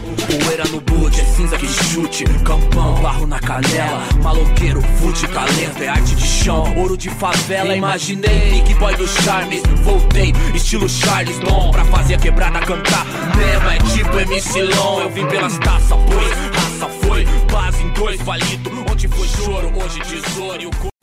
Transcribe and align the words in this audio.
Poeira 0.00 0.64
no 0.70 0.80
boot, 0.80 1.20
é 1.20 1.24
cinza 1.24 1.56
que 1.56 1.66
chute. 1.66 2.24
Campão, 2.44 2.94
barro 3.02 3.26
na 3.26 3.38
canela. 3.38 4.02
Maloqueiro, 4.22 4.80
fute, 4.98 5.26
talento 5.28 5.82
É 5.82 5.88
arte 5.88 6.14
de 6.14 6.26
chão, 6.26 6.64
ouro 6.76 6.96
de 6.96 7.10
favela 7.10 7.74
Imaginei, 7.74 8.52
Nick 8.52 8.74
Boy 8.74 8.94
do 8.96 9.06
Charmes 9.06 9.62
Voltei, 9.82 10.32
estilo 10.54 10.88
Charles 10.88 11.38
Dom 11.38 11.70
Pra 11.70 11.84
fazer 11.86 12.14
a 12.14 12.18
quebrada 12.18 12.60
cantar. 12.60 13.06
Mesmo 13.36 13.70
é 13.70 13.78
tipo 13.94 14.18
MC 14.18 14.62
Long. 14.62 15.00
Eu 15.00 15.10
vim 15.10 15.26
pelas 15.26 15.58
taças, 15.58 15.88
pois 15.88 16.32
raça 16.54 16.88
foi. 17.02 17.24
Base 17.50 17.82
em 17.82 17.88
dois 17.90 18.22
palito 18.22 18.70
Onde 18.90 19.08
foi 19.08 19.28
choro, 19.28 19.72
hoje 19.76 20.00
tesouro. 20.00 20.62
E 20.62 20.66
o 20.66 20.99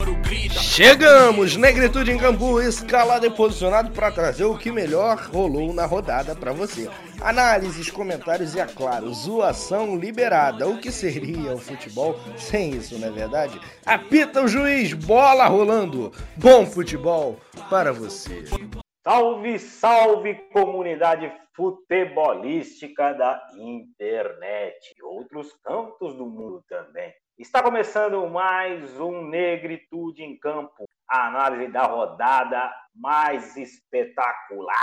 Chegamos, 0.78 1.56
Negritude 1.56 2.12
em 2.12 2.16
Cambu, 2.16 2.60
escalado 2.60 3.26
e 3.26 3.30
posicionado 3.30 3.90
para 3.90 4.12
trazer 4.12 4.44
o 4.44 4.56
que 4.56 4.70
melhor 4.70 5.18
rolou 5.32 5.74
na 5.74 5.84
rodada 5.84 6.36
para 6.36 6.52
você. 6.52 6.88
Análises, 7.20 7.90
comentários 7.90 8.54
e, 8.54 8.60
é 8.60 8.64
claro, 8.64 9.12
zoação 9.12 9.96
liberada. 9.96 10.68
O 10.68 10.78
que 10.78 10.92
seria 10.92 11.52
o 11.52 11.58
futebol 11.58 12.14
sem 12.36 12.76
isso, 12.76 12.96
não 12.96 13.08
é 13.08 13.10
verdade? 13.10 13.60
Apita 13.84 14.40
o 14.40 14.46
juiz, 14.46 14.92
bola 14.92 15.48
rolando. 15.48 16.12
Bom 16.36 16.64
futebol 16.64 17.40
para 17.68 17.92
você. 17.92 18.44
Salve, 19.02 19.58
salve 19.58 20.34
comunidade 20.52 21.32
futebolística 21.56 23.14
da 23.14 23.44
internet 23.58 24.94
e 24.96 25.02
outros 25.02 25.52
cantos 25.64 26.14
do 26.14 26.24
mundo 26.24 26.62
também. 26.68 27.12
Está 27.38 27.62
começando 27.62 28.26
mais 28.28 28.98
um 28.98 29.22
Negritude 29.24 30.24
em 30.24 30.36
Campo, 30.36 30.88
a 31.08 31.28
análise 31.28 31.70
da 31.70 31.84
rodada 31.84 32.74
mais 32.92 33.56
espetacular 33.56 34.74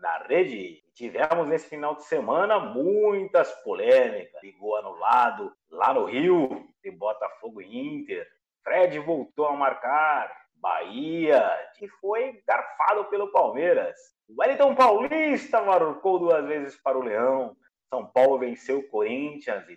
da 0.00 0.24
rede. 0.26 0.82
Tivemos 0.94 1.46
nesse 1.46 1.68
final 1.68 1.94
de 1.94 2.04
semana 2.04 2.58
muitas 2.58 3.52
polêmicas. 3.62 4.42
Ligou 4.42 4.76
anulado 4.76 5.52
lá 5.70 5.92
no 5.92 6.06
Rio, 6.06 6.48
de 6.82 6.90
Botafogo 6.90 7.60
e 7.60 7.98
Inter. 7.98 8.26
Fred 8.64 8.98
voltou 9.00 9.44
a 9.44 9.54
marcar. 9.54 10.34
Bahia, 10.56 11.44
que 11.76 11.86
foi 11.88 12.40
garfado 12.46 13.06
pelo 13.06 13.30
Palmeiras. 13.32 13.98
O 14.28 14.40
Wellington 14.40 14.74
Paulista 14.76 15.60
marcou 15.60 16.20
duas 16.20 16.46
vezes 16.46 16.80
para 16.80 16.96
o 16.96 17.02
Leão. 17.02 17.54
São 17.92 18.06
Paulo 18.06 18.38
venceu 18.38 18.78
o 18.78 18.88
Corinthians 18.88 19.68
e 19.68 19.76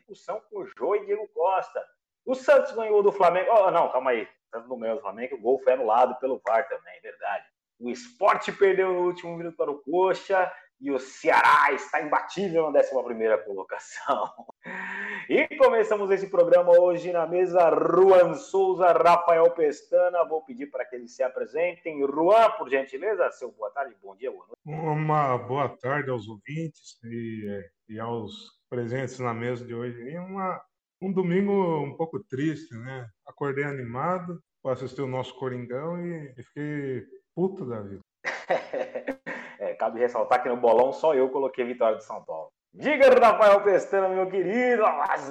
com 0.49 0.59
o 0.59 0.65
Jô 0.77 0.95
e 0.95 1.05
Diego 1.05 1.27
Costa. 1.33 1.85
O 2.25 2.33
Santos 2.33 2.71
ganhou 2.71 3.03
do 3.03 3.11
Flamengo. 3.11 3.49
Oh, 3.51 3.69
não, 3.69 3.91
calma 3.91 4.11
aí. 4.11 4.23
O 4.23 4.49
Santos 4.49 4.69
não 4.69 4.79
ganhou 4.79 4.95
do 4.95 5.01
Flamengo, 5.01 5.35
o 5.35 5.41
gol 5.41 5.59
foi 5.61 5.73
anulado 5.73 6.17
pelo 6.17 6.41
VAR 6.47 6.65
também, 6.69 6.95
é 6.95 7.01
verdade. 7.01 7.43
O 7.77 7.89
esporte 7.89 8.53
perdeu 8.53 8.93
no 8.93 9.01
último 9.01 9.35
minuto 9.35 9.57
para 9.57 9.69
o 9.69 9.81
Coxa 9.81 10.49
e 10.79 10.91
o 10.91 10.97
Ceará 10.97 11.73
está 11.73 12.01
imbatível 12.01 12.71
na 12.71 12.79
11 12.79 13.43
colocação. 13.43 14.31
E 15.27 15.57
começamos 15.57 16.11
esse 16.11 16.27
programa 16.27 16.71
hoje 16.79 17.11
na 17.11 17.25
mesa 17.25 17.69
Ruan 17.69 18.35
Souza, 18.35 18.91
Rafael 18.91 19.49
Pestana. 19.51 20.23
Vou 20.23 20.43
pedir 20.43 20.67
para 20.67 20.85
que 20.85 20.95
eles 20.95 21.15
se 21.15 21.23
apresentem. 21.23 22.05
Ruan, 22.05 22.51
por 22.51 22.69
gentileza, 22.69 23.31
seu 23.31 23.51
boa 23.51 23.71
tarde, 23.71 23.95
bom 24.03 24.15
dia, 24.15 24.29
boa 24.29 24.45
noite. 24.45 24.59
Uma 24.63 25.35
boa 25.39 25.67
tarde 25.67 26.11
aos 26.11 26.27
ouvintes 26.27 26.99
e, 27.03 27.59
e 27.89 27.99
aos 27.99 28.51
presentes 28.69 29.17
na 29.19 29.33
mesa 29.33 29.65
de 29.65 29.73
hoje. 29.73 29.99
E 29.99 30.15
uma, 30.19 30.61
um 31.01 31.11
domingo 31.11 31.79
um 31.79 31.97
pouco 31.97 32.23
triste, 32.23 32.75
né? 32.75 33.07
Acordei 33.25 33.63
animado 33.63 34.39
para 34.61 34.73
assistir 34.73 35.01
o 35.01 35.07
nosso 35.07 35.35
Coringão 35.39 36.05
e, 36.05 36.35
e 36.37 36.43
fiquei 36.43 37.03
puto 37.33 37.65
da 37.65 37.81
vida. 37.81 38.01
É, 39.57 39.73
cabe 39.73 39.99
ressaltar 39.99 40.43
que 40.43 40.49
no 40.49 40.57
bolão 40.57 40.91
só 40.91 41.15
eu 41.15 41.29
coloquei 41.29 41.63
vitória 41.63 41.97
de 41.97 42.03
São 42.03 42.21
Paulo. 42.25 42.51
Diga, 42.77 43.07
Rafael 43.17 43.63
Pestana, 43.63 44.09
meu 44.09 44.29
querido, 44.29 44.83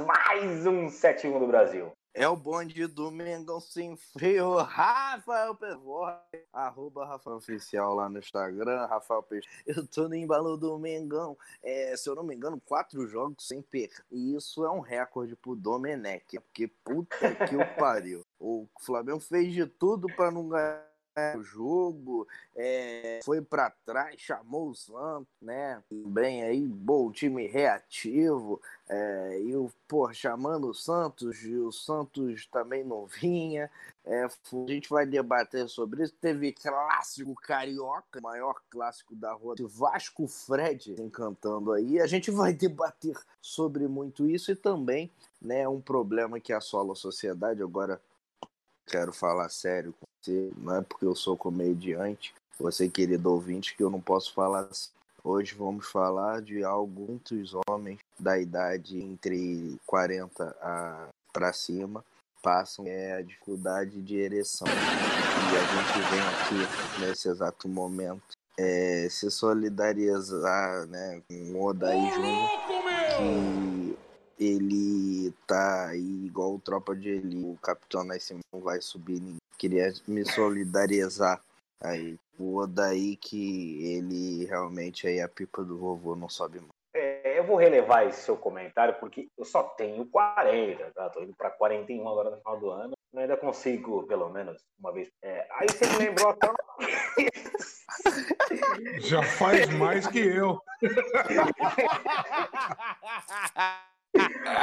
mais 0.07 0.67
um 0.67 0.87
7-1 0.87 1.39
do 1.39 1.47
Brasil. 1.47 1.93
É 2.15 2.27
o 2.27 2.35
bonde 2.35 2.87
do 2.87 3.11
Mengão 3.11 3.61
sem 3.61 3.95
freio, 3.99 4.57
Rafael 4.57 5.55
Pestana, 5.55 6.23
arroba 6.51 7.05
Rafael 7.05 7.37
Oficial 7.37 7.93
lá 7.93 8.09
no 8.09 8.19
Instagram, 8.19 8.87
Rafael 8.87 9.23
Pestana. 9.23 9.63
Eu 9.67 9.87
tô 9.87 10.09
no 10.09 10.15
embalo 10.15 10.57
do 10.57 10.79
Mengão, 10.79 11.37
é, 11.63 11.95
se 11.99 12.09
eu 12.09 12.15
não 12.15 12.23
me 12.23 12.35
engano, 12.35 12.59
quatro 12.65 13.07
jogos 13.07 13.47
sem 13.47 13.61
perder. 13.61 14.03
E 14.11 14.35
isso 14.35 14.65
é 14.65 14.71
um 14.71 14.81
recorde 14.81 15.37
pro 15.37 15.55
Domenech, 15.55 16.41
porque 16.41 16.67
puta 16.83 17.35
que 17.47 17.57
o 17.57 17.59
pariu. 17.77 18.25
O 18.41 18.67
Flamengo 18.81 19.21
fez 19.21 19.53
de 19.53 19.67
tudo 19.67 20.07
para 20.17 20.31
não 20.31 20.49
ganhar 20.49 20.94
o 21.37 21.43
jogo, 21.43 22.27
é, 22.57 23.21
foi 23.25 23.41
para 23.41 23.71
trás, 23.71 24.21
chamou 24.21 24.71
o 24.71 24.75
Santos, 24.75 25.33
né? 25.41 25.81
Bem 25.91 26.43
aí, 26.43 26.67
bom 26.67 27.13
time 27.13 27.47
reativo, 27.47 28.61
é, 28.89 29.41
e 29.41 29.55
o 29.55 29.71
pô, 29.87 30.13
chamando 30.13 30.69
o 30.69 30.75
Santos, 30.75 31.45
e 31.45 31.55
o 31.55 31.71
Santos 31.71 32.47
também 32.47 32.83
não 32.83 33.07
vinha. 33.07 33.71
É, 34.05 34.25
a 34.25 34.29
gente 34.69 34.91
vai 34.91 35.07
debater 35.07 35.69
sobre 35.69 36.03
isso. 36.03 36.15
Teve 36.21 36.53
clássico 36.53 37.35
carioca, 37.37 38.21
maior 38.21 38.61
clássico 38.69 39.15
da 39.15 39.33
rua, 39.33 39.55
Vasco 39.61 40.27
Fred 40.27 41.01
encantando 41.01 41.73
aí. 41.73 42.01
A 42.01 42.07
gente 42.07 42.31
vai 42.31 42.53
debater 42.53 43.17
sobre 43.41 43.87
muito 43.87 44.29
isso 44.29 44.51
e 44.51 44.57
também, 44.57 45.11
né, 45.41 45.67
um 45.69 45.81
problema 45.81 46.41
que 46.41 46.53
assola 46.53 46.93
a 46.93 46.97
sociedade 46.97 47.63
agora 47.63 48.01
quero 48.87 49.13
falar 49.13 49.49
sério 49.49 49.93
com 49.93 50.07
você, 50.21 50.51
não 50.57 50.77
é 50.77 50.83
porque 50.83 51.05
eu 51.05 51.15
sou 51.15 51.37
comediante, 51.37 52.35
você 52.59 52.89
querido 52.89 53.31
ouvinte, 53.33 53.77
que 53.77 53.83
eu 53.83 53.91
não 53.91 54.01
posso 54.01 54.33
falar 54.33 54.69
assim. 54.71 54.91
Hoje 55.23 55.55
vamos 55.55 55.87
falar 55.87 56.43
de 56.43 56.63
algo 56.63 57.07
muitos 57.09 57.53
homens 57.69 57.99
da 58.19 58.39
idade 58.39 59.01
entre 59.01 59.77
40 59.87 60.57
a 60.61 61.09
para 61.33 61.53
cima 61.53 62.05
passam 62.43 62.87
é 62.87 63.15
a 63.15 63.23
dificuldade 63.23 64.03
de 64.03 64.17
ereção. 64.17 64.69
E 64.69 65.57
a 65.57 65.65
gente 65.65 66.11
vem 66.11 66.21
aqui 66.21 67.01
nesse 67.01 67.29
exato 67.29 67.67
momento 67.67 68.37
é, 68.59 69.09
se 69.11 69.31
solidarizar 69.31 70.87
né, 70.87 71.23
com 71.27 71.35
o 71.35 71.65
Odaí 71.65 72.11
Júnior, 72.13 72.51
que 73.17 73.64
ele 74.39 75.33
tá 75.47 75.89
aí 75.89 76.27
igual 76.27 76.55
o 76.55 76.59
Tropa 76.59 76.95
de 76.95 77.09
Elite, 77.09 77.47
o 77.47 77.59
Capitão 77.63 78.05
Nascimento 78.05 78.45
vai 78.53 78.81
subir 78.81 79.21
ninguém. 79.21 79.39
Queria 79.59 79.93
me 80.07 80.25
solidarizar 80.25 81.41
aí. 81.81 82.19
O 82.39 82.57
Odaí 82.57 83.17
que 83.17 83.95
ele 83.95 84.45
realmente 84.47 85.07
aí 85.07 85.21
a 85.21 85.29
pipa 85.29 85.63
do 85.63 85.79
vovô 85.79 86.17
não 86.17 86.29
sobe 86.29 86.59
mais. 86.59 86.71
É, 86.95 87.39
eu 87.39 87.45
vou 87.45 87.57
relevar 87.57 88.07
esse 88.07 88.23
seu 88.23 88.37
comentário 88.37 88.95
porque 89.01 89.29
eu 89.37 89.45
só 89.45 89.63
tenho 89.63 90.07
40, 90.07 90.93
tá? 90.93 91.11
Tô 91.11 91.23
indo 91.23 91.35
para 91.37 91.51
41 91.51 92.09
agora 92.09 92.31
no 92.31 92.39
final 92.39 92.59
do 92.59 92.71
ano. 92.71 92.95
Eu 93.13 93.21
ainda 93.21 93.37
consigo, 93.37 94.07
pelo 94.07 94.31
menos, 94.31 94.65
uma 94.79 94.93
vez. 94.93 95.11
É, 95.23 95.47
aí 95.53 95.67
você 95.69 95.87
me 95.87 95.99
lembrou 95.99 96.31
até. 96.31 96.51
Já 98.99 99.23
faz 99.23 99.69
mais 99.75 100.07
que 100.07 100.19
eu. 100.19 100.61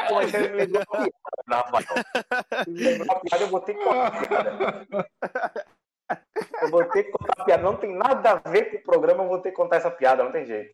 Pô, 0.08 0.22
você 0.22 0.50
me 0.50 0.58
lembrou 0.58 0.82
a 0.82 0.86
piada, 0.86 1.12
Rafael. 1.50 2.66
Me 2.68 2.84
lembrou 2.84 3.16
a 3.16 3.20
piada, 3.20 3.44
eu 3.44 3.50
vou 3.50 3.62
ter 3.62 3.74
que 3.74 3.84
contar 3.84 4.08
a 4.08 4.28
piada. 4.28 4.88
Eu 6.62 6.70
vou 6.70 6.86
ter 6.86 7.04
que 7.04 7.12
contar 7.12 7.42
a 7.42 7.46
piada. 7.46 7.64
Não 7.64 7.78
tem 7.78 7.96
nada 7.96 8.32
a 8.32 8.50
ver 8.50 8.72
com 8.72 8.78
o 8.78 8.84
programa, 8.84 9.24
eu 9.24 9.30
vou 9.30 9.40
ter 9.40 9.52
que 9.52 9.58
contar 9.58 9.78
essa 9.78 9.92
piada, 9.92 10.24
não 10.24 10.32
tem 10.32 10.46
jeito. 10.46 10.74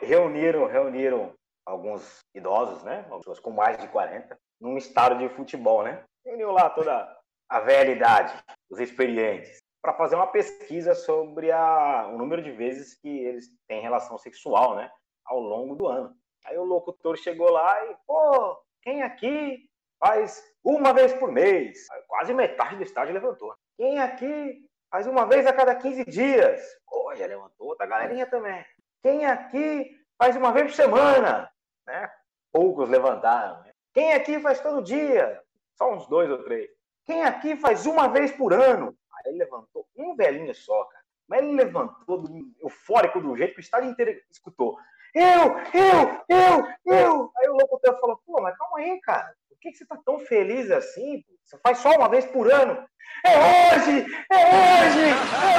Reuniram, 0.00 0.66
reuniram 0.66 1.34
alguns 1.64 2.20
idosos, 2.34 2.82
né? 2.82 3.04
Pessoas 3.18 3.38
com 3.38 3.50
mais 3.50 3.78
de 3.78 3.88
40, 3.88 4.38
num 4.60 4.76
estádio 4.76 5.18
de 5.18 5.34
futebol, 5.34 5.82
né? 5.82 6.02
Reuniu 6.24 6.50
lá 6.50 6.70
toda 6.70 7.16
a 7.48 7.60
velha 7.60 7.92
idade, 7.92 8.34
os 8.70 8.78
experientes, 8.80 9.58
para 9.82 9.94
fazer 9.94 10.16
uma 10.16 10.26
pesquisa 10.26 10.94
sobre 10.94 11.50
a, 11.52 12.08
o 12.12 12.18
número 12.18 12.42
de 12.42 12.50
vezes 12.50 12.94
que 12.94 13.08
eles 13.08 13.48
têm 13.66 13.80
relação 13.80 14.18
sexual, 14.18 14.76
né? 14.76 14.90
Ao 15.24 15.38
longo 15.38 15.76
do 15.76 15.86
ano. 15.86 16.14
Aí 16.44 16.56
o 16.58 16.64
locutor 16.64 17.16
chegou 17.16 17.50
lá 17.50 17.86
e, 17.86 17.96
pô, 18.06 18.58
quem 18.82 19.02
aqui 19.02 19.68
faz 19.98 20.42
uma 20.64 20.92
vez 20.92 21.12
por 21.12 21.30
mês? 21.30 21.86
Quase 22.06 22.32
metade 22.32 22.76
do 22.76 22.82
estádio 22.82 23.14
levantou. 23.14 23.54
Quem 23.76 23.98
aqui 24.00 24.64
faz 24.90 25.06
uma 25.06 25.26
vez 25.26 25.46
a 25.46 25.52
cada 25.52 25.74
15 25.74 26.04
dias? 26.04 26.62
Pô, 26.86 27.14
já 27.14 27.26
levantou 27.26 27.68
outra 27.68 27.86
galerinha 27.86 28.26
também. 28.26 28.64
Quem 29.02 29.26
aqui 29.26 29.96
faz 30.16 30.36
uma 30.36 30.52
vez 30.52 30.66
por 30.66 30.74
semana? 30.74 31.50
Né? 31.86 32.10
Poucos 32.52 32.88
levantaram. 32.88 33.62
Né? 33.62 33.72
Quem 33.92 34.12
aqui 34.12 34.40
faz 34.40 34.60
todo 34.60 34.82
dia? 34.82 35.42
Só 35.76 35.92
uns 35.92 36.06
dois 36.06 36.30
ou 36.30 36.42
três. 36.44 36.70
Quem 37.04 37.24
aqui 37.24 37.56
faz 37.56 37.86
uma 37.86 38.08
vez 38.08 38.32
por 38.32 38.52
ano? 38.52 38.96
Aí 39.12 39.30
ele 39.32 39.38
levantou 39.38 39.86
um 39.96 40.14
velhinho 40.14 40.54
só, 40.54 40.84
cara. 40.84 41.04
Mas 41.26 41.42
ele 41.42 41.52
levantou 41.52 42.24
eufórico 42.60 43.20
do 43.20 43.36
jeito 43.36 43.52
que 43.52 43.60
o 43.60 43.62
estádio 43.62 43.90
inteiro 43.90 44.18
escutou 44.30 44.78
eu, 45.14 45.58
eu, 45.74 46.24
eu, 46.28 46.66
eu. 46.86 47.32
Aí 47.38 47.48
o 47.48 47.56
locutor 47.56 47.98
falou, 48.00 48.20
pô, 48.26 48.40
mas 48.42 48.56
calma 48.56 48.78
aí, 48.78 49.00
cara. 49.00 49.32
Por 49.48 49.58
que, 49.60 49.70
que 49.72 49.78
você 49.78 49.86
tá 49.86 49.98
tão 50.04 50.18
feliz 50.20 50.70
assim? 50.70 51.22
Você 51.44 51.58
faz 51.62 51.78
só 51.78 51.90
uma 51.96 52.08
vez 52.08 52.26
por 52.26 52.50
ano. 52.52 52.86
É 53.24 53.74
hoje! 53.74 54.06
É 54.30 54.36
hoje! 54.36 55.08
É 55.42 55.56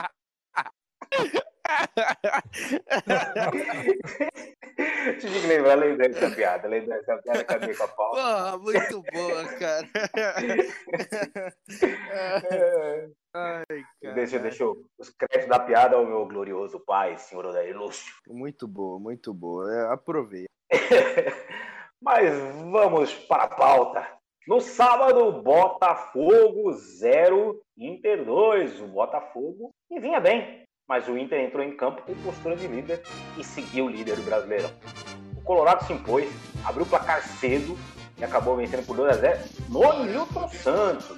hoje! 0.00 0.12
Tive 5.20 5.40
que 5.40 5.46
lembrar, 5.46 5.74
lembrei 5.76 6.08
dessa 6.08 6.30
piada. 6.34 6.68
Lembrei 6.68 6.98
dessa 6.98 7.16
piada, 7.18 7.40
acabei 7.40 7.74
com 7.74 7.84
a 7.84 7.88
pau. 7.88 8.10
Porra, 8.10 8.58
muito 8.58 9.02
boa, 9.12 9.44
cara. 9.58 9.86
Ai, 13.34 13.64
cara. 14.02 14.14
Deixa, 14.14 14.38
deixa 14.38 14.62
eu- 14.62 14.84
os 14.98 15.10
créditos 15.10 15.48
da 15.48 15.58
piada 15.58 15.96
ao 15.96 16.04
meu 16.06 16.26
glorioso 16.26 16.78
pai, 16.80 17.16
senhor 17.18 17.46
Odair 17.46 17.76
Lúcio. 17.76 18.12
Muito 18.28 18.66
boa, 18.68 18.98
muito 18.98 19.32
boa. 19.32 19.72
É, 19.72 19.92
aproveita. 19.92 20.50
Mas 22.00 22.32
vamos 22.70 23.14
para 23.14 23.44
a 23.44 23.48
pauta. 23.48 24.06
No 24.46 24.60
sábado, 24.60 25.40
Botafogo 25.40 26.72
0, 26.72 27.62
Inter 27.78 28.24
2. 28.24 28.80
O 28.80 28.88
Botafogo 28.88 29.70
e 29.88 30.00
vinha 30.00 30.18
bem, 30.20 30.64
mas 30.88 31.08
o 31.08 31.16
Inter 31.16 31.40
entrou 31.40 31.64
em 31.64 31.76
campo 31.76 32.02
com 32.02 32.14
postura 32.16 32.56
de 32.56 32.66
líder 32.66 33.02
e 33.36 33.44
seguiu 33.44 33.86
o 33.86 33.88
líder 33.88 34.16
do 34.16 34.22
Brasileirão. 34.22 34.70
O 35.36 35.40
Colorado 35.40 35.84
se 35.86 35.92
impôs, 35.92 36.30
abriu 36.64 36.84
o 36.84 36.88
placar 36.88 37.22
cedo 37.22 37.78
e 38.18 38.24
acabou 38.24 38.56
vencendo 38.56 38.84
por 38.86 38.96
2 38.96 39.16
a 39.16 39.20
0 39.20 39.40
no 39.68 40.04
Nilton 40.04 40.48
Santos. 40.48 41.16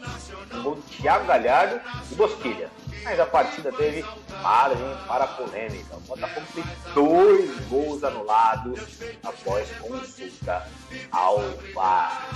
De 0.48 1.02
Thiago 1.02 1.26
Galhardo 1.26 1.80
e 2.10 2.14
Bosquilha. 2.14 2.70
Mas 3.02 3.18
a 3.20 3.26
partida 3.26 3.72
teve 3.72 4.04
margem 4.42 4.96
para 5.06 5.26
polêmica. 5.26 5.96
O 5.96 6.00
Botafogo 6.00 6.46
teve 6.54 6.68
dois 6.94 7.58
gols 7.68 8.04
anulados 8.04 8.98
após 9.22 9.70
consulta 9.78 10.66
ao 11.10 11.40
VAR. 11.74 12.28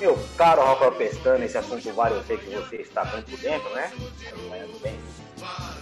Meu 0.00 0.18
caro 0.36 0.64
Rafael 0.64 0.92
Pestana, 0.92 1.44
esse 1.44 1.56
assunto 1.56 1.92
VAR 1.92 2.10
eu 2.10 2.24
sei 2.24 2.38
que 2.38 2.50
você 2.50 2.76
está 2.76 3.06
por 3.06 3.22
dentro, 3.22 3.70
né? 3.74 3.92
Acompanhando 4.32 4.80
bem. 4.80 4.98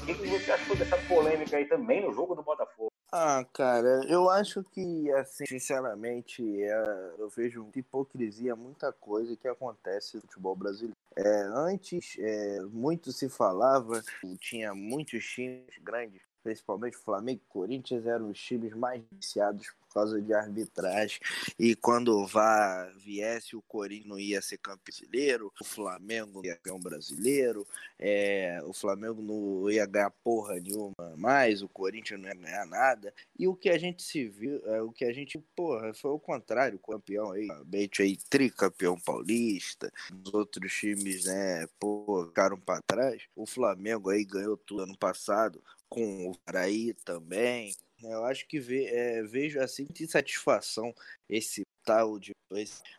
O 0.03 0.05
que, 0.05 0.15
você 0.15 0.51
achou 0.51 0.75
dessa 0.75 0.99
polêmica 1.07 1.57
aí 1.57 1.65
também 1.65 2.05
no 2.05 2.13
jogo 2.13 2.35
do 2.35 2.43
Botafogo? 2.43 2.91
Ah, 3.13 3.45
cara, 3.53 4.05
eu 4.09 4.29
acho 4.29 4.65
que, 4.65 5.13
assim, 5.13 5.45
sinceramente, 5.47 6.43
é, 6.61 7.15
eu 7.19 7.29
vejo 7.29 7.71
hipocrisia, 7.77 8.57
muita 8.57 8.93
coisa 8.93 9.37
que 9.37 9.47
acontece 9.47 10.17
no 10.17 10.23
futebol 10.23 10.57
brasileiro. 10.57 10.97
É, 11.15 11.43
antes, 11.55 12.17
é, 12.19 12.61
muito 12.63 13.13
se 13.13 13.29
falava, 13.29 14.03
tinha 14.41 14.75
muitos 14.75 15.25
times 15.25 15.79
grandes, 15.81 16.23
principalmente 16.43 16.97
Flamengo 16.97 17.41
e 17.45 17.53
Corinthians, 17.53 18.07
eram 18.07 18.31
os 18.31 18.39
times 18.39 18.75
mais 18.75 19.03
viciados 19.11 19.69
por 19.93 19.95
causa 19.95 20.21
de 20.23 20.33
arbitragem. 20.33 21.21
E 21.59 21.77
quando 21.77 22.17
o 22.17 22.27
VAR 22.27 22.91
viesse, 22.97 23.55
o 23.55 23.63
Corinthians 23.63 24.09
não 24.09 24.19
ia 24.19 24.41
ser 24.41 24.57
campeão 24.59 24.83
brasileiro, 24.83 25.53
o 25.61 25.65
Flamengo 25.65 26.45
ia 26.45 26.59
ser 26.63 26.73
um 26.73 26.81
brasileiro, 26.81 27.67
é, 27.99 28.61
o 28.65 28.73
Flamengo 28.73 29.21
não 29.21 29.71
ia 29.71 29.85
ganhar 29.85 30.11
porra 30.11 30.59
nenhuma 30.59 30.95
mais, 31.17 31.63
o 31.63 31.69
Corinthians 31.69 32.21
não 32.21 32.29
ia 32.29 32.35
ganhar 32.35 32.67
nada. 32.67 33.13
E 33.39 33.47
o 33.47 33.55
que 33.55 33.69
a 33.69 33.79
gente 33.79 34.03
se 34.03 34.27
viu, 34.29 34.65
é, 34.67 34.81
o 34.81 34.91
que 34.91 35.05
a 35.05 35.13
gente, 35.13 35.39
porra, 35.55 35.93
foi 35.93 36.11
o 36.11 36.19
contrário, 36.19 36.81
o 36.83 36.93
campeão 36.93 37.33
aí, 37.33 37.49
Beit 37.67 38.03
aí, 38.03 38.17
tricampeão 38.31 38.99
paulista, 38.99 39.93
os 40.25 40.33
outros 40.33 40.73
times, 40.73 41.27
né, 41.27 41.67
pô, 41.79 42.25
ficaram 42.27 42.59
pra 42.59 42.81
trás. 42.81 43.23
O 43.37 43.47
Flamengo 43.47 44.09
aí 44.09 44.25
ganhou 44.25 44.57
tudo 44.57 44.83
ano 44.83 44.97
passado, 44.97 45.63
com 45.93 46.31
o 46.31 46.39
Paraí 46.39 46.95
também. 47.05 47.75
Eu 48.03 48.25
acho 48.25 48.49
que 48.49 48.59
ve, 48.59 48.87
é, 48.87 49.23
vejo 49.23 49.61
assim 49.61 49.85
de 49.85 50.07
satisfação 50.07 50.95
esse 51.29 51.67
tal 51.85 52.19
de. 52.19 52.33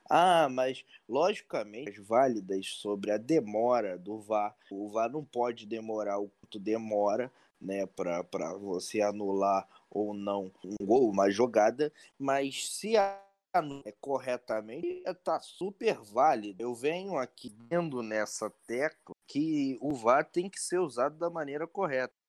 Ah, 0.09 0.47
mas 0.49 0.85
logicamente 1.09 1.99
válidas 1.99 2.67
sobre 2.67 3.11
a 3.11 3.17
demora 3.17 3.97
do 3.97 4.19
VAR. 4.19 4.55
O 4.71 4.89
VAR 4.89 5.11
não 5.11 5.25
pode 5.25 5.65
demorar 5.65 6.19
o 6.19 6.29
quanto 6.29 6.59
demora, 6.59 7.31
né, 7.59 7.85
para 7.85 8.53
você 8.53 9.01
anular 9.01 9.67
ou 9.89 10.13
não 10.13 10.51
um 10.63 10.75
gol, 10.83 11.09
uma 11.09 11.29
jogada, 11.29 11.91
mas 12.17 12.67
se 12.69 12.95
a 12.97 13.19
é 13.85 13.91
corretamente, 14.01 15.03
tá 15.23 15.39
super 15.39 15.99
válido. 15.99 16.63
Eu 16.63 16.73
venho 16.73 17.17
aqui 17.17 17.55
vendo 17.69 18.01
nessa 18.01 18.49
tecla 18.65 19.13
que 19.27 19.77
o 19.79 19.93
VAR 19.93 20.25
tem 20.25 20.49
que 20.49 20.59
ser 20.59 20.79
usado 20.79 21.19
da 21.19 21.29
maneira 21.29 21.67
correta. 21.67 22.22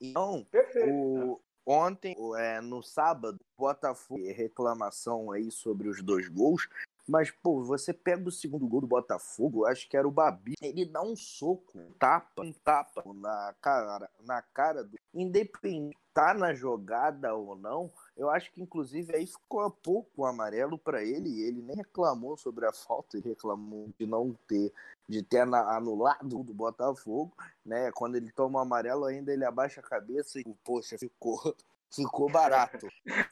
Então, 0.00 0.46
o, 0.88 1.40
ontem, 1.66 2.16
é, 2.36 2.60
no 2.60 2.82
sábado, 2.82 3.38
Botafogo 3.56 4.22
reclamação 4.32 5.30
aí 5.30 5.50
sobre 5.50 5.88
os 5.88 6.02
dois 6.02 6.28
gols. 6.28 6.68
Mas, 7.06 7.30
pô, 7.30 7.62
você 7.62 7.92
pega 7.92 8.26
o 8.26 8.32
segundo 8.32 8.66
gol 8.66 8.80
do 8.80 8.86
Botafogo, 8.86 9.66
acho 9.66 9.88
que 9.88 9.96
era 9.96 10.08
o 10.08 10.10
Babi. 10.10 10.54
Ele 10.62 10.86
dá 10.86 11.02
um 11.02 11.14
soco, 11.14 11.78
um 11.78 11.92
tapa, 11.98 12.42
um 12.42 12.52
tapa 12.52 13.02
na 13.14 13.54
cara, 13.60 14.10
na 14.20 14.40
cara 14.40 14.82
do. 14.82 14.96
Independente 15.12 15.98
tá 16.14 16.32
na 16.32 16.54
jogada 16.54 17.34
ou 17.34 17.56
não, 17.56 17.92
eu 18.16 18.30
acho 18.30 18.52
que 18.52 18.62
inclusive 18.62 19.14
aí 19.14 19.26
ficou 19.26 19.70
pouco 19.70 20.24
amarelo 20.24 20.78
para 20.78 21.02
ele. 21.02 21.28
E 21.28 21.42
ele 21.42 21.62
nem 21.62 21.76
reclamou 21.76 22.36
sobre 22.36 22.66
a 22.66 22.72
falta, 22.72 23.16
ele 23.16 23.30
reclamou 23.30 23.88
de 23.98 24.06
não 24.06 24.36
ter, 24.46 24.72
de 25.08 25.22
ter 25.22 25.40
anulado 25.40 26.42
do 26.42 26.54
Botafogo, 26.54 27.32
né? 27.64 27.90
Quando 27.92 28.16
ele 28.16 28.30
toma 28.30 28.58
o 28.58 28.62
amarelo, 28.62 29.04
ainda 29.04 29.32
ele 29.32 29.44
abaixa 29.44 29.80
a 29.80 29.84
cabeça 29.84 30.38
e, 30.38 30.44
poxa, 30.64 30.96
ficou 30.96 31.54
ficou 31.90 32.28
barato. 32.28 32.86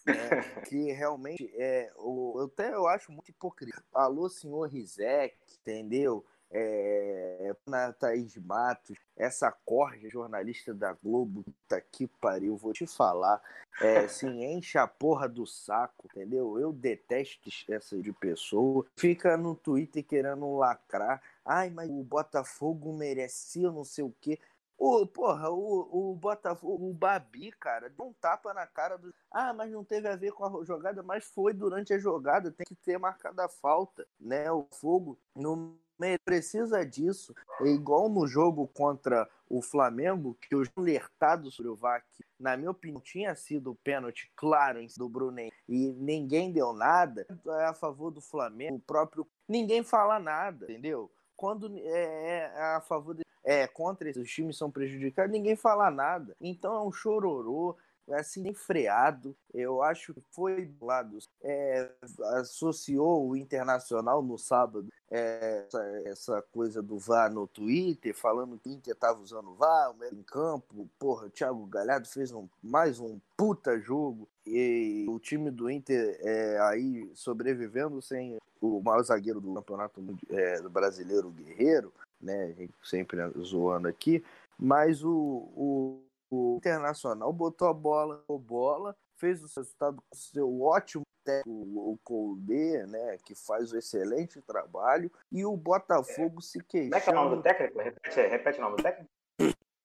Né? 0.06 0.42
Que 0.68 0.92
realmente 0.92 1.50
é. 1.56 1.92
O, 1.96 2.34
eu 2.38 2.44
até 2.46 2.74
eu 2.74 2.86
acho 2.86 3.12
muito 3.12 3.28
hipocrita. 3.28 3.82
Alô, 3.92 4.28
senhor 4.28 4.68
Rizek, 4.68 5.36
entendeu? 5.60 6.24
É, 6.54 7.56
na 7.66 7.92
Thaís 7.94 8.36
Matos, 8.36 8.98
essa 9.16 9.50
corja 9.64 10.08
jornalista 10.10 10.74
da 10.74 10.92
Globo, 10.92 11.44
tá 11.66 11.80
que 11.80 12.06
pariu, 12.06 12.56
vou 12.56 12.74
te 12.74 12.86
falar. 12.86 13.40
É, 13.80 14.06
enche 14.26 14.76
a 14.76 14.86
porra 14.86 15.28
do 15.28 15.46
saco, 15.46 16.06
entendeu? 16.10 16.58
Eu 16.58 16.72
detesto 16.72 17.48
essa 17.68 17.96
de 17.96 18.12
pessoa. 18.12 18.84
Fica 18.96 19.36
no 19.36 19.54
Twitter 19.54 20.04
querendo 20.04 20.56
lacrar. 20.56 21.22
Ai, 21.44 21.70
mas 21.70 21.88
o 21.90 22.02
Botafogo 22.04 22.92
merecia 22.92 23.70
não 23.70 23.84
sei 23.84 24.04
o 24.04 24.14
quê. 24.20 24.38
O, 24.84 25.06
porra, 25.06 25.48
o, 25.48 26.10
o 26.10 26.16
Botafogo, 26.16 26.90
o 26.90 26.92
Babi, 26.92 27.52
cara, 27.52 27.88
deu 27.88 28.06
um 28.06 28.12
tapa 28.12 28.52
na 28.52 28.66
cara 28.66 28.98
do. 28.98 29.14
Ah, 29.30 29.52
mas 29.54 29.70
não 29.70 29.84
teve 29.84 30.08
a 30.08 30.16
ver 30.16 30.32
com 30.32 30.44
a 30.44 30.64
jogada, 30.64 31.02
mas 31.04 31.24
foi 31.24 31.52
durante 31.52 31.94
a 31.94 31.98
jogada, 31.98 32.50
tem 32.50 32.66
que 32.66 32.74
ter 32.74 32.98
marcado 32.98 33.40
a 33.40 33.48
falta, 33.48 34.04
né? 34.20 34.50
O 34.50 34.66
fogo 34.72 35.16
não 35.36 35.78
precisa 36.24 36.84
disso. 36.84 37.34
É 37.60 37.66
igual 37.68 38.08
no 38.08 38.26
jogo 38.26 38.66
contra 38.68 39.28
o 39.48 39.60
Flamengo, 39.60 40.36
que 40.40 40.56
os 40.56 40.68
alertados 40.76 41.54
sobre 41.54 41.70
o 41.70 41.76
VAC, 41.76 42.04
na 42.40 42.56
minha 42.56 42.70
opinião, 42.70 43.00
tinha 43.00 43.34
sido 43.34 43.78
pênalti 43.84 44.32
claro 44.34 44.80
do 44.96 45.08
Brunet 45.08 45.52
e 45.68 45.92
ninguém 45.92 46.50
deu 46.50 46.72
nada. 46.72 47.26
É 47.60 47.66
a 47.66 47.74
favor 47.74 48.10
do 48.10 48.20
Flamengo, 48.20 48.76
o 48.76 48.80
próprio. 48.80 49.26
Ninguém 49.46 49.82
fala 49.82 50.18
nada, 50.18 50.64
entendeu? 50.64 51.10
Quando 51.36 51.76
é, 51.76 52.52
é 52.54 52.76
a 52.76 52.80
favor 52.80 53.14
de 53.14 53.22
é, 53.44 53.66
contra 53.66 54.08
esses 54.08 54.30
times 54.30 54.56
são 54.56 54.70
prejudicados, 54.70 55.32
ninguém 55.32 55.56
fala 55.56 55.90
nada. 55.90 56.36
Então 56.40 56.74
é 56.74 56.82
um 56.82 56.92
chororô, 56.92 57.76
assim, 58.10 58.52
freado. 58.52 59.36
Eu 59.52 59.82
acho 59.82 60.14
que 60.14 60.22
foi 60.30 60.66
do 60.66 60.84
lado. 60.84 61.18
É, 61.42 61.90
associou 62.36 63.28
o 63.28 63.36
Internacional 63.36 64.22
no 64.22 64.38
sábado 64.38 64.88
é, 65.10 65.64
essa, 65.66 66.02
essa, 66.06 66.42
coisa 66.52 66.82
do 66.82 66.98
VAR 66.98 67.32
no 67.32 67.46
Twitter, 67.46 68.14
falando 68.14 68.58
que 68.58 68.68
o 68.68 68.72
Inter 68.72 68.94
estava 68.94 69.20
usando 69.20 69.50
o 69.50 69.54
VAR 69.54 69.94
em 70.12 70.22
campo. 70.22 70.88
Porra, 70.98 71.26
o 71.26 71.30
Thiago 71.30 71.66
Galhardo 71.66 72.08
fez 72.08 72.32
um, 72.32 72.48
mais 72.62 72.98
um 72.98 73.20
puta 73.36 73.78
jogo. 73.78 74.28
E 74.46 75.06
o 75.08 75.18
time 75.20 75.50
do 75.50 75.70
Inter 75.70 76.18
é, 76.20 76.58
aí 76.60 77.10
sobrevivendo 77.14 78.02
sem 78.02 78.38
o 78.60 78.80
maior 78.80 79.02
zagueiro 79.02 79.40
do 79.40 79.54
campeonato 79.54 80.02
é, 80.30 80.60
brasileiro, 80.62 81.30
Guerreiro, 81.30 81.92
né? 82.20 82.44
A 82.44 82.52
gente 82.52 82.72
sempre 82.82 83.18
zoando 83.40 83.88
aqui, 83.88 84.24
mas 84.58 85.04
o, 85.04 85.10
o, 85.10 86.00
o 86.34 86.56
Internacional 86.56 87.32
botou 87.32 87.68
a 87.68 87.72
bola, 87.72 88.24
a 88.28 88.32
bola, 88.32 88.96
fez 89.16 89.42
o 89.42 89.46
resultado 89.46 89.96
com 89.96 90.16
o 90.16 90.18
seu 90.18 90.62
ótimo 90.62 91.04
técnico, 91.24 91.50
o 91.52 91.98
Colde, 92.02 92.86
né? 92.86 93.18
Que 93.24 93.34
faz 93.34 93.72
um 93.72 93.78
excelente 93.78 94.40
trabalho, 94.42 95.10
e 95.30 95.44
o 95.44 95.56
Botafogo 95.56 96.38
é. 96.38 96.42
se 96.42 96.62
queixando. 96.64 96.90
Como 96.90 97.00
é 97.00 97.00
que 97.00 97.10
é 97.10 97.12
o 97.12 97.16
nome 97.16 97.36
do 97.36 97.42
técnico? 97.42 97.78
Repete, 97.78 98.20
repete 98.20 98.58
o 98.58 98.62
nome 98.62 98.76
do 98.76 98.82
técnico. 98.82 99.10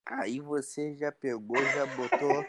Aí 0.05 0.39
você 0.39 0.95
já 0.95 1.11
pegou, 1.11 1.57
já 1.57 1.85
botou, 1.85 2.45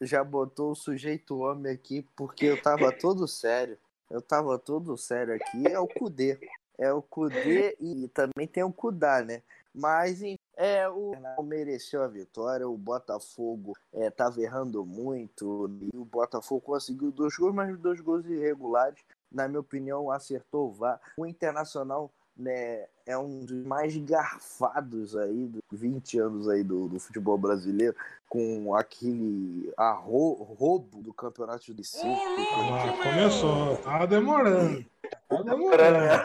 já 0.00 0.22
botou 0.22 0.70
o 0.70 0.76
sujeito 0.76 1.38
homem 1.38 1.72
aqui, 1.72 2.06
porque 2.16 2.46
eu 2.46 2.62
tava 2.62 2.92
todo 2.92 3.26
sério. 3.26 3.76
Eu 4.08 4.22
tava 4.22 4.58
todo 4.58 4.96
sério 4.96 5.34
aqui, 5.34 5.66
é 5.66 5.78
o 5.78 5.88
Cudê 5.88 6.38
é 6.78 6.92
o 6.92 7.02
Kudê 7.02 7.76
e 7.80 8.08
também 8.08 8.46
tem 8.46 8.62
o 8.62 8.72
Kudá, 8.72 9.22
né? 9.22 9.42
Mas 9.74 10.20
é, 10.56 10.88
o 10.88 11.42
mereceu 11.42 12.02
a 12.02 12.08
vitória, 12.08 12.68
o 12.68 12.76
Botafogo 12.76 13.76
é, 13.92 14.10
tava 14.10 14.40
errando 14.40 14.84
muito, 14.84 15.70
e 15.80 15.96
o 15.96 16.04
Botafogo 16.04 16.60
conseguiu 16.60 17.10
dois 17.10 17.36
gols, 17.36 17.54
mas 17.54 17.78
dois 17.78 18.00
gols 18.00 18.24
irregulares, 18.26 19.00
na 19.30 19.48
minha 19.48 19.60
opinião, 19.60 20.10
acertou 20.10 20.68
o 20.68 20.72
VAR. 20.72 21.00
O 21.16 21.26
Internacional 21.26 22.10
né, 22.36 22.86
é 23.06 23.16
um 23.16 23.44
dos 23.44 23.64
mais 23.64 23.96
garfados 23.96 25.16
aí, 25.16 25.46
dos 25.46 25.62
20 25.80 26.18
anos 26.18 26.48
aí 26.48 26.62
do, 26.62 26.88
do 26.88 26.98
futebol 26.98 27.36
brasileiro, 27.36 27.94
com 28.28 28.74
aquele 28.74 29.72
arro, 29.76 30.34
roubo 30.58 31.02
do 31.02 31.12
campeonato 31.12 31.74
de 31.74 31.84
cinco. 31.84 32.06
Ah, 32.06 33.02
começou, 33.02 33.76
tá 33.78 34.06
demorando. 34.06 34.84
Tá 35.28 35.42
demorando. 35.42 36.24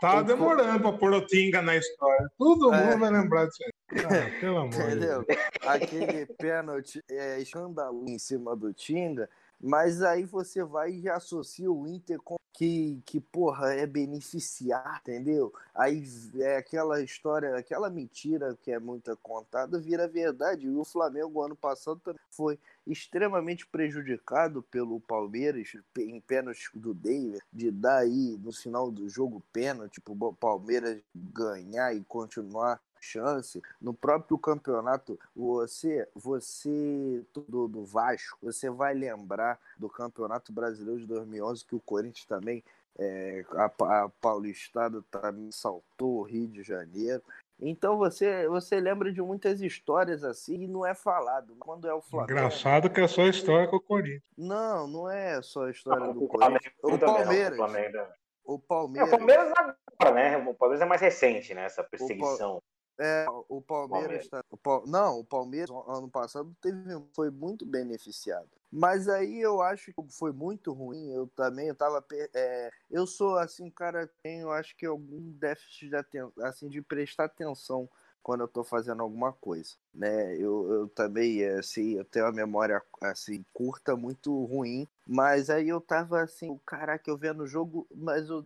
Tá 0.00 0.22
demorando 0.22 0.80
pra 0.80 0.92
pôr 0.92 1.12
o 1.12 1.26
Tinga 1.26 1.62
na 1.62 1.76
história. 1.76 2.28
Todo 2.38 2.72
é. 2.72 2.84
mundo 2.84 3.00
vai 3.00 3.10
lembrar 3.10 3.46
disso 3.46 3.62
aí. 3.64 3.72
Ah, 3.88 4.40
pelo 4.40 4.58
amor 4.58 4.74
Entendeu? 4.74 5.22
De 5.22 5.38
Aquele 5.64 6.26
pênalti 6.26 7.02
é, 7.08 7.40
escândalo 7.40 8.04
em 8.08 8.18
cima 8.18 8.56
do 8.56 8.74
Tinga, 8.74 9.28
mas 9.60 10.02
aí 10.02 10.24
você 10.24 10.62
vai 10.62 10.92
e 10.92 11.08
associa 11.08 11.70
o 11.70 11.86
Inter 11.86 12.20
com 12.20 12.36
que, 12.56 13.02
que, 13.04 13.20
porra, 13.20 13.74
é 13.74 13.86
beneficiar, 13.86 15.00
entendeu? 15.02 15.52
Aí 15.74 16.02
é 16.40 16.56
aquela 16.56 17.02
história, 17.02 17.54
aquela 17.54 17.90
mentira 17.90 18.56
que 18.62 18.72
é 18.72 18.78
muito 18.78 19.14
contada, 19.22 19.78
vira 19.78 20.08
verdade. 20.08 20.66
E 20.66 20.74
o 20.74 20.82
Flamengo, 20.82 21.42
ano 21.42 21.54
passado, 21.54 22.00
também 22.02 22.20
foi 22.30 22.58
extremamente 22.86 23.66
prejudicado 23.66 24.62
pelo 24.62 24.98
Palmeiras 25.00 25.72
em 25.98 26.18
pênalti 26.18 26.70
do 26.74 26.94
David, 26.94 27.40
de 27.52 27.70
dar 27.70 27.98
aí 27.98 28.38
no 28.42 28.52
final 28.52 28.90
do 28.90 29.06
jogo 29.06 29.42
pênalti, 29.52 30.00
pro 30.00 30.32
Palmeiras 30.32 30.98
ganhar 31.14 31.94
e 31.94 32.02
continuar 32.04 32.80
chance 33.06 33.62
no 33.80 33.94
próprio 33.94 34.36
campeonato 34.36 35.18
você 35.34 36.08
você 36.14 37.22
do, 37.48 37.68
do 37.68 37.84
Vasco 37.84 38.38
você 38.42 38.68
vai 38.68 38.94
lembrar 38.94 39.58
do 39.78 39.88
campeonato 39.88 40.52
brasileiro 40.52 41.00
de 41.00 41.06
2011 41.06 41.64
que 41.64 41.74
o 41.74 41.80
Corinthians 41.80 42.26
também 42.26 42.64
é, 42.98 43.44
a, 43.52 44.04
a 44.04 44.08
Paulistado 44.20 45.02
também 45.10 45.50
saltou 45.52 46.20
o 46.20 46.22
Rio 46.22 46.48
de 46.48 46.62
Janeiro 46.62 47.22
então 47.60 47.96
você 47.96 48.48
você 48.48 48.80
lembra 48.80 49.12
de 49.12 49.22
muitas 49.22 49.60
histórias 49.60 50.24
assim 50.24 50.62
e 50.62 50.68
não 50.68 50.84
é 50.84 50.94
falado 50.94 51.54
quando 51.58 51.88
é 51.88 51.94
o 51.94 52.02
Flamengo 52.02 52.32
engraçado 52.32 52.90
que 52.90 53.00
é 53.00 53.08
só 53.08 53.22
história 53.26 53.68
com 53.68 53.76
o 53.76 53.80
Corinthians 53.80 54.22
não 54.36 54.86
não 54.86 55.10
é 55.10 55.40
só 55.42 55.66
a 55.66 55.70
história 55.70 56.12
do 56.12 56.26
Corinthians 56.26 56.74
o 56.82 56.98
Palmeiras 56.98 58.06
o 58.46 58.58
Palmeiras. 58.58 59.10
É, 59.10 59.14
o 59.14 59.18
Palmeiras 59.18 59.52
agora, 59.56 60.14
né? 60.14 60.36
O 60.38 60.54
Palmeiras 60.54 60.82
é 60.82 60.88
mais 60.88 61.00
recente, 61.00 61.52
né? 61.52 61.64
Essa 61.64 61.82
perseguição. 61.82 62.62
É, 62.98 63.26
o 63.48 63.60
Palmeiras, 63.60 64.26
Palmeiras. 64.26 64.28
Tá, 64.28 64.44
o 64.50 64.86
não, 64.86 65.20
o 65.20 65.24
Palmeiras 65.24 65.70
ano 65.86 66.08
passado 66.08 66.56
teve, 66.62 66.78
foi 67.14 67.30
muito 67.30 67.66
beneficiado. 67.66 68.48
Mas 68.72 69.08
aí 69.08 69.40
eu 69.40 69.60
acho 69.60 69.92
que 69.92 70.12
foi 70.12 70.32
muito 70.32 70.72
ruim. 70.72 71.12
Eu 71.12 71.26
também 71.28 71.68
eu 71.68 71.74
tava 71.74 72.04
é, 72.34 72.70
eu 72.90 73.06
sou 73.06 73.36
assim, 73.36 73.70
cara, 73.70 74.10
tenho 74.22 74.50
acho 74.50 74.76
que 74.76 74.86
algum 74.86 75.30
déficit 75.32 75.88
de 75.88 75.96
atenção, 75.96 76.32
assim 76.42 76.68
de 76.68 76.80
prestar 76.80 77.24
atenção 77.24 77.88
quando 78.22 78.40
eu 78.40 78.48
tô 78.48 78.64
fazendo 78.64 79.02
alguma 79.02 79.32
coisa, 79.32 79.76
né? 79.94 80.34
Eu, 80.34 80.68
eu 80.68 80.88
também 80.88 81.44
assim, 81.46 81.92
eu 81.92 82.04
tenho 82.04 82.24
uma 82.24 82.32
memória 82.32 82.82
assim 83.02 83.44
curta, 83.52 83.94
muito 83.94 84.44
ruim, 84.46 84.88
mas 85.06 85.48
aí 85.48 85.68
eu 85.68 85.80
tava 85.80 86.22
assim, 86.22 86.58
caraca, 86.66 87.08
eu 87.08 87.16
vendo 87.16 87.44
o 87.44 87.46
jogo, 87.46 87.86
mas 87.94 88.28
eu 88.28 88.44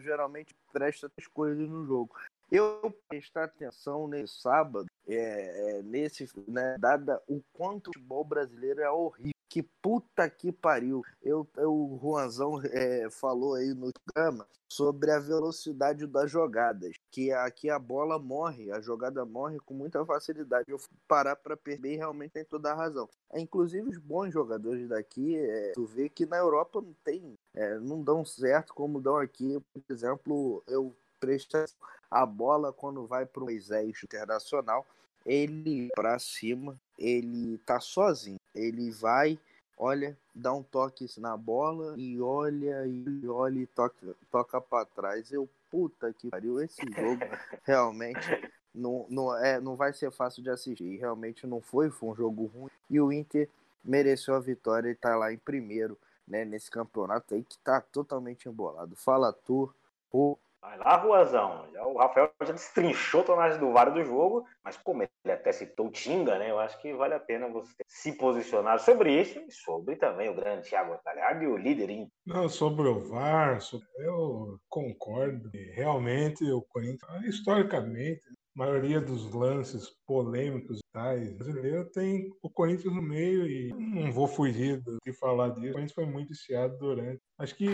geralmente 0.00 0.52
presto 0.72 1.08
as 1.16 1.26
coisas 1.28 1.68
no 1.68 1.86
jogo. 1.86 2.12
Eu 2.50 2.92
prestar 3.08 3.44
atenção 3.44 4.08
nesse 4.08 4.40
sábado, 4.40 4.86
é, 5.06 5.78
é, 5.78 5.82
nesse, 5.82 6.28
né, 6.48 6.76
dada 6.78 7.22
o 7.28 7.40
quanto 7.52 7.88
o 7.88 7.92
futebol 7.94 8.24
brasileiro 8.24 8.80
é 8.80 8.90
horrível. 8.90 9.30
Que 9.48 9.62
puta 9.62 10.30
que 10.30 10.52
pariu. 10.52 11.02
Eu, 11.20 11.46
eu 11.56 11.72
o 11.72 11.98
Juanzão 12.00 12.60
é, 12.66 13.10
falou 13.10 13.54
aí 13.54 13.74
no 13.74 13.92
programa 13.92 14.46
sobre 14.68 15.10
a 15.10 15.18
velocidade 15.18 16.06
das 16.06 16.30
jogadas. 16.30 16.94
Que 17.10 17.32
aqui 17.32 17.68
a 17.68 17.76
bola 17.76 18.16
morre, 18.16 18.70
a 18.70 18.80
jogada 18.80 19.24
morre 19.24 19.58
com 19.58 19.74
muita 19.74 20.04
facilidade. 20.04 20.70
Eu 20.70 20.78
parar 21.08 21.34
para 21.34 21.56
perder 21.56 21.96
realmente 21.96 22.32
tem 22.32 22.44
toda 22.44 22.70
a 22.70 22.74
razão. 22.74 23.08
É, 23.32 23.40
inclusive 23.40 23.88
os 23.88 23.98
bons 23.98 24.32
jogadores 24.32 24.88
daqui, 24.88 25.36
é, 25.36 25.72
tu 25.72 25.84
vê 25.84 26.08
que 26.08 26.26
na 26.26 26.36
Europa 26.36 26.80
não 26.80 26.94
tem, 27.04 27.36
é, 27.52 27.78
não 27.80 28.02
dão 28.04 28.24
certo 28.24 28.72
como 28.72 29.00
dão 29.00 29.16
aqui. 29.16 29.60
Por 29.72 29.92
exemplo, 29.92 30.62
eu 30.68 30.94
presta 31.18 31.66
a 32.10 32.26
bola 32.26 32.72
quando 32.72 33.06
vai 33.06 33.24
para 33.24 33.42
o 33.42 33.44
Moisés 33.44 34.02
internacional, 34.02 34.84
ele 35.24 35.88
para 35.94 36.18
cima, 36.18 36.78
ele 36.98 37.58
tá 37.58 37.78
sozinho, 37.78 38.40
ele 38.54 38.90
vai, 38.90 39.38
olha, 39.78 40.16
dá 40.34 40.52
um 40.52 40.62
toque 40.62 41.06
na 41.18 41.36
bola 41.36 41.94
e 41.96 42.20
olha 42.20 42.86
e 42.86 43.26
olha 43.28 43.60
e 43.60 43.66
toca, 43.66 44.16
toca 44.30 44.60
para 44.60 44.86
trás. 44.86 45.30
Eu 45.30 45.48
puta 45.70 46.12
que 46.12 46.30
pariu, 46.30 46.60
esse 46.60 46.82
jogo 46.82 47.20
realmente 47.64 48.50
não, 48.74 49.06
não, 49.08 49.36
é, 49.36 49.60
não 49.60 49.76
vai 49.76 49.92
ser 49.92 50.10
fácil 50.10 50.42
de 50.42 50.50
assistir. 50.50 50.96
Realmente 50.98 51.46
não 51.46 51.60
foi, 51.60 51.90
foi 51.90 52.08
um 52.08 52.14
jogo 52.14 52.46
ruim. 52.46 52.70
E 52.88 53.00
o 53.00 53.12
Inter 53.12 53.48
mereceu 53.84 54.34
a 54.34 54.40
vitória 54.40 54.90
e 54.90 54.94
tá 54.94 55.16
lá 55.16 55.32
em 55.32 55.38
primeiro, 55.38 55.98
né, 56.26 56.44
nesse 56.44 56.70
campeonato 56.70 57.34
aí 57.34 57.42
que 57.42 57.58
tá 57.58 57.80
totalmente 57.80 58.48
embolado. 58.48 58.96
Fala 58.96 59.32
tu, 59.32 59.72
o 60.12 60.36
Vai 60.62 60.76
lá, 60.76 60.96
Ruazão. 60.96 61.66
Já, 61.72 61.86
o 61.86 61.96
Rafael 61.96 62.30
já 62.42 62.52
destrinchou 62.52 63.22
o 63.22 63.24
tonagem 63.24 63.58
do 63.58 63.72
VAR 63.72 63.90
do 63.92 64.04
jogo, 64.04 64.44
mas 64.62 64.76
como 64.76 65.02
ele 65.02 65.10
até 65.32 65.52
citou 65.52 65.86
o 65.86 65.90
Tinga, 65.90 66.38
né? 66.38 66.50
Eu 66.50 66.58
acho 66.58 66.80
que 66.82 66.92
vale 66.92 67.14
a 67.14 67.20
pena 67.20 67.48
você 67.48 67.72
se 67.86 68.12
posicionar 68.12 68.78
sobre 68.78 69.18
isso 69.18 69.38
e 69.38 69.50
sobre 69.50 69.96
também 69.96 70.28
o 70.28 70.34
grande 70.34 70.68
Thiago 70.68 70.98
Talhado 71.02 71.42
e 71.42 71.46
o 71.46 71.56
líder. 71.56 72.06
Não, 72.26 72.48
sobre 72.48 72.88
o 72.88 73.00
VAR, 73.08 73.60
sobre... 73.62 73.86
eu 74.00 74.58
concordo. 74.68 75.50
Realmente, 75.72 76.44
o 76.52 76.62
Corinthians, 76.62 77.24
historicamente, 77.24 78.20
a 78.54 78.58
maioria 78.58 79.00
dos 79.00 79.32
lances 79.32 79.88
polêmicos 80.06 80.80
tais 80.92 81.32
brasileiro 81.32 81.88
tem 81.90 82.28
o 82.42 82.50
Corinthians 82.50 82.94
no 82.94 83.00
meio 83.00 83.46
e 83.46 83.72
não 83.72 84.12
vou 84.12 84.26
fugir 84.26 84.82
de 85.04 85.12
falar 85.12 85.50
disso. 85.50 85.70
O 85.70 85.72
Corinthians 85.72 85.94
foi 85.94 86.06
muito 86.06 86.28
viciado 86.28 86.76
durante. 86.78 87.22
Acho 87.38 87.54
que 87.54 87.66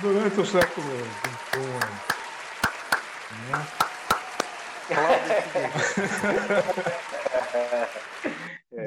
durante 0.00 0.40
o 0.40 0.46
século 0.46 0.86
XXI. 0.86 2.14
Né? 3.50 3.84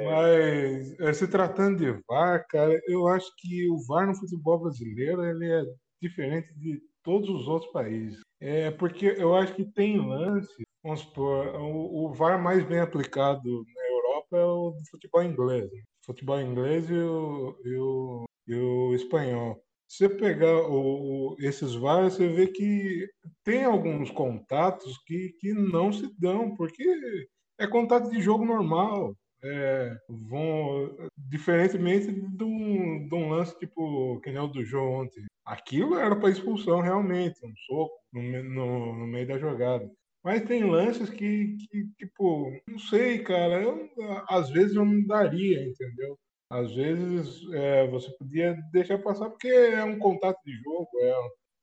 Mas 0.06 1.00
é, 1.00 1.14
se 1.14 1.28
tratando 1.28 1.78
de 1.78 1.92
VAR, 2.08 2.46
cara, 2.50 2.80
eu 2.88 3.08
acho 3.08 3.32
que 3.38 3.70
o 3.70 3.78
VAR 3.88 4.08
no 4.08 4.16
futebol 4.16 4.60
brasileiro 4.60 5.24
ele 5.24 5.50
é 5.52 5.64
diferente 6.02 6.54
de 6.56 6.82
todos 7.04 7.30
os 7.30 7.48
outros 7.48 7.72
países. 7.72 8.20
É 8.40 8.70
porque 8.72 9.16
eu 9.18 9.36
acho 9.36 9.56
que 9.56 9.66
tem 9.66 9.98
lance, 9.98 10.64
vamos 10.84 11.00
supor, 11.02 11.56
o, 11.56 12.06
o 12.06 12.14
VAR 12.14 12.42
mais 12.42 12.64
bem 12.66 12.80
aplicado 12.80 13.66
na 13.76 13.88
Europa 13.90 14.38
é 14.38 14.44
o 14.44 14.72
do 14.72 14.90
futebol 14.92 15.24
inglês. 15.24 15.72
Né? 15.72 15.82
Futebol 16.06 16.40
inglês 16.42 16.90
e 16.90 16.98
o, 16.98 17.58
e 17.64 17.76
o, 17.76 18.26
e 18.48 18.56
o 18.56 18.94
espanhol 18.94 19.62
você 19.88 20.10
pegar 20.10 20.70
o, 20.70 21.36
esses 21.39 21.74
VAR, 21.74 22.03
você 22.03 22.27
vê 22.27 22.48
que 22.48 23.08
tem 23.44 23.63
alguns 23.63 24.12
contatos 24.12 24.98
que, 25.06 25.34
que 25.39 25.53
não 25.53 25.94
se 25.94 26.13
dão, 26.20 26.56
porque 26.56 26.84
é 27.58 27.65
contato 27.65 28.10
de 28.12 28.22
jogo 28.22 28.46
normal. 28.46 29.15
É, 29.44 29.96
vão, 30.10 30.98
diferentemente 31.15 32.12
de 32.12 32.44
um, 32.44 33.08
de 33.08 33.15
um 33.15 33.29
lance 33.29 33.58
tipo 33.60 34.20
que 34.22 34.32
nem 34.32 34.41
o 34.41 34.48
do 34.48 34.65
João 34.65 35.03
ontem. 35.03 35.25
Aquilo 35.46 35.96
era 35.98 36.15
para 36.15 36.32
expulsão 36.32 36.82
realmente, 36.82 37.46
um 37.46 37.53
soco 37.67 37.94
no, 38.12 38.22
no, 38.22 38.96
no, 38.98 39.08
meio 39.08 39.27
da 39.27 39.38
jogada. 39.38 39.89
Mas 40.24 40.44
tem 40.44 40.70
lances 40.70 41.10
que, 41.10 41.56
que 41.70 41.88
tipo, 41.98 42.51
não 42.67 42.79
sei, 42.79 43.20
cara, 43.20 43.62
eu, 43.62 43.89
às 44.27 44.50
vezes 44.50 44.75
eu 44.75 44.84
não 44.84 45.06
daria, 45.06 45.63
entendeu? 45.63 46.17
Às 46.50 46.74
vezes 46.74 47.42
é, 47.54 47.88
você 47.88 48.10
podia 48.18 48.56
deixar 48.72 48.98
passar 49.00 49.30
porque 49.30 49.50
é 49.50 49.84
um 49.84 50.00
contato 50.00 50.39
de 50.46 50.54
jogo, 50.62 50.88
é 51.01 51.13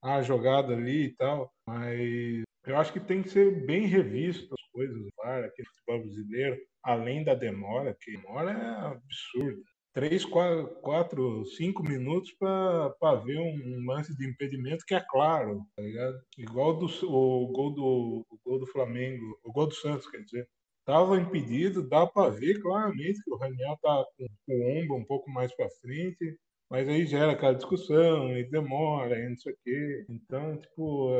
a 0.02 0.22
jogada 0.22 0.74
ali 0.74 1.06
e 1.06 1.16
tal, 1.16 1.50
mas 1.66 2.42
eu 2.66 2.76
acho 2.76 2.92
que 2.92 3.00
tem 3.00 3.22
que 3.22 3.30
ser 3.30 3.64
bem 3.66 3.86
revisto 3.86 4.52
as 4.52 4.70
coisas 4.70 4.96
aqui 5.44 5.62
no 5.62 5.68
futebol 5.68 6.00
brasileiro, 6.00 6.58
além 6.82 7.24
da 7.24 7.34
demora, 7.34 7.96
que 7.98 8.12
demora 8.12 8.50
é 8.52 8.86
absurdo. 8.92 9.62
Três, 9.94 10.24
quatro, 10.24 10.66
quatro 10.80 11.44
cinco 11.56 11.82
minutos 11.84 12.32
para 12.32 13.14
ver 13.24 13.38
um, 13.38 13.84
lance 13.86 14.14
de 14.16 14.28
impedimento 14.28 14.84
que 14.84 14.94
é 14.94 15.00
claro, 15.08 15.64
tá 15.76 15.82
ligado? 15.82 16.20
Igual 16.36 16.76
do, 16.78 16.86
o, 16.86 17.46
gol 17.52 17.72
do, 17.72 18.26
o 18.28 18.38
gol 18.44 18.58
do 18.58 18.66
Flamengo, 18.66 19.38
o 19.44 19.52
gol 19.52 19.68
do 19.68 19.74
Santos, 19.74 20.10
quer 20.10 20.22
dizer 20.24 20.48
estava 20.84 21.18
impedido, 21.18 21.88
dá 21.88 22.06
para 22.06 22.30
ver 22.30 22.60
claramente 22.60 23.22
que 23.24 23.30
o 23.30 23.36
Raniel 23.36 23.78
tá 23.82 24.04
com, 24.16 24.26
com 24.46 24.52
o 24.52 24.78
ombro 24.78 24.96
um 24.96 25.04
pouco 25.04 25.30
mais 25.30 25.54
para 25.56 25.70
frente, 25.80 26.38
mas 26.70 26.88
aí 26.88 27.06
gera 27.06 27.32
aquela 27.32 27.54
discussão 27.54 28.36
e 28.36 28.44
demora 28.50 29.18
e 29.18 29.28
não 29.28 29.36
sei 29.36 29.52
o 29.52 29.56
quê. 29.64 30.06
Então, 30.10 30.56
tipo, 30.58 31.10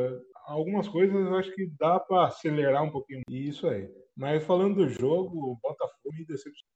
algumas 0.47 0.87
coisas 0.88 1.33
acho 1.33 1.54
que 1.54 1.71
dá 1.78 1.99
para 1.99 2.26
acelerar 2.26 2.83
um 2.83 2.90
pouquinho 2.90 3.23
isso 3.28 3.66
aí. 3.66 3.88
Mas 4.16 4.44
falando 4.44 4.76
do 4.76 4.88
jogo, 4.88 5.52
o 5.52 5.59
Botafogo. 5.62 5.94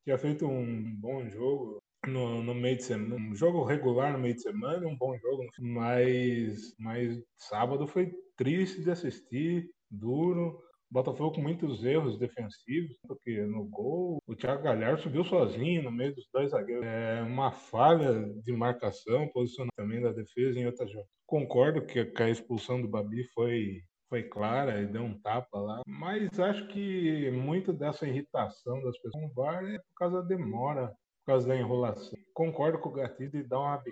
Tinha 0.05 0.19
feito 0.19 0.47
um 0.47 0.97
bom 0.97 1.29
jogo, 1.29 1.81
no, 2.07 2.43
no 2.43 2.55
meio 2.55 2.77
de 2.77 2.85
semana, 2.85 3.17
um 3.17 3.35
jogo 3.35 3.65
regular 3.65 4.13
no 4.13 4.19
meio 4.19 4.35
de 4.35 4.43
semana, 4.43 4.87
um 4.87 4.97
bom 4.97 5.17
jogo, 5.19 5.45
mas, 5.59 6.75
mas 6.79 7.23
sábado 7.37 7.87
foi 7.87 8.13
triste 8.37 8.83
de 8.83 8.91
assistir, 8.91 9.71
duro. 9.91 10.59
Botafogo 10.91 11.35
com 11.35 11.43
muitos 11.43 11.85
erros 11.85 12.19
defensivos, 12.19 12.97
porque 13.07 13.43
no 13.43 13.65
gol 13.65 14.23
o 14.27 14.35
Thiago 14.35 14.63
Galhardo 14.63 15.03
subiu 15.03 15.25
sozinho 15.25 15.83
no 15.83 15.93
meio 15.93 16.15
dos 16.15 16.27
dois 16.33 16.51
zagueiros. 16.51 16.85
É 16.85 17.23
uma 17.23 17.53
falha 17.53 18.33
de 18.43 18.53
marcação, 18.53 19.29
posicionamento 19.29 19.75
também 19.77 20.01
da 20.01 20.13
defesa 20.13 20.59
em 20.59 20.67
outras 20.67 20.91
jogos. 20.91 21.09
Concordo 21.27 21.83
que 21.83 22.23
a 22.23 22.31
expulsão 22.31 22.81
do 22.81 22.89
Babi 22.89 23.25
foi 23.35 23.83
foi 24.09 24.23
clara 24.23 24.81
e 24.81 24.87
deu 24.87 25.03
um 25.03 25.21
tapa 25.21 25.59
lá, 25.59 25.83
mas 25.87 26.41
acho 26.41 26.67
que 26.69 27.31
muito 27.31 27.75
dessa 27.75 28.09
irritação 28.09 28.83
das 28.83 28.97
pessoas 28.99 29.23
com 29.23 29.27
o 29.27 29.35
VAR 29.35 29.63
é 29.65 29.79
por 29.79 29.95
causa 29.97 30.23
da 30.23 30.29
demora, 30.29 30.89
por 30.89 31.33
causa 31.33 31.47
da 31.47 31.55
enrolação. 31.55 32.19
Concordo 32.33 32.79
com 32.79 32.89
o 32.89 32.93
Gatito 32.93 33.37
e 33.37 33.47
dá 33.47 33.59
uma 33.59 33.83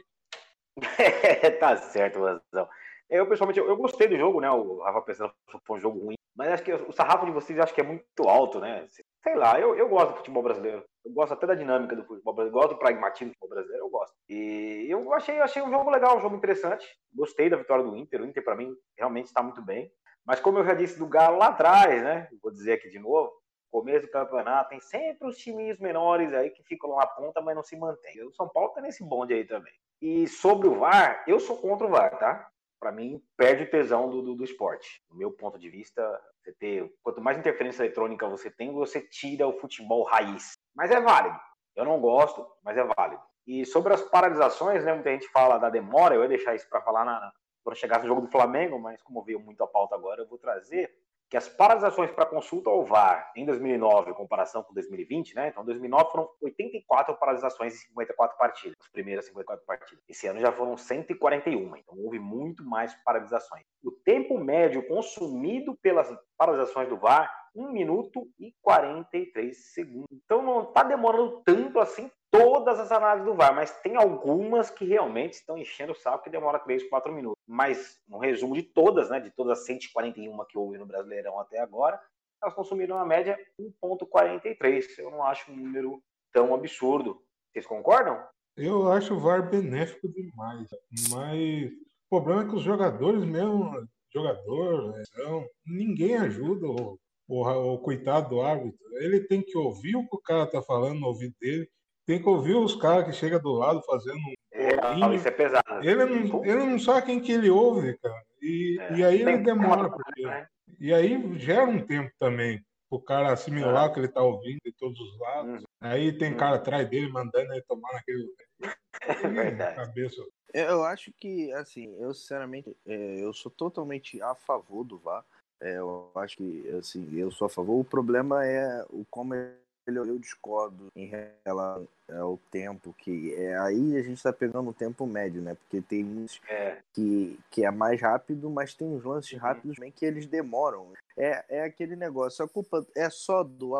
tá 1.61 1.77
certo, 1.77 2.21
Razão. 2.21 2.69
Eu, 3.09 3.27
pessoalmente, 3.29 3.59
eu, 3.59 3.69
eu, 3.69 3.77
gostei 3.77 4.09
do 4.09 4.17
jogo, 4.17 4.41
né? 4.41 4.51
O 4.51 4.83
Rafa 4.83 5.01
pensando 5.03 5.33
que 5.49 5.59
foi 5.65 5.79
um 5.79 5.81
jogo 5.81 5.99
ruim. 6.01 6.17
Mas 6.35 6.53
acho 6.53 6.63
que 6.65 6.73
o 6.73 6.93
sarrafo 6.93 7.25
de 7.25 7.33
vocês 7.33 7.59
acho 7.59 7.75
que 7.75 7.81
é 7.81 7.85
muito 7.85 8.29
alto, 8.29 8.61
né? 8.61 8.87
Sei 9.23 9.35
lá, 9.35 9.59
eu, 9.59 9.75
eu 9.75 9.89
gosto 9.89 10.11
do 10.11 10.17
futebol 10.17 10.43
brasileiro. 10.43 10.85
Eu 11.05 11.13
gosto 11.13 11.33
até 11.33 11.47
da 11.47 11.55
dinâmica 11.55 11.97
do 11.97 12.05
futebol 12.05 12.35
brasileiro. 12.35 12.61
Gosto 12.61 12.75
do 12.75 12.79
pragmatismo 12.79 13.33
do 13.33 13.35
futebol 13.35 13.57
brasileiro, 13.57 13.85
eu 13.87 13.91
gosto. 13.91 14.15
E 14.29 14.87
eu 14.91 15.13
achei, 15.15 15.39
achei 15.41 15.63
um 15.63 15.71
jogo 15.71 15.91
legal, 15.91 16.19
um 16.19 16.21
jogo 16.21 16.37
interessante. 16.37 16.87
Gostei 17.15 17.49
da 17.49 17.57
vitória 17.57 17.85
do 17.85 17.97
Inter. 17.97 18.21
O 18.21 18.27
Inter, 18.27 18.45
para 18.45 18.57
mim, 18.57 18.75
realmente 18.99 19.27
está 19.27 19.43
muito 19.43 19.63
bem. 19.63 19.91
Mas 20.27 20.41
como 20.41 20.59
eu 20.59 20.65
já 20.65 20.75
disse 20.75 20.99
do 20.99 21.07
Galo 21.07 21.39
lá 21.39 21.49
atrás, 21.49 22.03
né? 22.03 22.29
Vou 22.43 22.53
dizer 22.53 22.75
aqui 22.75 22.91
de 22.91 22.99
novo, 22.99 23.33
começo 23.71 24.07
do 24.07 24.13
campeonato 24.13 24.71
tem 24.71 24.81
sempre 24.81 25.29
os 25.29 25.37
timinhos 25.37 25.79
menores 25.79 26.33
aí 26.33 26.51
que 26.51 26.63
ficam 26.65 26.91
lá 26.91 27.01
na 27.01 27.07
ponta, 27.07 27.41
mas 27.41 27.55
não 27.55 27.63
se 27.63 27.77
mantêm. 27.77 28.25
O 28.25 28.33
São 28.33 28.49
Paulo 28.49 28.71
tá 28.71 28.81
nesse 28.81 29.05
bonde 29.05 29.35
aí 29.35 29.45
também. 29.45 29.73
E 30.01 30.27
sobre 30.27 30.69
o 30.69 30.79
VAR, 30.79 31.25
eu 31.27 31.39
sou 31.39 31.59
contra 31.59 31.87
o 31.87 31.91
VAR, 31.91 32.19
tá? 32.19 32.49
Para 32.79 32.93
mim, 32.93 33.23
perde 33.37 33.65
o 33.65 33.71
tesão 33.71 34.09
do, 34.09 34.23
do, 34.23 34.35
do, 34.35 34.45
esporte. 34.45 35.03
Do 35.09 35.17
meu 35.17 35.33
ponto 35.33 35.59
de 35.59 35.69
vista, 35.71 36.03
você 36.43 36.53
ter, 36.53 36.93
quanto 37.03 37.21
mais 37.21 37.39
interferência 37.39 37.83
eletrônica 37.83 38.29
você 38.29 38.51
tem, 38.51 38.73
você 38.73 39.01
tira 39.01 39.47
o 39.47 39.59
futebol 39.59 40.05
raiz. 40.05 40.53
Mas 40.75 40.91
é 40.91 41.01
válido. 41.01 41.39
Eu 41.75 41.85
não 41.85 42.01
gosto, 42.01 42.47
mas 42.63 42.77
é 42.77 42.85
válido. 42.85 43.23
E 43.47 43.65
sobre 43.65 43.95
as 43.95 44.03
paralisações, 44.03 44.85
né? 44.85 44.93
Muita 44.93 45.11
gente 45.11 45.29
fala 45.29 45.59
da 45.59 45.71
demora, 45.71 46.15
eu 46.15 46.23
ia 46.23 46.29
deixar 46.29 46.55
isso 46.55 46.69
para 46.69 46.83
falar 46.83 47.05
na, 47.05 47.33
quando 47.63 47.77
chegasse 47.77 48.03
no 48.03 48.09
jogo 48.09 48.23
do 48.23 48.31
Flamengo, 48.31 48.79
mas 48.79 49.03
como 49.03 49.25
veio 49.25 49.41
muito 49.41 49.63
a 49.63 49.67
pauta 49.67 49.95
agora, 49.95 50.23
eu 50.23 50.29
vou 50.29 50.39
trazer 50.39 50.93
que 51.29 51.37
as 51.37 51.49
paralisações 51.49 52.11
para 52.13 52.27
consulta 52.27 52.71
ao 52.71 52.85
VAR 52.85 53.33
em 53.37 53.45
2009, 53.45 54.11
em 54.11 54.15
comparação 54.15 54.63
com 54.63 54.73
2020, 54.73 55.35
né? 55.35 55.49
Então, 55.49 55.65
2009 55.65 56.11
foram 56.11 56.29
84 56.41 57.17
paralisações 57.17 57.75
em 57.75 57.79
54 57.79 58.39
partidas, 58.39 58.77
as 58.81 58.89
primeiras 58.89 59.27
54 59.27 59.67
partidas. 59.67 60.05
Esse 60.09 60.27
ano 60.29 60.41
já 60.41 60.53
foram 60.53 60.77
141, 60.77 61.77
então 61.77 61.99
houve 61.99 62.19
muito 62.19 62.65
mais 62.65 62.95
paralisações. 63.03 63.65
O 63.83 63.91
tempo 63.91 64.39
médio 64.39 64.87
consumido 64.87 65.77
pelas 65.83 66.09
paralisações 66.37 66.89
do 66.89 66.97
VAR, 66.97 67.29
1 67.57 67.73
minuto 67.73 68.29
e 68.39 68.55
43 68.63 69.57
segundos. 69.73 70.07
Então, 70.13 70.43
não 70.43 70.63
está 70.65 70.83
demorando 70.83 71.43
tanto 71.45 71.81
assim 71.81 72.11
todas 72.31 72.79
as 72.79 72.93
análises 72.93 73.27
do 73.27 73.35
VAR, 73.35 73.55
mas 73.55 73.81
tem 73.81 73.97
algumas 73.97 74.69
que 74.69 74.85
realmente 74.85 75.35
estão 75.35 75.57
enchendo 75.57 75.93
o 75.93 75.97
saco 75.97 76.25
que 76.25 76.31
demora 76.31 76.59
3, 76.59 76.89
4 76.89 77.13
minutos. 77.13 77.41
Mas, 77.47 77.99
no 78.07 78.19
resumo 78.19 78.55
de 78.55 78.63
todas, 78.63 79.09
né, 79.09 79.19
de 79.21 79.31
todas 79.31 79.61
as 79.61 79.67
141 79.67 80.45
que 80.45 80.59
houve 80.59 80.77
no 80.77 80.87
Brasileirão 80.87 81.41
até 81.41 81.61
agora, 81.61 82.01
elas 82.43 82.55
consumiram 82.55 82.97
uma 82.97 83.07
média 83.07 83.39
1,43. 83.59 84.99
Eu 84.99 85.11
não 85.11 85.23
acho 85.23 85.51
um 85.51 85.57
número 85.57 86.03
tão 86.33 86.55
absurdo. 86.55 87.23
Vocês 87.51 87.67
concordam? 87.67 88.23
Eu 88.57 88.91
acho 88.91 89.15
o 89.15 89.19
VAR 89.19 89.49
benéfico 89.51 90.09
demais, 90.09 90.69
mas 91.11 91.71
o 91.71 92.09
problema 92.09 92.43
é 92.43 92.47
que 92.47 92.55
os 92.55 92.63
jogadores 92.63 93.25
mesmo, 93.25 93.87
jogador, 94.13 94.95
não, 95.17 95.47
ninguém 95.67 96.17
ajuda 96.17 96.67
o, 96.67 96.99
o, 97.29 97.75
o 97.75 97.79
coitado 97.79 98.31
do 98.31 98.41
árbitro. 98.41 98.79
Ele 99.01 99.21
tem 99.21 99.43
que 99.43 99.57
ouvir 99.57 99.97
o 99.97 100.09
que 100.09 100.17
o 100.17 100.21
cara 100.21 100.47
tá 100.47 100.63
falando 100.63 101.01
no 101.01 101.09
ouvido 101.09 101.35
dele 101.41 101.69
tem 102.07 102.23
que 102.23 102.29
ouvir 102.29 102.55
os 102.55 102.77
caras 102.77 103.05
que 103.05 103.13
chegam 103.13 103.41
do 103.41 103.53
lado 103.53 103.83
fazendo 103.83 104.17
um. 104.17 104.35
É, 104.53 105.15
isso 105.15 105.29
é 105.29 105.31
pesado. 105.31 105.65
Ele 105.83 106.05
não, 106.05 106.45
ele 106.45 106.65
não 106.65 106.79
sabe 106.79 107.07
quem 107.07 107.21
que 107.21 107.33
ele 107.33 107.51
ouve, 107.51 107.99
cara. 107.99 108.23
E, 108.41 108.79
é, 108.81 108.97
e 108.97 109.05
aí 109.05 109.23
ele 109.23 109.39
demora. 109.39 109.91
Porque... 109.91 110.23
Né? 110.23 110.47
E 110.81 110.95
aí 110.95 111.39
gera 111.39 111.65
um 111.65 111.85
tempo 111.85 112.11
também 112.19 112.65
o 112.89 113.01
cara 113.01 113.33
assimilar 113.33 113.91
o 113.91 113.93
que 113.93 113.99
ele 113.99 114.09
tá 114.09 114.23
ouvindo 114.23 114.61
de 114.65 114.73
todos 114.79 114.99
os 114.99 115.19
lados. 115.19 115.61
Uhum. 115.63 115.67
Aí 115.81 116.17
tem 116.17 116.31
uhum. 116.31 116.39
cara 116.39 116.57
atrás 116.57 116.89
dele 116.89 117.11
mandando 117.11 117.53
ele 117.53 117.63
tomar 117.63 117.93
naquele. 117.93 118.25
É 119.09 119.29
verdade. 119.29 119.77
Cabeça. 119.77 120.17
Eu 120.55 120.83
acho 120.83 121.13
que, 121.13 121.53
assim, 121.53 121.95
eu 122.01 122.15
sinceramente, 122.15 122.75
é, 122.87 123.23
eu 123.23 123.33
sou 123.33 123.53
totalmente 123.53 124.21
a 124.23 124.35
favor 124.35 124.83
do 124.83 124.99
VAR. 124.99 125.25
É, 125.61 125.79
eu 125.79 126.11
acho 126.15 126.37
que, 126.37 126.69
assim, 126.79 127.09
eu 127.17 127.31
sou 127.31 127.47
a 127.47 127.51
favor. 127.51 127.79
O 127.79 127.85
problema 127.85 128.45
é 128.45 128.85
o 128.91 129.05
como 129.11 129.35
eu 129.35 130.19
discordo 130.19 130.89
em 130.97 131.07
relação 131.45 131.87
ao 132.11 132.37
tempo 132.51 132.93
que 132.99 133.35
é 133.35 133.57
aí 133.59 133.97
a 133.97 134.03
gente 134.03 134.17
está 134.17 134.33
pegando 134.33 134.71
o 134.71 134.75
tempo 134.75 135.07
médio, 135.07 135.41
né? 135.41 135.55
Porque 135.55 135.81
tem 135.81 136.05
uns 136.05 136.41
é. 136.49 136.79
que, 136.93 137.39
que 137.51 137.65
é 137.65 137.71
mais 137.71 138.01
rápido, 138.01 138.51
mas 138.51 138.75
tem 138.75 138.87
uns 138.87 139.05
lances 139.05 139.33
uhum. 139.33 139.39
rápidos 139.39 139.77
também 139.77 139.93
que 139.93 140.05
eles 140.05 140.27
demoram. 140.27 140.93
É, 141.17 141.45
é 141.49 141.65
aquele 141.65 141.95
negócio, 141.95 142.45
a 142.45 142.49
culpa 142.49 142.85
é 142.97 143.09
só 143.09 143.43
do 143.43 143.77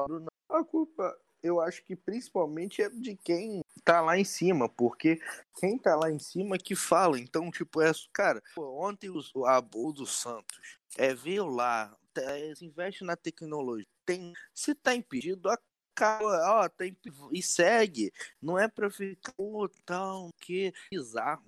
a 0.49 0.65
culpa 0.65 1.17
eu 1.47 1.61
acho 1.61 1.83
que 1.85 1.97
principalmente 1.97 2.83
é 2.83 2.89
de 2.89 3.17
quem 3.17 3.63
tá 3.85 4.01
lá 4.01 4.19
em 4.19 4.25
cima, 4.25 4.69
porque 4.69 5.21
quem 5.59 5.79
tá 5.79 5.97
lá 5.97 6.11
em 6.11 6.19
cima 6.19 6.59
que 6.59 6.75
fala. 6.75 7.19
Então, 7.19 7.51
tipo, 7.51 7.81
é, 7.81 7.91
cara, 8.13 8.43
ontem 8.59 9.11
o, 9.11 9.47
a, 9.47 9.59
o 9.59 9.93
do 9.93 10.07
Santos 10.07 10.59
é 10.99 11.15
veio 11.15 11.47
lá, 11.47 11.97
é, 12.17 12.53
investe 12.61 13.05
na 13.05 13.17
tecnologia. 13.17 13.87
Tem, 14.05 14.33
se 14.55 14.75
tá 14.75 14.95
impedido, 14.95 15.49
a 15.49 15.59
cara, 15.97 16.61
ó, 16.61 16.69
tem 16.69 16.97
e 17.33 17.43
segue. 17.43 18.13
Não 18.41 18.59
é 18.59 18.69
pra 18.69 18.91
ficar 18.91 19.33
oh, 19.39 19.67
tão 19.85 20.29
que 20.39 20.73
bizarro. 20.91 21.43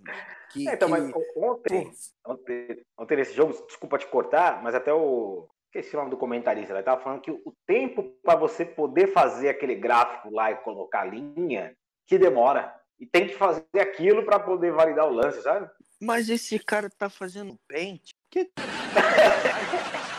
Que, 0.50 0.68
é, 0.68 0.74
então, 0.74 0.88
que... 0.88 0.98
mas 0.98 1.14
ontem, 1.36 1.92
ontem, 2.24 2.82
ontem 2.96 3.16
nesse 3.16 3.34
jogo, 3.34 3.52
desculpa 3.66 3.98
te 3.98 4.06
cortar, 4.06 4.62
mas 4.62 4.74
até 4.74 4.92
o. 4.92 5.46
Esqueci 5.78 5.94
o 5.94 6.00
nome 6.00 6.10
do 6.10 6.16
comentarista, 6.16 6.72
ele 6.72 6.82
tava 6.82 7.00
falando 7.00 7.20
que 7.20 7.30
o 7.30 7.54
tempo 7.64 8.02
para 8.24 8.34
você 8.34 8.64
poder 8.64 9.12
fazer 9.12 9.48
aquele 9.48 9.76
gráfico 9.76 10.28
lá 10.28 10.50
e 10.50 10.56
colocar 10.56 11.02
a 11.02 11.04
linha, 11.04 11.72
que 12.04 12.18
demora. 12.18 12.74
E 12.98 13.06
tem 13.06 13.28
que 13.28 13.34
fazer 13.36 13.64
aquilo 13.80 14.24
para 14.24 14.40
poder 14.40 14.72
validar 14.72 15.06
o 15.06 15.12
lance, 15.12 15.40
sabe? 15.40 15.70
Mas 16.00 16.28
esse 16.28 16.58
cara 16.58 16.90
tá 16.90 17.08
fazendo 17.08 17.56
pente. 17.68 18.12
Que... 18.28 18.50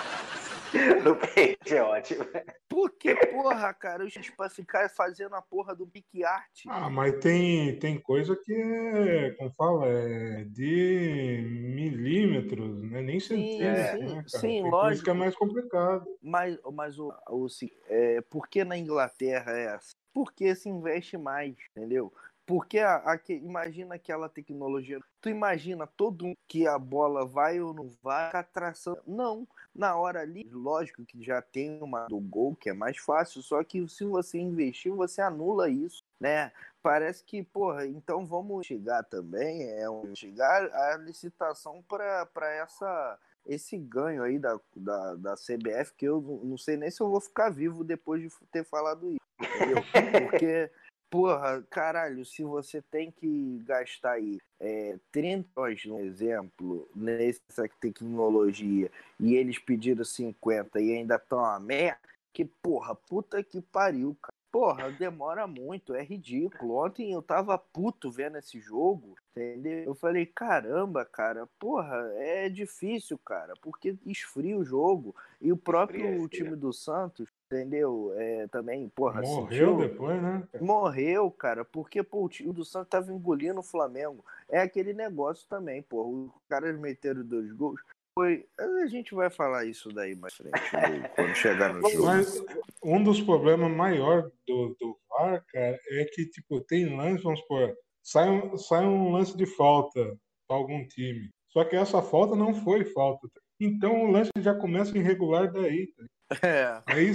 no 1.04 1.16
peixe 1.16 1.76
é 1.76 1.82
ótimo. 1.84 2.26
Por 2.68 2.92
que, 2.92 3.16
porra, 3.28 3.74
cara? 3.74 4.06
Os 4.06 4.30
pra 4.32 4.50
ficar 4.50 4.90
fazendo 4.90 5.36
a 5.36 5.42
porra 5.42 5.76
do 5.76 5.88
pique 5.88 6.24
art. 6.24 6.66
Ah, 6.68 6.90
mas 6.90 7.18
tem, 7.20 7.78
tem 7.80 8.00
coisa 8.00 8.36
que 8.36 8.54
é, 8.54 9.32
como 9.32 9.52
fala, 9.52 9.88
é 9.88 10.44
de 10.46 11.44
milímetros, 11.50 12.82
né? 12.84 13.02
Nem 13.02 13.20
centímetros, 13.20 13.92
sim, 13.92 14.16
né, 14.16 14.24
Sim, 14.28 14.62
tem 14.62 14.72
lógico. 14.72 15.04
que 15.04 15.10
é 15.10 15.14
mais 15.14 15.36
complicado. 15.36 16.06
Mas, 16.22 16.58
mas 16.74 17.00
o, 17.00 17.14
o, 17.30 17.48
é, 17.88 18.22
por 18.22 18.48
que 18.48 18.64
na 18.64 18.78
Inglaterra 18.78 19.52
é 19.52 19.70
assim? 19.70 19.96
Porque 20.14 20.54
se 20.56 20.70
investe 20.70 21.18
mais, 21.18 21.56
entendeu? 21.72 22.12
Porque 22.50 22.80
a, 22.80 22.96
a, 22.96 23.20
imagina 23.30 23.94
aquela 23.94 24.28
tecnologia. 24.28 25.00
Tu 25.22 25.30
imagina 25.30 25.86
todo 25.86 26.26
um 26.26 26.36
que 26.48 26.66
a 26.66 26.80
bola 26.80 27.24
vai 27.24 27.62
ou 27.62 27.76
não 27.76 27.88
vai, 28.02 28.32
a 28.34 28.42
tração. 28.42 28.98
Não, 29.06 29.48
na 29.74 29.96
hora 29.96 30.22
ali, 30.22 30.50
lógico 30.52 31.06
que 31.06 31.24
já 31.24 31.44
tem 31.44 31.80
uma 31.80 32.08
do 32.08 32.20
gol, 32.20 32.56
que 32.56 32.72
é 32.72 32.74
mais 32.74 32.98
fácil, 32.98 33.44
só 33.44 33.64
que 33.64 33.88
se 33.88 34.04
você 34.04 34.40
investir, 34.40 34.92
você 34.92 35.22
anula 35.22 35.70
isso, 35.70 36.04
né? 36.20 36.52
Parece 36.82 37.24
que, 37.24 37.44
porra, 37.44 37.86
então 37.86 38.26
vamos 38.26 38.66
chegar 38.66 39.04
também, 39.04 39.70
é 39.80 39.88
um, 39.88 40.16
chegar 40.16 40.74
a 40.74 40.98
licitação 40.98 41.84
para 41.88 42.28
essa 42.56 43.20
esse 43.46 43.78
ganho 43.78 44.24
aí 44.24 44.40
da, 44.40 44.60
da, 44.76 45.16
da 45.16 45.36
CBF, 45.36 45.94
que 45.96 46.06
eu 46.06 46.42
não 46.44 46.58
sei 46.58 46.78
nem 46.78 46.90
se 46.90 47.00
eu 47.00 47.12
vou 47.12 47.22
ficar 47.22 47.52
vivo 47.52 47.84
depois 47.84 48.24
de 48.24 48.30
ter 48.52 48.64
falado 48.64 49.12
isso. 49.12 49.20
Entendeu? 49.40 49.84
Porque 50.30 50.72
Porra, 51.10 51.64
caralho, 51.72 52.24
se 52.24 52.44
você 52.44 52.84
tem 52.84 53.12
que 53.12 53.64
gastar 53.66 54.14
aí 54.14 54.38
é, 54.60 54.96
30 55.12 55.50
horas, 55.60 55.84
um 55.86 56.00
exemplo, 56.02 56.88
nessa 56.96 57.68
tecnologia, 57.82 58.92
e 59.20 59.36
eles 59.36 59.58
pediram 59.58 60.04
50 60.04 60.80
e 60.80 60.96
ainda 60.96 61.16
estão 61.16 61.44
a 61.44 61.60
merda, 61.60 62.00
que 62.32 62.46
porra, 62.46 62.94
puta 62.94 63.44
que 63.44 63.60
pariu, 63.60 64.16
cara. 64.22 64.39
Porra, 64.52 64.92
demora 64.92 65.46
muito, 65.46 65.94
é 65.94 66.02
ridículo. 66.04 66.76
Ontem 66.76 67.12
eu 67.12 67.22
tava 67.22 67.58
puto 67.58 68.10
vendo 68.10 68.38
esse 68.38 68.60
jogo, 68.60 69.16
entendeu? 69.32 69.84
Eu 69.84 69.94
falei, 69.94 70.26
caramba, 70.26 71.06
cara, 71.06 71.48
porra, 71.60 71.96
é 72.16 72.50
difícil, 72.50 73.18
cara, 73.20 73.54
porque 73.62 73.96
esfria 74.06 74.58
o 74.58 74.66
jogo. 74.66 75.16
E 75.40 75.52
o 75.52 75.58
próprio 75.58 76.00
Esfria, 76.02 76.18
esfria. 76.24 76.44
time 76.46 76.56
do 76.56 76.74
Santos, 76.74 77.30
entendeu? 77.46 78.12
É, 78.16 78.48
também, 78.48 78.90
porra, 78.90 79.22
Morreu 79.22 79.50
sentiu- 79.50 79.78
depois, 79.78 80.22
né? 80.22 80.48
Morreu, 80.60 81.30
cara, 81.30 81.64
porque 81.64 82.02
pô, 82.02 82.26
o 82.26 82.30
time 82.30 82.52
do 82.52 82.66
Santos 82.66 82.90
tava 82.90 83.12
engolindo 83.14 83.60
o 83.60 83.64
Flamengo. 83.64 84.26
É 84.50 84.60
aquele 84.62 84.94
negócio 84.94 85.48
também, 85.48 85.82
pô. 85.84 86.04
Os 86.08 86.32
caras 86.50 86.78
meteram 86.80 87.24
dois 87.24 87.52
gols. 87.54 87.80
Foi. 88.20 88.46
A 88.84 88.86
gente 88.88 89.16
vai 89.16 89.30
falar 89.30 89.64
isso 89.66 89.90
daí 89.94 90.14
mais 90.16 90.34
frente, 90.34 90.52
do- 90.52 91.10
quando 91.16 91.36
chegar 91.36 91.74
no 91.74 91.90
jogo. 91.90 92.06
Mas 92.06 92.44
um 92.84 93.02
dos 93.04 93.22
problemas 93.22 93.72
maiores 93.72 94.30
do, 94.46 94.76
do 94.80 94.98
VAR, 95.10 95.44
cara, 95.48 95.80
é 95.92 96.06
que, 96.06 96.26
tipo, 96.26 96.60
tem 96.62 96.96
lance, 96.98 97.24
vamos 97.24 97.40
supor, 97.40 97.74
sai 98.04 98.30
um, 98.30 98.58
sai 98.58 98.86
um 98.86 99.12
lance 99.12 99.38
de 99.38 99.46
falta 99.46 100.18
para 100.48 100.58
algum 100.58 100.86
time. 100.88 101.30
Só 101.50 101.64
que 101.64 101.76
essa 101.76 102.02
falta 102.02 102.36
não 102.36 102.54
foi 102.54 102.84
falta. 102.86 103.28
Então 103.60 104.04
o 104.06 104.12
lance 104.12 104.32
já 104.40 104.54
começa 104.54 104.98
irregular 104.98 105.52
daí. 105.52 105.88
tá? 105.88 106.48
É. 106.48 106.82
Aí, 106.88 107.12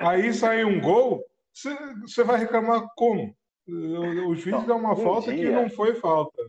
aí 0.00 0.32
sai 0.34 0.64
um 0.64 0.80
gol, 0.80 1.22
você 1.52 2.24
vai 2.24 2.38
reclamar 2.40 2.86
como? 2.96 3.36
O, 3.68 4.30
o 4.30 4.34
juiz 4.34 4.46
Não, 4.56 4.66
dá 4.66 4.74
uma 4.74 4.92
um 4.94 4.96
falta 4.96 5.30
que 5.30 5.36
dia- 5.40 5.50
não 5.50 5.68
foi 5.68 5.94
falta. 5.94 6.42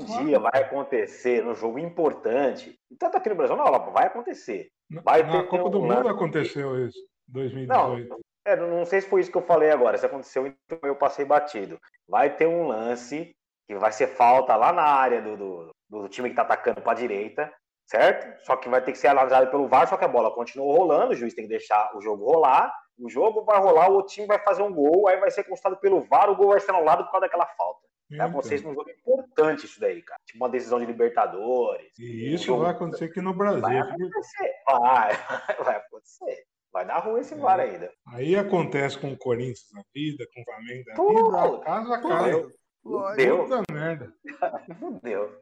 Um 0.00 0.24
dia 0.24 0.38
vai 0.38 0.62
acontecer 0.62 1.42
no 1.44 1.54
jogo 1.54 1.78
importante. 1.78 2.78
Tanto 2.98 3.16
aqui 3.16 3.28
no 3.28 3.34
Brasil, 3.34 3.56
não, 3.56 3.90
vai 3.92 4.06
acontecer. 4.06 4.68
Na, 4.90 5.00
vai 5.02 5.22
na 5.22 5.42
ter 5.42 5.48
Copa 5.48 5.64
um 5.68 5.70
do 5.70 5.80
lance- 5.80 5.96
Mundo 6.02 6.08
aconteceu 6.08 6.86
isso, 6.86 6.98
2018. 7.28 8.16
É, 8.46 8.56
não 8.56 8.84
sei 8.84 9.00
se 9.00 9.08
foi 9.08 9.20
isso 9.22 9.30
que 9.30 9.36
eu 9.38 9.42
falei 9.42 9.70
agora. 9.70 9.96
Se 9.96 10.04
aconteceu, 10.06 10.46
então 10.46 10.78
eu 10.82 10.96
passei 10.96 11.24
batido. 11.24 11.78
Vai 12.08 12.34
ter 12.36 12.46
um 12.46 12.66
lance 12.66 13.34
que 13.66 13.74
vai 13.76 13.90
ser 13.92 14.08
falta 14.08 14.54
lá 14.56 14.72
na 14.72 14.82
área 14.82 15.22
do, 15.22 15.36
do, 15.36 15.70
do 15.88 16.08
time 16.08 16.28
que 16.28 16.36
tá 16.36 16.42
atacando 16.42 16.82
para 16.82 16.92
direita, 16.98 17.50
certo? 17.86 18.44
Só 18.44 18.56
que 18.56 18.68
vai 18.68 18.82
ter 18.82 18.92
que 18.92 18.98
ser 18.98 19.08
analisado 19.08 19.50
pelo 19.50 19.66
VAR, 19.66 19.88
só 19.88 19.96
que 19.96 20.04
a 20.04 20.08
bola 20.08 20.30
continuou 20.34 20.76
rolando, 20.76 21.12
o 21.12 21.16
juiz 21.16 21.32
tem 21.34 21.44
que 21.44 21.50
deixar 21.50 21.96
o 21.96 22.00
jogo 22.02 22.24
rolar. 22.30 22.70
O 22.98 23.08
jogo 23.08 23.42
vai 23.44 23.58
rolar, 23.58 23.88
o 23.90 23.94
outro 23.94 24.12
time 24.14 24.26
vai 24.26 24.38
fazer 24.38 24.62
um 24.62 24.72
gol, 24.72 25.08
aí 25.08 25.16
vai 25.18 25.30
ser 25.30 25.42
constado 25.44 25.76
pelo 25.78 26.02
VAR, 26.02 26.28
o 26.30 26.36
gol 26.36 26.48
vai 26.50 26.60
ser 26.60 26.70
anulado 26.70 27.04
por 27.04 27.10
causa 27.12 27.26
daquela 27.26 27.46
falta. 27.46 27.80
Então, 28.14 28.26
acontecer 28.26 28.62
num 28.62 28.74
jogo 28.74 28.90
importante 28.90 29.66
isso 29.66 29.80
daí, 29.80 30.02
cara. 30.02 30.20
Tipo 30.26 30.38
uma 30.44 30.48
decisão 30.48 30.78
de 30.78 30.86
Libertadores. 30.86 31.92
e 31.98 32.30
Um 32.30 32.34
isso 32.34 32.44
jogo- 32.46 32.62
vai 32.62 32.70
acontecer 32.72 33.04
aqui 33.06 33.20
no 33.20 33.34
Brasil. 33.34 33.60
Vai 33.62 33.78
acontecer. 33.78 34.52
Vai, 34.68 35.10
vai 35.64 35.76
acontecer. 35.76 36.44
Vai 36.72 36.84
dar 36.86 36.98
ruim 36.98 37.20
esse 37.20 37.34
VAR 37.36 37.60
ainda. 37.60 37.90
Aí 38.08 38.34
acontece 38.34 38.98
com 38.98 39.12
o 39.12 39.16
Corinthians 39.16 39.68
na 39.72 39.82
vida, 39.94 40.26
com 40.34 40.40
o 40.40 40.44
Flamengo 40.44 40.84
da 40.86 40.94
Pô, 40.94 41.08
vida, 41.08 41.40
a 41.60 41.64
casa 41.64 42.00
pô, 42.00 42.08
cai. 42.08 42.32
eu- 42.32 42.50
Lógico. 42.84 43.16
Deu. 43.16 43.38
Puta 43.44 43.62
merda. 43.72 44.12
Fudeu. 44.78 45.40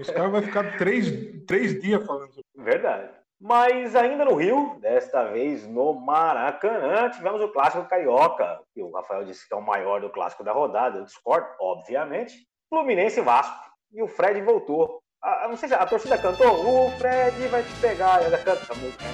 Os 0.00 0.08
caras 0.10 0.30
vão 0.30 0.42
ficar 0.42 0.78
três, 0.78 1.06
três 1.46 1.80
dias 1.80 2.06
falando 2.06 2.32
sobre 2.32 2.46
Verdade. 2.56 3.10
Mas 3.40 3.96
ainda 3.96 4.26
no 4.26 4.34
Rio, 4.34 4.76
desta 4.80 5.24
vez 5.24 5.66
no 5.66 5.94
Maracanã, 5.94 7.08
tivemos 7.08 7.40
o 7.40 7.48
clássico 7.48 7.88
carioca, 7.88 8.60
que 8.74 8.82
o 8.82 8.90
Rafael 8.90 9.24
disse 9.24 9.48
que 9.48 9.54
é 9.54 9.56
o 9.56 9.62
maior 9.62 10.02
do 10.02 10.10
clássico 10.10 10.44
da 10.44 10.52
rodada. 10.52 10.98
Eu 10.98 11.04
discordo, 11.04 11.48
obviamente. 11.58 12.34
Fluminense 12.68 13.18
e 13.18 13.22
Vasco. 13.22 13.70
E 13.92 14.02
o 14.02 14.06
Fred 14.06 14.42
voltou. 14.42 15.00
Ah, 15.22 15.48
não 15.48 15.56
sei 15.56 15.70
se 15.70 15.74
a 15.74 15.86
torcida 15.86 16.18
cantou. 16.18 16.86
O 16.86 16.90
Fred 16.98 17.48
vai 17.48 17.62
te 17.62 17.80
pegar. 17.80 18.22
Ela 18.22 18.36
canta 18.36 18.60
essa 18.60 18.74
música. 18.74 19.04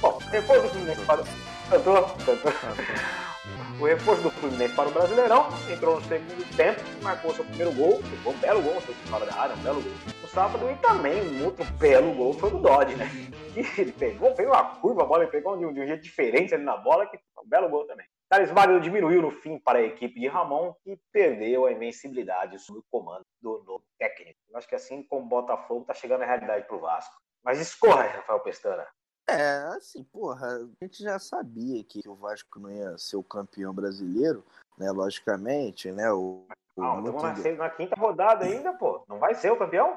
Bom, 0.00 0.18
depois 0.30 0.62
do 0.62 0.68
Fluminense 0.68 1.04
para... 1.04 1.22
cantou, 1.68 2.02
cantou. 2.24 3.31
O 3.80 3.84
reforço 3.84 4.22
do 4.22 4.30
Fluminense 4.30 4.74
para 4.74 4.88
o 4.88 4.92
Brasileirão 4.92 5.48
entrou 5.70 5.96
no 5.96 6.02
segundo 6.06 6.56
tempo, 6.56 6.80
marcou 7.02 7.34
seu 7.34 7.44
primeiro 7.44 7.72
gol, 7.72 8.02
ficou 8.02 8.32
um 8.32 8.38
belo 8.38 8.62
gol, 8.62 8.80
foi 8.80 8.94
fora 8.94 9.26
da 9.26 9.34
área, 9.34 9.56
um 9.56 9.62
belo 9.62 9.82
gol. 9.82 9.92
No 10.22 10.28
sábado 10.28 10.70
e 10.70 10.76
também 10.76 11.20
um 11.22 11.46
outro 11.46 11.64
belo 11.78 12.14
gol 12.14 12.32
foi 12.34 12.50
do 12.50 12.58
Dodge, 12.58 12.96
né? 12.96 13.08
E 13.54 13.80
ele 13.80 13.92
pegou, 13.92 14.34
fez 14.34 14.48
uma 14.48 14.76
curva, 14.76 15.02
a 15.02 15.04
bola 15.04 15.24
ele 15.24 15.30
pegou 15.30 15.58
de 15.58 15.66
um, 15.66 15.74
de 15.74 15.80
um 15.82 15.86
jeito 15.86 16.02
diferente 16.02 16.54
ali 16.54 16.64
na 16.64 16.74
bola, 16.74 17.04
que 17.06 17.18
foi 17.34 17.44
um 17.44 17.48
belo 17.48 17.68
gol 17.68 17.86
também. 17.86 18.06
Thales 18.30 18.50
Wagner 18.50 18.80
diminuiu 18.80 19.20
no 19.20 19.30
fim 19.30 19.58
para 19.58 19.78
a 19.78 19.82
equipe 19.82 20.18
de 20.18 20.26
Ramon, 20.26 20.72
que 20.82 20.98
perdeu 21.12 21.66
a 21.66 21.72
invencibilidade 21.72 22.58
sob 22.58 22.78
o 22.78 22.84
comando 22.90 23.26
do 23.42 23.62
novo 23.66 23.84
técnico. 23.98 24.40
Eu 24.48 24.56
acho 24.56 24.66
que 24.66 24.74
assim 24.74 25.02
como 25.02 25.26
o 25.26 25.28
Botafogo 25.28 25.82
está 25.82 25.92
chegando 25.92 26.22
a 26.22 26.26
realidade 26.26 26.66
para 26.66 26.76
o 26.76 26.80
Vasco. 26.80 27.14
Mas 27.44 27.60
escorra, 27.60 28.04
Rafael 28.04 28.40
Pestana. 28.40 28.86
É, 29.28 29.58
assim, 29.76 30.02
porra, 30.04 30.46
a 30.46 30.84
gente 30.84 31.02
já 31.02 31.18
sabia 31.18 31.82
que 31.84 32.02
o 32.08 32.14
Vasco 32.14 32.58
não 32.58 32.70
ia 32.70 32.98
ser 32.98 33.16
o 33.16 33.22
campeão 33.22 33.72
brasileiro, 33.72 34.44
né? 34.76 34.90
Logicamente, 34.90 35.90
né? 35.92 36.10
O, 36.12 36.44
o, 36.76 36.82
Não, 36.82 37.00
muito 37.00 37.22
na, 37.22 37.52
na 37.52 37.70
quinta 37.70 37.94
rodada 37.98 38.44
ainda, 38.44 38.72
pô. 38.72 39.04
Não 39.08 39.18
vai 39.18 39.34
ser 39.34 39.52
o 39.52 39.56
campeão? 39.56 39.96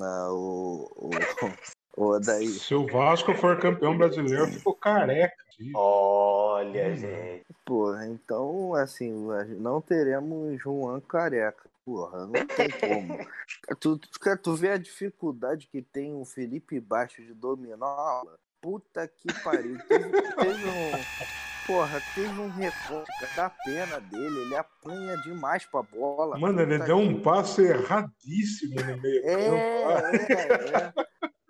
ah, 0.00 0.28
o, 0.30 0.90
o, 0.96 1.10
o 1.96 2.20
daí. 2.20 2.48
Se 2.48 2.74
o 2.74 2.86
Vasco 2.86 3.34
for 3.34 3.58
campeão 3.58 3.96
brasileiro, 3.96 4.46
ficou 4.48 4.74
careca. 4.74 5.46
Olha, 5.74 6.88
Hum. 6.88 6.96
gente. 6.96 7.46
Porra, 7.64 8.06
então, 8.06 8.74
assim, 8.74 9.10
não 9.58 9.80
teremos 9.80 10.60
Juan 10.60 11.00
Careca. 11.00 11.68
Porra, 11.84 12.26
não 12.26 12.32
tem 12.46 12.70
como. 12.70 13.18
tu, 13.80 13.98
tu, 13.98 14.36
tu 14.38 14.54
vê 14.54 14.70
a 14.70 14.76
dificuldade 14.76 15.66
que 15.68 15.80
tem 15.80 16.14
o 16.14 16.24
Felipe 16.24 16.78
Baixo 16.80 17.22
de 17.22 17.32
dominar 17.32 17.86
a 17.86 18.10
aula? 18.10 18.38
Puta 18.66 19.06
que 19.06 19.32
pariu. 19.44 19.78
Teve, 19.86 20.10
teve 20.10 20.68
um. 20.68 20.90
Porra, 21.68 22.02
teve 22.16 22.40
um 22.40 22.48
recorte 22.48 23.36
da 23.36 23.48
pena 23.48 24.00
dele. 24.00 24.40
Ele 24.40 24.56
apanha 24.56 25.16
demais 25.18 25.64
pra 25.64 25.84
bola. 25.84 26.36
Mano, 26.36 26.62
ele 26.62 26.76
deu 26.78 26.98
que 26.98 27.04
um 27.04 27.22
passe 27.22 27.62
erradíssimo 27.62 28.74
no 28.74 29.00
meio 29.00 29.24
É, 29.24 29.34
é, 29.34 30.92
é. 30.92 31.06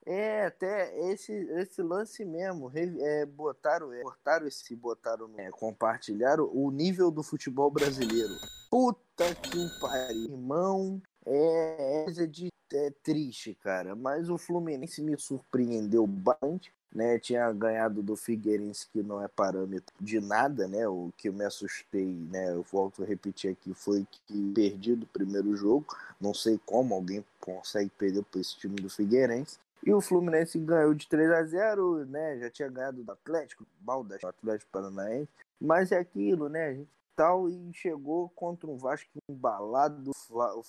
É, 0.09 0.45
até 0.45 1.11
esse, 1.11 1.33
esse 1.33 1.81
lance 1.81 2.23
mesmo, 2.23 2.71
é, 2.75 3.25
botaram, 3.25 3.93
é, 3.95 4.03
cortaram 4.03 4.47
esse, 4.47 4.77
botaram, 4.77 5.31
é, 5.39 5.51
compartilharam 5.51 6.51
o 6.53 6.71
nível 6.71 7.11
do 7.11 7.23
futebol 7.23 7.71
brasileiro. 7.71 8.35
Puta 8.71 9.35
que 9.37 9.81
pariu, 9.81 10.25
irmão, 10.25 11.03
é, 11.25 12.05
é 12.09 12.27
de 12.27 12.51
é 12.73 12.91
triste, 13.03 13.55
cara, 13.55 13.95
mas 13.95 14.29
o 14.29 14.37
Fluminense 14.37 15.01
me 15.03 15.17
surpreendeu 15.19 16.07
bastante, 16.07 16.73
né, 16.97 17.19
tinha 17.19 17.53
ganhado 17.53 18.03
do 18.03 18.17
Figueirense, 18.17 18.89
que 18.91 19.03
não 19.03 19.23
é 19.23 19.29
parâmetro 19.29 19.95
de 20.01 20.19
nada, 20.19 20.67
né, 20.67 20.89
o 20.89 21.13
que 21.17 21.31
me 21.31 21.45
assustei, 21.45 22.07
né, 22.07 22.53
eu 22.53 22.63
volto 22.73 23.03
a 23.03 23.07
repetir 23.07 23.51
aqui, 23.51 23.75
foi 23.75 24.07
que 24.11 24.53
perdi 24.55 24.97
do 24.97 25.07
primeiro 25.07 25.55
jogo, 25.55 25.87
não 26.19 26.33
sei 26.33 26.59
como 26.65 26.95
alguém 26.95 27.23
consegue 27.39 27.91
perder 27.91 28.25
para 28.25 28.41
esse 28.41 28.57
time 28.57 28.77
do 28.77 28.89
Figueirense. 28.89 29.59
E 29.85 29.93
o 29.93 30.01
Fluminense 30.01 30.59
ganhou 30.59 30.95
de 30.95 31.07
3 31.07 31.31
a 31.31 31.45
0 31.45 32.07
né? 32.07 32.41
Já 32.41 32.51
tinha 32.51 32.69
ganhado 32.69 33.05
do 33.05 33.13
Atlético, 33.13 33.65
Baldas, 33.79 34.21
do 34.21 34.27
Atlético 34.27 34.73
Paranaense. 34.73 35.29
Mas 35.61 35.93
é 35.93 35.99
aquilo, 35.99 36.49
né? 36.49 36.67
A 36.67 36.75
gente 36.75 36.89
tal 37.17 37.49
e 37.49 37.73
chegou 37.73 38.29
contra 38.29 38.69
um 38.69 38.77
Vasco 38.77 39.09
embalado, 39.29 40.13
o 40.31 40.63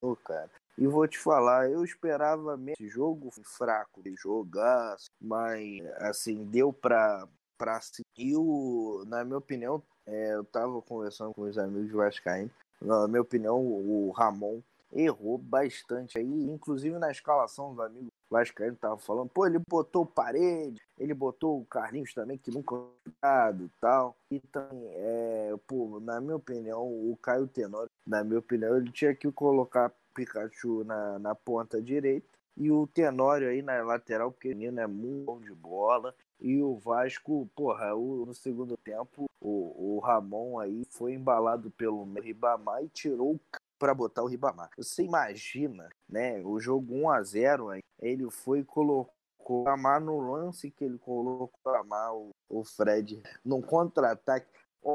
ô, 0.00 0.16
cara. 0.16 0.50
E 0.78 0.86
vou 0.86 1.06
te 1.08 1.18
falar, 1.18 1.68
eu 1.68 1.84
esperava 1.84 2.56
mesmo 2.56 2.74
esse 2.78 2.88
jogo 2.88 3.30
fraco, 3.42 4.00
de 4.00 4.14
jogaço, 4.14 5.10
mas 5.20 5.84
assim, 5.96 6.44
deu 6.44 6.72
pra, 6.72 7.26
pra 7.58 7.80
seguir 7.80 8.36
o, 8.36 9.04
na 9.08 9.24
minha 9.24 9.38
opinião, 9.38 9.82
é, 10.06 10.34
eu 10.34 10.44
tava 10.44 10.80
conversando 10.80 11.34
com 11.34 11.42
os 11.42 11.58
amigos 11.58 11.90
vascaínos, 11.90 12.52
na 12.80 13.08
minha 13.08 13.22
opinião, 13.22 13.60
o 13.60 14.12
Ramon 14.12 14.60
errou 14.92 15.36
bastante 15.36 16.18
aí, 16.18 16.24
inclusive 16.24 16.96
na 16.98 17.10
escalação 17.10 17.74
dos 17.74 17.84
amigos 17.84 18.12
Vascaíno 18.30 18.76
tava 18.76 18.98
falando, 18.98 19.28
pô, 19.28 19.46
ele 19.46 19.58
botou 19.58 20.04
parede, 20.04 20.80
ele 20.98 21.14
botou 21.14 21.60
o 21.60 21.64
Carlinhos 21.64 22.12
também, 22.12 22.38
que 22.38 22.50
nunca 22.50 22.76
jogado 23.06 23.70
tal. 23.80 24.16
E 24.30 24.40
também, 24.40 24.86
é, 24.94 25.54
pô, 25.66 25.98
na 26.00 26.20
minha 26.20 26.36
opinião, 26.36 26.82
o 26.82 27.16
Caio 27.20 27.46
Tenório, 27.46 27.90
na 28.06 28.22
minha 28.22 28.38
opinião, 28.38 28.76
ele 28.76 28.90
tinha 28.92 29.14
que 29.14 29.30
colocar 29.32 29.92
Pikachu 30.14 30.84
na, 30.84 31.18
na 31.18 31.34
ponta 31.34 31.80
direita 31.80 32.26
e 32.56 32.72
o 32.72 32.88
Tenório 32.88 33.48
aí 33.48 33.62
na 33.62 33.80
lateral, 33.82 34.32
porque 34.32 34.48
o 34.48 34.56
menino 34.56 34.80
é 34.80 34.86
muito 34.86 35.24
bom 35.24 35.40
de 35.40 35.54
bola. 35.54 36.14
E 36.40 36.60
o 36.60 36.76
Vasco, 36.76 37.48
porra, 37.54 37.94
o, 37.94 38.26
no 38.26 38.34
segundo 38.34 38.76
tempo, 38.76 39.26
o, 39.40 39.96
o 39.96 40.00
Ramon 40.00 40.58
aí 40.58 40.84
foi 40.90 41.14
embalado 41.14 41.70
pelo 41.70 42.04
Ribamar 42.14 42.82
e 42.82 42.88
tirou 42.88 43.34
o 43.34 43.40
para 43.78 43.94
botar 43.94 44.22
o 44.22 44.26
Ribamar. 44.26 44.70
Você 44.76 45.02
imagina, 45.04 45.88
né? 46.08 46.40
O 46.44 46.58
jogo 46.60 46.94
1 46.94 47.10
a 47.10 47.22
0 47.22 47.68
aí, 47.70 47.80
ele 48.00 48.30
foi 48.30 48.60
e 48.60 48.64
colocou 48.64 49.14
o 49.48 49.58
Ribamar 49.60 50.00
no 50.00 50.18
lance 50.20 50.70
que 50.70 50.84
ele 50.84 50.98
colocou 50.98 51.48
Ribamar, 51.66 52.14
o, 52.14 52.30
o 52.48 52.64
Fred 52.64 53.22
num 53.44 53.62
contra-ataque. 53.62 54.46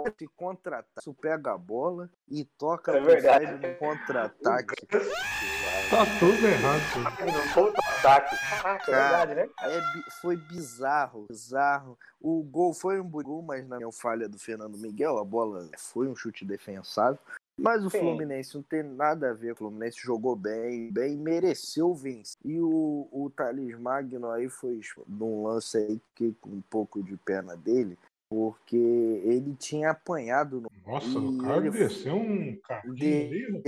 Esse 0.07 0.27
contra-ataque, 0.29 1.13
pega 1.21 1.53
a 1.53 1.57
bola 1.57 2.09
e 2.27 2.45
toca 2.57 2.93
É 2.95 3.01
verdade. 3.01 3.45
Fred 3.45 3.67
no 3.67 3.75
contra-ataque. 3.77 4.87
Tá 4.87 6.05
tudo 6.19 6.47
errado. 6.47 6.81
No 7.25 7.53
contra- 7.53 7.83
ataque. 7.99 8.35
Caraca, 8.49 8.91
é 8.91 8.95
verdade, 8.95 9.35
né? 9.35 9.49
É, 9.61 9.81
foi 10.21 10.37
bizarro, 10.37 11.25
bizarro. 11.29 11.99
O 12.19 12.41
gol 12.43 12.73
foi 12.73 12.99
um 12.99 13.07
gol, 13.09 13.41
mas 13.41 13.67
na 13.67 13.77
minha 13.77 13.91
falha 13.91 14.27
do 14.27 14.39
Fernando 14.39 14.77
Miguel, 14.77 15.17
a 15.17 15.23
bola 15.23 15.69
foi 15.77 16.07
um 16.07 16.15
chute 16.15 16.45
defensável. 16.45 17.19
Mas 17.57 17.83
o 17.83 17.89
Sim. 17.89 17.99
Fluminense 17.99 18.55
não 18.55 18.63
tem 18.63 18.83
nada 18.83 19.29
a 19.29 19.33
ver. 19.33 19.51
O 19.51 19.55
Fluminense 19.55 19.97
jogou 20.01 20.35
bem, 20.35 20.91
bem, 20.91 21.15
mereceu 21.17 21.93
vencer. 21.93 22.39
E 22.43 22.59
o, 22.59 23.07
o 23.11 23.31
Thales 23.35 23.77
Magno 23.79 24.29
aí 24.31 24.49
foi 24.49 24.81
num 25.07 25.43
lance 25.43 25.77
aí 25.77 26.01
que 26.15 26.35
com 26.41 26.49
um 26.49 26.63
pouco 26.69 27.03
de 27.03 27.15
perna 27.17 27.55
dele, 27.55 27.97
porque 28.27 28.75
ele 28.75 29.55
tinha 29.59 29.91
apanhado 29.91 30.61
no. 30.61 30.71
Nossa, 30.85 31.19
o 31.19 31.37
cara 31.37 31.61
desceu 31.69 32.15
um 32.15 32.57
carrinho 32.67 32.93
de... 32.95 33.63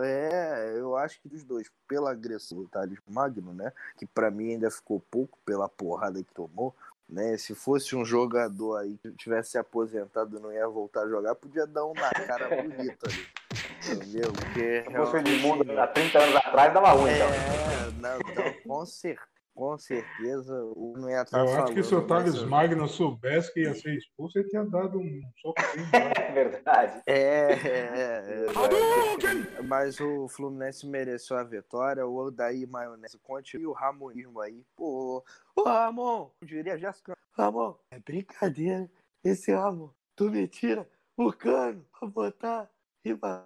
É, 0.00 0.74
eu 0.76 0.96
acho 0.96 1.20
que 1.20 1.28
dos 1.28 1.44
dois, 1.44 1.70
pela 1.86 2.10
agressão 2.10 2.58
do 2.58 2.68
Thales 2.68 2.98
Magno, 3.06 3.52
né? 3.52 3.72
Que 3.96 4.06
para 4.06 4.30
mim 4.30 4.52
ainda 4.52 4.70
ficou 4.70 5.00
pouco 5.10 5.38
pela 5.44 5.68
porrada 5.68 6.22
que 6.22 6.34
tomou. 6.34 6.74
Né? 7.08 7.38
Se 7.38 7.54
fosse 7.54 7.96
um 7.96 8.04
jogador 8.04 8.76
aí 8.76 8.98
que 8.98 9.10
tivesse 9.12 9.52
se 9.52 9.58
aposentado 9.58 10.38
não 10.38 10.52
ia 10.52 10.68
voltar 10.68 11.02
a 11.04 11.08
jogar, 11.08 11.34
podia 11.34 11.66
dar 11.66 11.86
um 11.86 11.94
na 11.94 12.10
cara 12.10 12.48
bonito 12.62 13.06
ali. 13.06 13.26
Entendeu? 13.90 14.32
Porque 14.32 14.84
Se 14.86 14.94
fosse 14.94 15.22
de 15.22 15.36
mundo 15.38 15.80
há 15.80 15.86
30 15.86 16.18
anos 16.18 16.36
atrás, 16.36 16.74
dava 16.74 16.90
ruim, 16.92 17.10
então. 17.12 17.28
é, 17.28 17.36
então. 17.36 17.92
Não, 18.00 18.18
não, 18.18 18.52
com 18.62 18.86
certeza 18.86 19.37
com 19.58 19.76
certeza 19.76 20.54
o 20.76 20.94
não 20.96 21.10
ia 21.10 21.22
estar 21.22 21.40
Eu 21.40 21.46
falando, 21.48 21.64
acho 21.64 21.74
que 21.74 21.82
se 21.82 21.92
o 21.92 22.06
Thales 22.06 22.40
Magno 22.44 22.86
soubesse 22.86 23.52
que 23.52 23.62
ia 23.62 23.74
ser 23.74 23.92
expulso, 23.96 24.38
ele 24.38 24.48
tinha 24.48 24.64
dado 24.64 25.00
um 25.00 25.20
soco 25.36 25.60
É 25.92 26.32
verdade. 26.32 27.02
É, 27.04 27.54
é, 27.54 28.46
é, 28.46 29.62
mas 29.62 29.98
o 29.98 30.28
Fluminense 30.28 30.86
mereceu 30.86 31.36
a 31.36 31.42
vitória. 31.42 32.06
O 32.06 32.14
Odaí 32.14 32.66
Maionese 32.66 33.18
Conte 33.18 33.56
e 33.56 33.66
o 33.66 33.72
Ramonismo 33.72 34.40
aí. 34.40 34.64
Pô, 34.76 35.24
ô 35.56 35.62
Ramon, 35.64 36.30
eu 36.40 36.46
diria 36.46 36.78
Jéssica. 36.78 37.16
Ramon, 37.32 37.74
é 37.90 37.98
brincadeira. 37.98 38.88
Esse 39.24 39.52
Ramon, 39.52 39.90
tu 40.14 40.30
me 40.30 40.46
tira 40.46 40.88
o 41.16 41.32
cano 41.32 41.84
pra 41.98 42.08
botar 42.08 42.70
riba. 43.04 43.44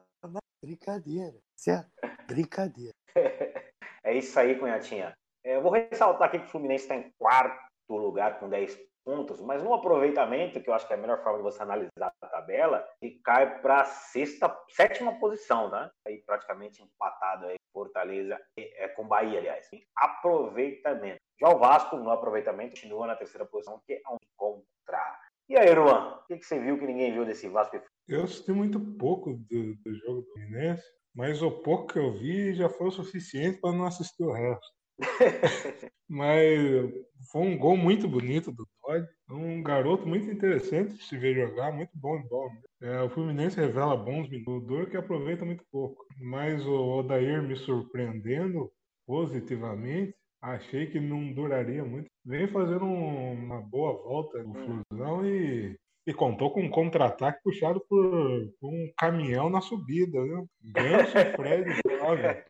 Brincadeira, 0.62 1.38
certo? 1.56 1.90
Brincadeira. 2.26 2.92
É 4.04 4.18
isso 4.18 4.36
aí, 4.36 4.58
cunhatinha. 4.58 5.16
É, 5.44 5.60
vou 5.60 5.72
ressaltar 5.72 6.28
aqui 6.28 6.38
que 6.38 6.46
o 6.46 6.48
Fluminense 6.48 6.84
está 6.84 6.94
em 6.94 7.12
quarto 7.18 7.60
lugar 7.90 8.38
com 8.38 8.48
10 8.48 8.78
pontos, 9.04 9.40
mas 9.40 9.62
no 9.62 9.74
aproveitamento, 9.74 10.60
que 10.60 10.70
eu 10.70 10.74
acho 10.74 10.86
que 10.86 10.92
é 10.92 10.96
a 10.96 11.00
melhor 11.00 11.22
forma 11.22 11.38
de 11.38 11.44
você 11.44 11.62
analisar 11.62 12.12
a 12.20 12.26
tabela, 12.28 12.86
ele 13.00 13.20
cai 13.24 13.60
para 13.60 13.84
sexta, 13.84 14.56
sétima 14.70 15.18
posição, 15.18 15.68
né? 15.68 15.90
Aí 16.06 16.22
praticamente 16.24 16.82
empatado 16.82 17.46
aí 17.46 17.56
Fortaleza 17.72 18.40
é, 18.56 18.88
com 18.88 19.06
Bahia, 19.06 19.38
aliás. 19.38 19.68
Aproveitamento. 19.96 21.18
Já 21.40 21.48
o 21.48 21.58
Vasco, 21.58 21.96
no 21.96 22.10
aproveitamento, 22.10 22.74
continua 22.74 23.06
na 23.06 23.16
terceira 23.16 23.44
posição, 23.44 23.80
que 23.86 23.94
é 23.94 24.02
um 24.08 24.16
encontrar. 24.32 25.20
E 25.48 25.56
aí, 25.56 25.72
Ruan, 25.74 26.18
o 26.18 26.26
que, 26.26 26.38
que, 26.38 26.46
você 26.46 26.60
viu 26.60 26.78
que 26.78 26.86
ninguém 26.86 27.12
viu 27.12 27.24
desse 27.24 27.48
Vasco? 27.48 27.80
Eu 28.06 28.24
assisti 28.24 28.52
muito 28.52 28.78
pouco 28.96 29.32
do, 29.32 29.74
do 29.76 29.94
jogo 29.94 30.20
do 30.20 30.32
Fluminense, 30.32 30.84
mas 31.14 31.42
o 31.42 31.50
pouco 31.50 31.92
que 31.92 31.98
eu 31.98 32.12
vi 32.12 32.54
já 32.54 32.68
foi 32.68 32.88
o 32.88 32.92
suficiente 32.92 33.60
para 33.60 33.72
não 33.72 33.86
assistir 33.86 34.22
o 34.22 34.32
resto. 34.32 34.81
Mas 36.08 36.92
foi 37.30 37.42
um 37.42 37.58
gol 37.58 37.76
muito 37.76 38.08
bonito 38.08 38.52
do 38.52 38.66
Todd. 38.82 39.06
Um 39.30 39.62
garoto 39.62 40.06
muito 40.06 40.30
interessante 40.30 40.94
de 40.94 41.02
se 41.04 41.16
ver 41.16 41.34
jogar, 41.34 41.72
muito 41.72 41.90
bom 41.94 42.20
de 42.20 42.28
bola. 42.28 42.50
É, 42.82 43.02
o 43.02 43.10
Fluminense 43.10 43.56
revela 43.56 43.96
bons 43.96 44.28
minutos, 44.28 44.88
que 44.90 44.96
aproveita 44.96 45.44
muito 45.44 45.64
pouco. 45.70 46.04
Mas 46.20 46.64
o 46.66 46.98
Odair 46.98 47.42
me 47.42 47.56
surpreendendo 47.56 48.70
positivamente, 49.06 50.14
achei 50.40 50.86
que 50.86 51.00
não 51.00 51.32
duraria 51.32 51.84
muito. 51.84 52.10
Vem 52.24 52.46
fazendo 52.48 52.84
um, 52.84 53.32
uma 53.32 53.60
boa 53.60 53.92
volta 54.02 54.42
no 54.42 54.54
Flusão 54.54 55.26
e, 55.26 55.78
e 56.06 56.12
contou 56.12 56.52
com 56.52 56.60
um 56.60 56.70
contra-ataque 56.70 57.42
puxado 57.42 57.80
por, 57.88 58.52
por, 58.60 58.68
um 58.68 58.92
caminhão 58.98 59.48
na 59.48 59.60
subida. 59.60 60.22
Viu? 60.22 60.48
Ganso 60.62 61.16
e 61.16 61.36
Fred 61.36 61.80
jovem. 61.86 62.44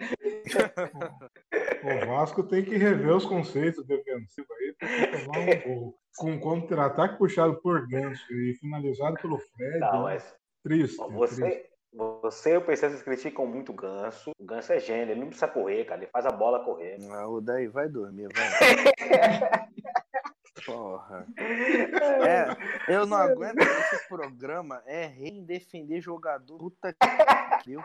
O 1.82 2.06
Vasco 2.06 2.42
tem 2.44 2.64
que 2.64 2.76
rever 2.76 3.14
os 3.14 3.26
conceitos 3.26 3.84
defensivos 3.86 4.50
aí 4.58 4.74
para 4.78 5.18
tomar 5.18 5.38
um 5.38 5.62
gol. 5.62 5.94
Com 6.16 6.30
um 6.30 6.40
contra-ataque 6.40 7.18
puxado 7.18 7.60
por 7.60 7.86
Ganso 7.88 8.32
e 8.32 8.54
finalizado 8.54 9.16
pelo 9.20 9.38
Fred. 9.38 9.78
Não, 9.78 9.92
né? 9.92 10.02
mas... 10.02 10.36
Triste. 10.62 10.96
Você, 11.10 11.42
triste. 11.42 11.70
você 11.92 12.54
e 12.54 12.56
o 12.56 12.62
PC 12.62 13.02
criticam 13.02 13.46
muito 13.46 13.72
o 13.72 13.74
Ganso. 13.74 14.30
O 14.38 14.44
Ganso 14.44 14.72
é 14.72 14.78
gênio, 14.78 15.10
ele 15.10 15.20
não 15.20 15.26
precisa 15.26 15.48
correr, 15.48 15.84
cara. 15.84 16.02
Ele 16.02 16.10
faz 16.10 16.24
a 16.24 16.30
bola 16.30 16.64
correr. 16.64 16.98
Ah, 17.10 17.28
o 17.28 17.40
daí 17.40 17.66
vai 17.66 17.88
dormir, 17.88 18.28
vai. 18.32 18.46
Porra. 20.66 21.26
É, 21.38 22.92
eu 22.92 23.06
não 23.06 23.16
aguento 23.16 23.58
esse 23.58 24.08
programa. 24.08 24.82
É 24.86 25.06
rei 25.06 25.42
defender 25.42 26.00
jogador. 26.00 26.58
Puta 26.58 26.94
que 27.62 27.76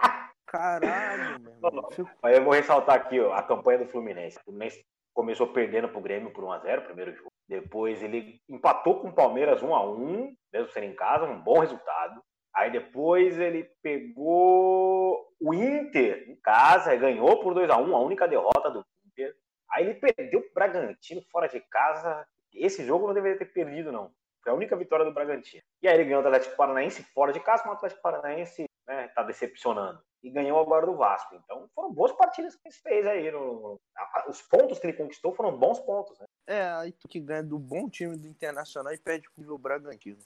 Caralho, 0.46 1.40
meu 1.42 1.54
irmão. 1.54 1.90
Aí 2.24 2.36
eu 2.36 2.44
vou 2.44 2.54
ressaltar 2.54 2.96
aqui 2.96 3.20
ó, 3.20 3.34
a 3.34 3.44
campanha 3.44 3.80
do 3.80 3.88
Fluminense. 3.88 4.38
O 4.40 4.44
Fluminense 4.44 4.84
começou 5.14 5.48
perdendo 5.48 5.90
pro 5.90 6.02
Grêmio 6.02 6.32
por 6.32 6.44
1x0, 6.44 6.86
primeiro 6.86 7.14
jogo. 7.14 7.32
Depois 7.48 8.02
ele 8.02 8.40
empatou 8.48 9.02
com 9.02 9.10
o 9.10 9.14
Palmeiras 9.14 9.62
1x1, 9.62 10.34
mesmo 10.54 10.70
sendo 10.70 10.86
em 10.86 10.96
casa, 10.96 11.26
um 11.26 11.42
bom 11.42 11.60
resultado. 11.60 12.22
Aí 12.56 12.72
depois 12.72 13.38
ele 13.38 13.70
pegou 13.84 15.28
o 15.40 15.54
Inter 15.54 16.30
em 16.30 16.36
casa 16.38 16.96
e 16.96 16.98
ganhou 16.98 17.42
por 17.42 17.54
2x1, 17.54 17.94
a 17.94 18.00
única 18.00 18.28
derrota 18.28 18.72
do 18.72 18.86
Inter. 19.06 19.36
Aí 19.72 19.86
ele 19.86 19.96
perdeu 19.96 20.40
o 20.40 20.54
Bragantino 20.54 21.22
fora 21.30 21.48
de 21.48 21.60
casa. 21.60 22.26
Esse 22.54 22.86
jogo 22.86 23.08
não 23.08 23.14
deveria 23.14 23.38
ter 23.38 23.46
perdido, 23.46 23.92
não. 23.92 24.12
Foi 24.44 24.52
a 24.52 24.56
única 24.56 24.76
vitória 24.76 25.06
do 25.06 25.14
Bragantino. 25.14 25.64
E 25.82 25.88
aí 25.88 25.96
ele 25.96 26.06
ganhou 26.06 26.24
o 26.24 26.26
Atlético 26.26 26.56
Paranaense 26.56 27.04
fora 27.14 27.34
de 27.34 27.40
casa, 27.40 27.64
mas 27.66 27.74
o 27.74 27.78
Atlético 27.78 28.02
Paranaense 28.02 28.66
né, 28.88 29.08
tá 29.10 29.24
decepcionando 29.24 30.02
e 30.24 30.30
ganhou 30.30 30.60
agora 30.60 30.86
do 30.86 30.96
Vasco. 30.96 31.36
Então 31.36 31.70
foram 31.74 31.94
boas 31.94 32.12
partidas 32.14 32.56
que 32.56 32.68
ele 32.68 32.76
fez 32.76 33.08
aí. 33.08 33.32
No, 33.32 33.80
os 34.28 34.42
pontos 34.42 34.80
que 34.80 34.88
ele 34.88 34.98
conquistou 34.98 35.34
foram 35.34 35.58
bons 35.58 35.80
pontos. 35.80 36.18
Né? 36.20 36.26
É, 36.48 36.70
aí 36.72 36.92
tu 36.92 37.08
que 37.08 37.20
ganha 37.20 37.44
do 37.44 37.60
bom 37.60 37.90
time 37.90 38.18
do 38.18 38.28
Internacional 38.28 38.94
e 38.94 38.98
perde 38.98 39.30
pro 39.32 39.54
o 39.54 39.58
Bragantino. 39.58 40.18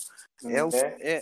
É, 0.46 0.64
o, 0.64 0.70
é. 0.70 0.98
é, 1.00 1.22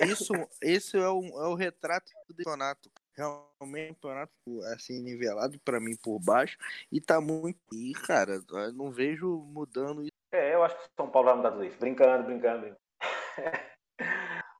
é 0.00 0.06
isso, 0.06 0.32
esse 0.62 0.96
é 0.96 1.08
o, 1.08 1.22
é 1.42 1.48
o 1.48 1.54
retrato 1.54 2.10
do 2.28 2.36
campeonato. 2.36 2.90
Realmente, 3.16 3.92
o 3.92 3.94
campeonato 3.94 4.32
assim, 4.74 5.00
nivelado 5.00 5.58
para 5.60 5.78
mim 5.78 5.96
por 5.96 6.18
baixo 6.18 6.58
e 6.90 7.00
tá 7.00 7.20
muito. 7.20 7.58
E, 7.72 7.92
cara, 7.92 8.42
eu 8.48 8.72
não 8.72 8.90
vejo 8.90 9.38
mudando 9.48 10.02
isso. 10.02 10.12
É, 10.34 10.52
eu 10.52 10.64
acho 10.64 10.76
que 10.76 10.82
São 10.96 11.08
Paulo 11.08 11.28
vai 11.28 11.36
mudar 11.36 11.52
tudo 11.52 11.64
isso. 11.64 11.78
Brincando, 11.78 12.24
brincando, 12.24 12.62
brincando. 12.62 12.80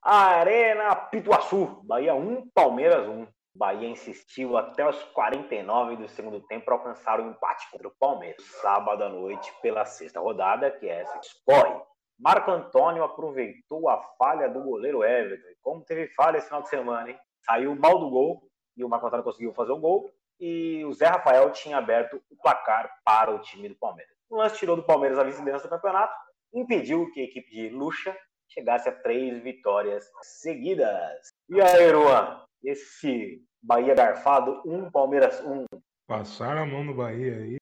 Arena 0.00 0.94
Pituaçu, 0.94 1.82
Bahia 1.82 2.14
1, 2.14 2.48
Palmeiras 2.50 3.08
1. 3.08 3.26
Bahia 3.56 3.88
insistiu 3.88 4.56
até 4.56 4.88
os 4.88 5.02
49 5.06 5.96
do 5.96 6.08
segundo 6.08 6.40
tempo 6.46 6.66
para 6.66 6.74
alcançar 6.74 7.18
o 7.18 7.28
empate 7.28 7.68
contra 7.72 7.88
o 7.88 7.94
Palmeiras. 7.98 8.40
Sábado 8.62 9.02
à 9.02 9.08
noite, 9.08 9.52
pela 9.62 9.84
sexta 9.84 10.20
rodada, 10.20 10.70
que 10.70 10.88
é 10.88 11.00
essa 11.00 11.18
que 11.18 11.26
escorre. 11.26 11.82
Marco 12.20 12.52
Antônio 12.52 13.02
aproveitou 13.02 13.88
a 13.88 14.00
falha 14.16 14.48
do 14.48 14.62
goleiro 14.62 15.02
Everton. 15.02 15.48
Como 15.60 15.84
teve 15.84 16.06
falha 16.14 16.36
esse 16.36 16.46
final 16.46 16.62
de 16.62 16.68
semana, 16.68 17.10
hein? 17.10 17.18
Saiu 17.44 17.74
mal 17.74 17.98
do 17.98 18.10
gol 18.10 18.48
e 18.76 18.84
o 18.84 18.88
Marco 18.88 19.08
Antônio 19.08 19.24
conseguiu 19.24 19.52
fazer 19.52 19.72
o 19.72 19.80
gol. 19.80 20.08
E 20.38 20.84
o 20.84 20.92
Zé 20.92 21.06
Rafael 21.06 21.50
tinha 21.50 21.78
aberto 21.78 22.22
o 22.30 22.36
placar 22.40 22.88
para 23.04 23.34
o 23.34 23.40
time 23.40 23.68
do 23.68 23.74
Palmeiras. 23.74 24.13
O 24.30 24.36
lance 24.36 24.58
tirou 24.58 24.76
do 24.76 24.84
Palmeiras 24.84 25.18
a 25.18 25.24
vice-liderança 25.24 25.66
do 25.66 25.70
campeonato, 25.70 26.14
impediu 26.54 27.10
que 27.12 27.20
a 27.20 27.24
equipe 27.24 27.50
de 27.50 27.68
Lucha 27.70 28.16
chegasse 28.48 28.88
a 28.88 28.92
três 28.92 29.42
vitórias 29.42 30.04
seguidas. 30.22 31.32
E 31.48 31.60
aí, 31.60 31.90
Ruan, 31.90 32.42
esse 32.62 33.42
Bahia 33.62 33.94
garfado, 33.94 34.62
um 34.66 34.90
Palmeiras 34.90 35.40
um. 35.44 35.64
Passaram 36.06 36.62
a 36.62 36.66
mão 36.66 36.84
no 36.84 36.94
Bahia 36.94 37.36
aí. 37.36 37.56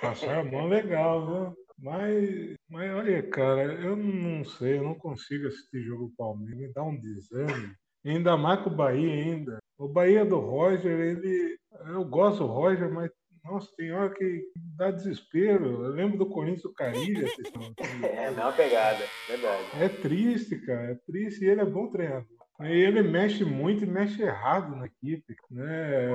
Passaram 0.00 0.40
a 0.40 0.44
mão 0.44 0.66
legal, 0.66 1.26
viu? 1.26 1.64
Mas, 1.78 2.54
mas 2.68 2.94
olha, 2.94 3.30
cara, 3.30 3.62
eu 3.62 3.96
não 3.96 4.44
sei, 4.44 4.78
eu 4.78 4.84
não 4.84 4.94
consigo 4.94 5.48
assistir 5.48 5.82
jogo 5.82 6.06
do 6.06 6.14
Palmeiras, 6.16 6.58
me 6.58 6.72
dá 6.72 6.82
um 6.82 6.98
desânimo. 6.98 7.74
Ainda 8.04 8.36
mais 8.36 8.60
com 8.60 8.70
o 8.70 8.76
Bahia 8.76 9.12
ainda. 9.12 9.58
O 9.78 9.88
Bahia 9.88 10.24
do 10.24 10.38
Roger, 10.38 10.98
ele. 10.98 11.58
Eu 11.86 12.04
gosto 12.04 12.40
do 12.40 12.46
Roger, 12.46 12.90
mas 12.92 13.10
nossa, 13.44 13.70
tem 13.76 13.92
hora 13.92 14.12
que 14.14 14.42
dá 14.76 14.90
desespero. 14.90 15.84
Eu 15.84 15.90
lembro 15.90 16.16
do 16.18 16.26
Corinthians 16.26 16.62
do 16.62 16.72
Carilha. 16.72 17.26
é, 18.02 18.32
dá 18.32 18.46
uma 18.46 18.52
pegada, 18.52 19.04
verdade. 19.28 19.64
É 19.80 19.88
triste, 19.88 20.56
cara. 20.64 20.92
É 20.92 20.94
triste 21.06 21.44
e 21.44 21.48
ele 21.48 21.60
é 21.60 21.64
bom 21.64 21.88
treinador. 21.88 22.26
E 22.62 22.72
ele 22.72 23.02
mexe 23.02 23.44
muito 23.44 23.84
e 23.84 23.86
mexe 23.86 24.22
errado 24.22 24.74
na 24.76 24.86
equipe. 24.86 25.34
Né? 25.50 26.08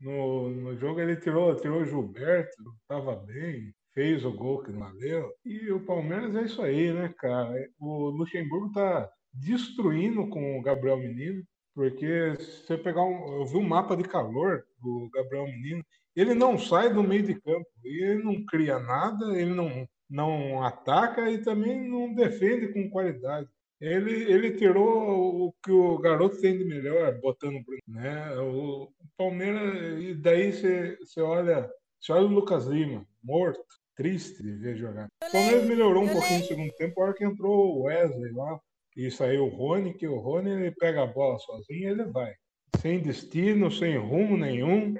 No, 0.00 0.50
no 0.50 0.76
jogo 0.76 1.00
ele 1.00 1.16
tirou, 1.16 1.54
tirou 1.56 1.82
o 1.82 1.84
Gilberto, 1.84 2.62
estava 2.80 3.14
bem, 3.14 3.72
fez 3.94 4.24
o 4.24 4.32
gol 4.32 4.62
que 4.62 4.72
não 4.72 4.80
valeu. 4.80 5.30
E 5.44 5.70
o 5.70 5.84
Palmeiras 5.84 6.34
é 6.34 6.42
isso 6.42 6.62
aí, 6.62 6.92
né, 6.92 7.14
cara? 7.18 7.54
O 7.78 8.10
Luxemburgo 8.10 8.72
tá 8.72 9.08
destruindo 9.32 10.28
com 10.28 10.58
o 10.58 10.62
Gabriel 10.62 10.96
Menino. 10.96 11.42
Porque 11.74 12.36
se 12.38 12.66
você 12.66 12.76
pegar 12.76 13.02
um. 13.02 13.40
Eu 13.40 13.46
vi 13.46 13.56
um 13.56 13.66
mapa 13.66 13.96
de 13.96 14.04
calor 14.04 14.62
do 14.78 15.08
Gabriel 15.14 15.46
Menino, 15.46 15.82
ele 16.14 16.34
não 16.34 16.58
sai 16.58 16.92
do 16.92 17.02
meio 17.02 17.22
de 17.22 17.34
campo. 17.40 17.66
Ele 17.84 18.22
não 18.22 18.44
cria 18.44 18.78
nada, 18.78 19.38
ele 19.38 19.52
não, 19.52 19.88
não 20.08 20.62
ataca 20.62 21.30
e 21.30 21.38
também 21.38 21.88
não 21.88 22.14
defende 22.14 22.68
com 22.72 22.90
qualidade. 22.90 23.48
Ele, 23.80 24.30
ele 24.32 24.52
tirou 24.52 25.48
o 25.48 25.52
que 25.64 25.72
o 25.72 25.98
garoto 25.98 26.40
tem 26.40 26.56
de 26.56 26.64
melhor, 26.64 27.18
botando 27.20 27.60
né? 27.88 28.32
o 28.38 28.88
Palmeiras, 29.16 30.00
e 30.00 30.14
daí 30.14 30.52
você, 30.52 31.20
olha, 31.20 31.68
olha 32.08 32.24
o 32.24 32.28
Lucas 32.28 32.66
Lima, 32.66 33.04
morto, 33.24 33.60
triste 33.96 34.40
de 34.40 34.52
ver 34.52 34.76
jogar. 34.76 35.08
O 35.24 35.32
Palmeiras 35.32 35.64
melhorou 35.64 36.04
um 36.04 36.08
pouquinho 36.08 36.38
no 36.38 36.46
segundo 36.46 36.72
tempo, 36.74 37.00
a 37.00 37.04
hora 37.06 37.14
que 37.14 37.24
entrou 37.24 37.76
o 37.76 37.82
Wesley 37.82 38.32
lá, 38.32 38.60
e 38.96 39.10
saiu 39.10 39.46
o 39.46 39.48
Rony, 39.48 39.94
que 39.94 40.06
o 40.06 40.20
Rony 40.20 40.50
ele 40.50 40.70
pega 40.72 41.02
a 41.02 41.06
bola 41.06 41.38
sozinho 41.40 41.80
e 41.80 41.86
ele 41.86 42.04
vai. 42.04 42.32
Sem 42.82 42.98
destino, 42.98 43.70
sem 43.70 43.96
rumo 43.96 44.36
nenhum. 44.36 44.96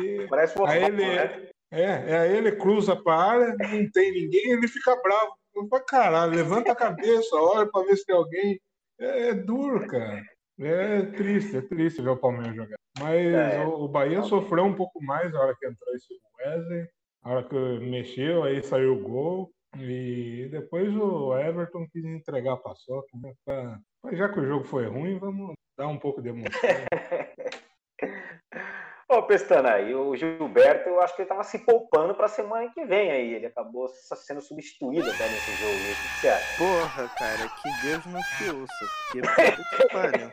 E 0.00 0.26
Parece 0.30 0.58
um 0.58 0.64
aí 0.64 0.84
ele, 0.84 1.04
né? 1.04 1.48
é, 1.70 2.16
aí 2.16 2.36
ele 2.38 2.52
cruza 2.52 2.96
para 2.96 3.12
a 3.12 3.30
área, 3.30 3.56
não 3.58 3.90
tem 3.90 4.10
ninguém, 4.10 4.52
ele 4.52 4.66
fica 4.66 4.96
bravo. 5.02 5.36
Pra 5.68 5.80
caralho, 5.80 6.32
levanta 6.32 6.72
a 6.72 6.76
cabeça, 6.76 7.36
olha 7.36 7.68
para 7.70 7.84
ver 7.84 7.96
se 7.96 8.06
tem 8.06 8.16
alguém. 8.16 8.58
É, 8.98 9.28
é, 9.28 9.34
duro, 9.34 9.86
cara. 9.86 10.22
É 10.60 11.02
triste, 11.02 11.58
é 11.58 11.60
triste 11.60 12.00
ver 12.00 12.10
o 12.10 12.16
Palmeiras 12.16 12.56
jogar. 12.56 12.78
Mas 12.98 13.34
é. 13.34 13.66
o, 13.66 13.84
o, 13.84 13.88
Bahia 13.88 14.22
sofreu 14.22 14.64
um 14.64 14.74
pouco 14.74 15.02
mais 15.04 15.30
na 15.30 15.40
hora 15.40 15.56
que 15.58 15.66
entrou 15.66 15.94
esse 15.94 16.14
Wesley, 16.38 16.86
na 17.22 17.32
hora 17.32 17.44
que 17.48 17.54
mexeu, 17.80 18.44
aí 18.44 18.62
saiu 18.62 18.94
o 18.94 19.02
gol. 19.02 19.50
E 19.78 20.48
depois 20.50 20.96
o 20.96 21.36
Everton 21.36 21.86
quis 21.92 22.04
entregar 22.04 22.54
a 22.54 22.56
paçoca, 22.56 23.08
né? 23.20 23.34
Pra... 23.44 23.78
Mas 24.02 24.16
já 24.16 24.28
que 24.30 24.40
o 24.40 24.46
jogo 24.46 24.64
foi 24.64 24.86
ruim, 24.86 25.18
vamos 25.18 25.57
dar 25.78 25.86
um 25.86 25.98
pouco 25.98 26.20
de 26.20 26.28
emoção. 26.28 26.60
Ô, 29.08 29.22
Pestana, 29.22 29.72
aí 29.72 29.94
o 29.94 30.14
Gilberto, 30.14 30.90
eu 30.90 31.00
acho 31.00 31.16
que 31.16 31.22
ele 31.22 31.28
tava 31.28 31.42
se 31.42 31.60
poupando 31.60 32.14
pra 32.14 32.28
semana 32.28 32.70
que 32.70 32.84
vem 32.84 33.10
aí. 33.10 33.32
Ele 33.32 33.46
acabou 33.46 33.88
sendo 33.88 34.42
substituído 34.42 35.08
até 35.08 35.24
nesse 35.24 35.62
jogo. 35.62 35.72
O 35.72 35.78
que 35.78 36.20
você 36.20 36.28
acha? 36.28 36.58
Porra, 36.58 37.08
cara, 37.08 37.48
que 37.48 37.70
Deus 37.86 38.04
não 38.04 38.20
te 38.20 38.50
ouça. 38.50 38.84
Que 39.10 39.22
puta 39.22 39.64
que 39.76 39.88
pariu. 39.94 40.30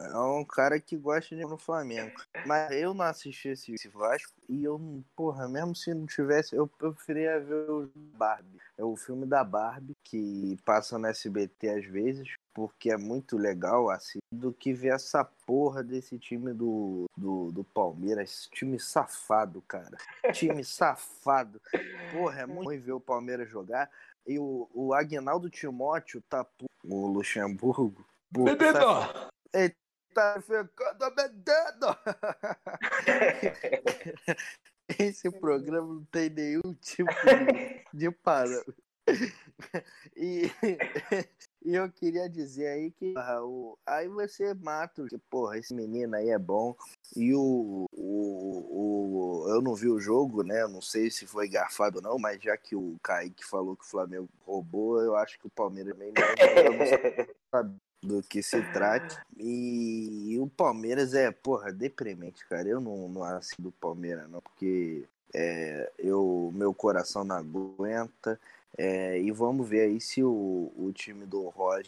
É 0.00 0.18
um 0.18 0.44
cara 0.44 0.80
que 0.80 0.96
gosta 0.96 1.36
de 1.36 1.42
ir 1.42 1.46
no 1.46 1.56
Flamengo. 1.56 2.20
Mas 2.44 2.72
eu 2.72 2.92
não 2.92 3.04
assisti 3.04 3.50
esse, 3.50 3.72
esse 3.72 3.86
Vasco 3.88 4.32
e 4.48 4.64
eu, 4.64 5.04
porra, 5.14 5.48
mesmo 5.48 5.76
se 5.76 5.94
não 5.94 6.04
tivesse, 6.04 6.56
eu, 6.56 6.68
eu 6.80 6.92
preferia 6.92 7.38
ver 7.38 7.70
o 7.70 7.88
Barbie. 7.94 8.58
É 8.76 8.82
o 8.82 8.96
filme 8.96 9.24
da 9.24 9.44
Barbie, 9.44 9.96
que 10.02 10.58
passa 10.64 10.98
no 10.98 11.06
SBT 11.06 11.68
às 11.68 11.84
vezes, 11.84 12.34
porque 12.54 12.90
é 12.90 12.96
muito 12.96 13.36
legal, 13.36 13.90
assim, 13.90 14.20
do 14.32 14.52
que 14.52 14.72
ver 14.72 14.94
essa 14.94 15.24
porra 15.24 15.82
desse 15.82 16.16
time 16.18 16.54
do, 16.54 17.06
do, 17.16 17.50
do 17.50 17.64
Palmeiras. 17.64 18.30
Esse 18.30 18.50
time 18.50 18.78
safado, 18.78 19.60
cara. 19.62 19.98
Time 20.32 20.62
safado. 20.64 21.60
Porra, 22.12 22.42
é 22.42 22.46
muito 22.46 22.66
ruim 22.66 22.78
ver 22.78 22.92
o 22.92 23.00
Palmeiras 23.00 23.50
jogar. 23.50 23.90
E 24.24 24.38
o, 24.38 24.70
o 24.72 24.94
Agnaldo 24.94 25.50
Timóteo 25.50 26.22
tá 26.30 26.46
o 26.84 27.08
Luxemburgo. 27.08 28.06
Bebedo! 28.30 28.78
Ele 29.52 29.74
tá 30.14 30.40
ficando 30.40 31.10
bebendo. 31.14 31.88
Esse 34.98 35.30
programa 35.30 35.94
não 35.94 36.04
tem 36.04 36.28
nenhum 36.28 36.74
tipo 36.80 37.10
de, 37.10 37.84
de 37.92 38.10
parâmetro. 38.10 38.74
E, 40.16 40.50
e 41.64 41.74
eu 41.74 41.90
queria 41.90 42.28
dizer 42.28 42.68
aí 42.68 42.90
que 42.90 43.14
o, 43.16 43.78
aí 43.86 44.08
você 44.08 44.52
mata 44.54 45.06
que, 45.08 45.18
porra, 45.30 45.58
esse 45.58 45.74
menino 45.74 46.14
aí 46.14 46.30
é 46.30 46.38
bom. 46.38 46.76
E 47.16 47.34
o, 47.34 47.86
o, 47.92 49.44
o. 49.44 49.48
Eu 49.48 49.62
não 49.62 49.74
vi 49.74 49.88
o 49.88 50.00
jogo, 50.00 50.42
né? 50.42 50.66
Não 50.66 50.80
sei 50.80 51.10
se 51.10 51.26
foi 51.26 51.48
garfado 51.48 51.98
ou 51.98 52.02
não, 52.02 52.18
mas 52.18 52.42
já 52.42 52.56
que 52.56 52.76
o 52.76 52.96
Kaique 53.02 53.44
falou 53.44 53.76
que 53.76 53.84
o 53.84 53.88
Flamengo 53.88 54.28
roubou, 54.44 55.00
eu 55.00 55.16
acho 55.16 55.38
que 55.38 55.46
o 55.46 55.50
Palmeiras 55.50 55.96
não 55.96 56.04
do 58.02 58.22
que 58.22 58.42
se 58.42 58.60
trate. 58.72 59.16
E, 59.36 60.36
o 60.38 60.46
Palmeiras 60.46 61.14
é, 61.14 61.30
porra, 61.30 61.72
deprimente, 61.72 62.46
cara. 62.46 62.68
Eu 62.68 62.80
não, 62.80 63.08
não 63.08 63.24
acho 63.24 63.60
do 63.60 63.72
Palmeiras, 63.72 64.28
não, 64.28 64.40
porque 64.40 65.04
é, 65.32 65.90
eu, 65.98 66.52
meu 66.54 66.74
coração 66.74 67.24
não 67.24 67.36
aguenta. 67.36 68.38
É, 68.76 69.18
e 69.18 69.30
vamos 69.30 69.68
ver 69.68 69.82
aí 69.82 70.00
se 70.00 70.22
o, 70.22 70.72
o 70.76 70.92
time 70.92 71.24
do 71.24 71.48
Roger, 71.48 71.86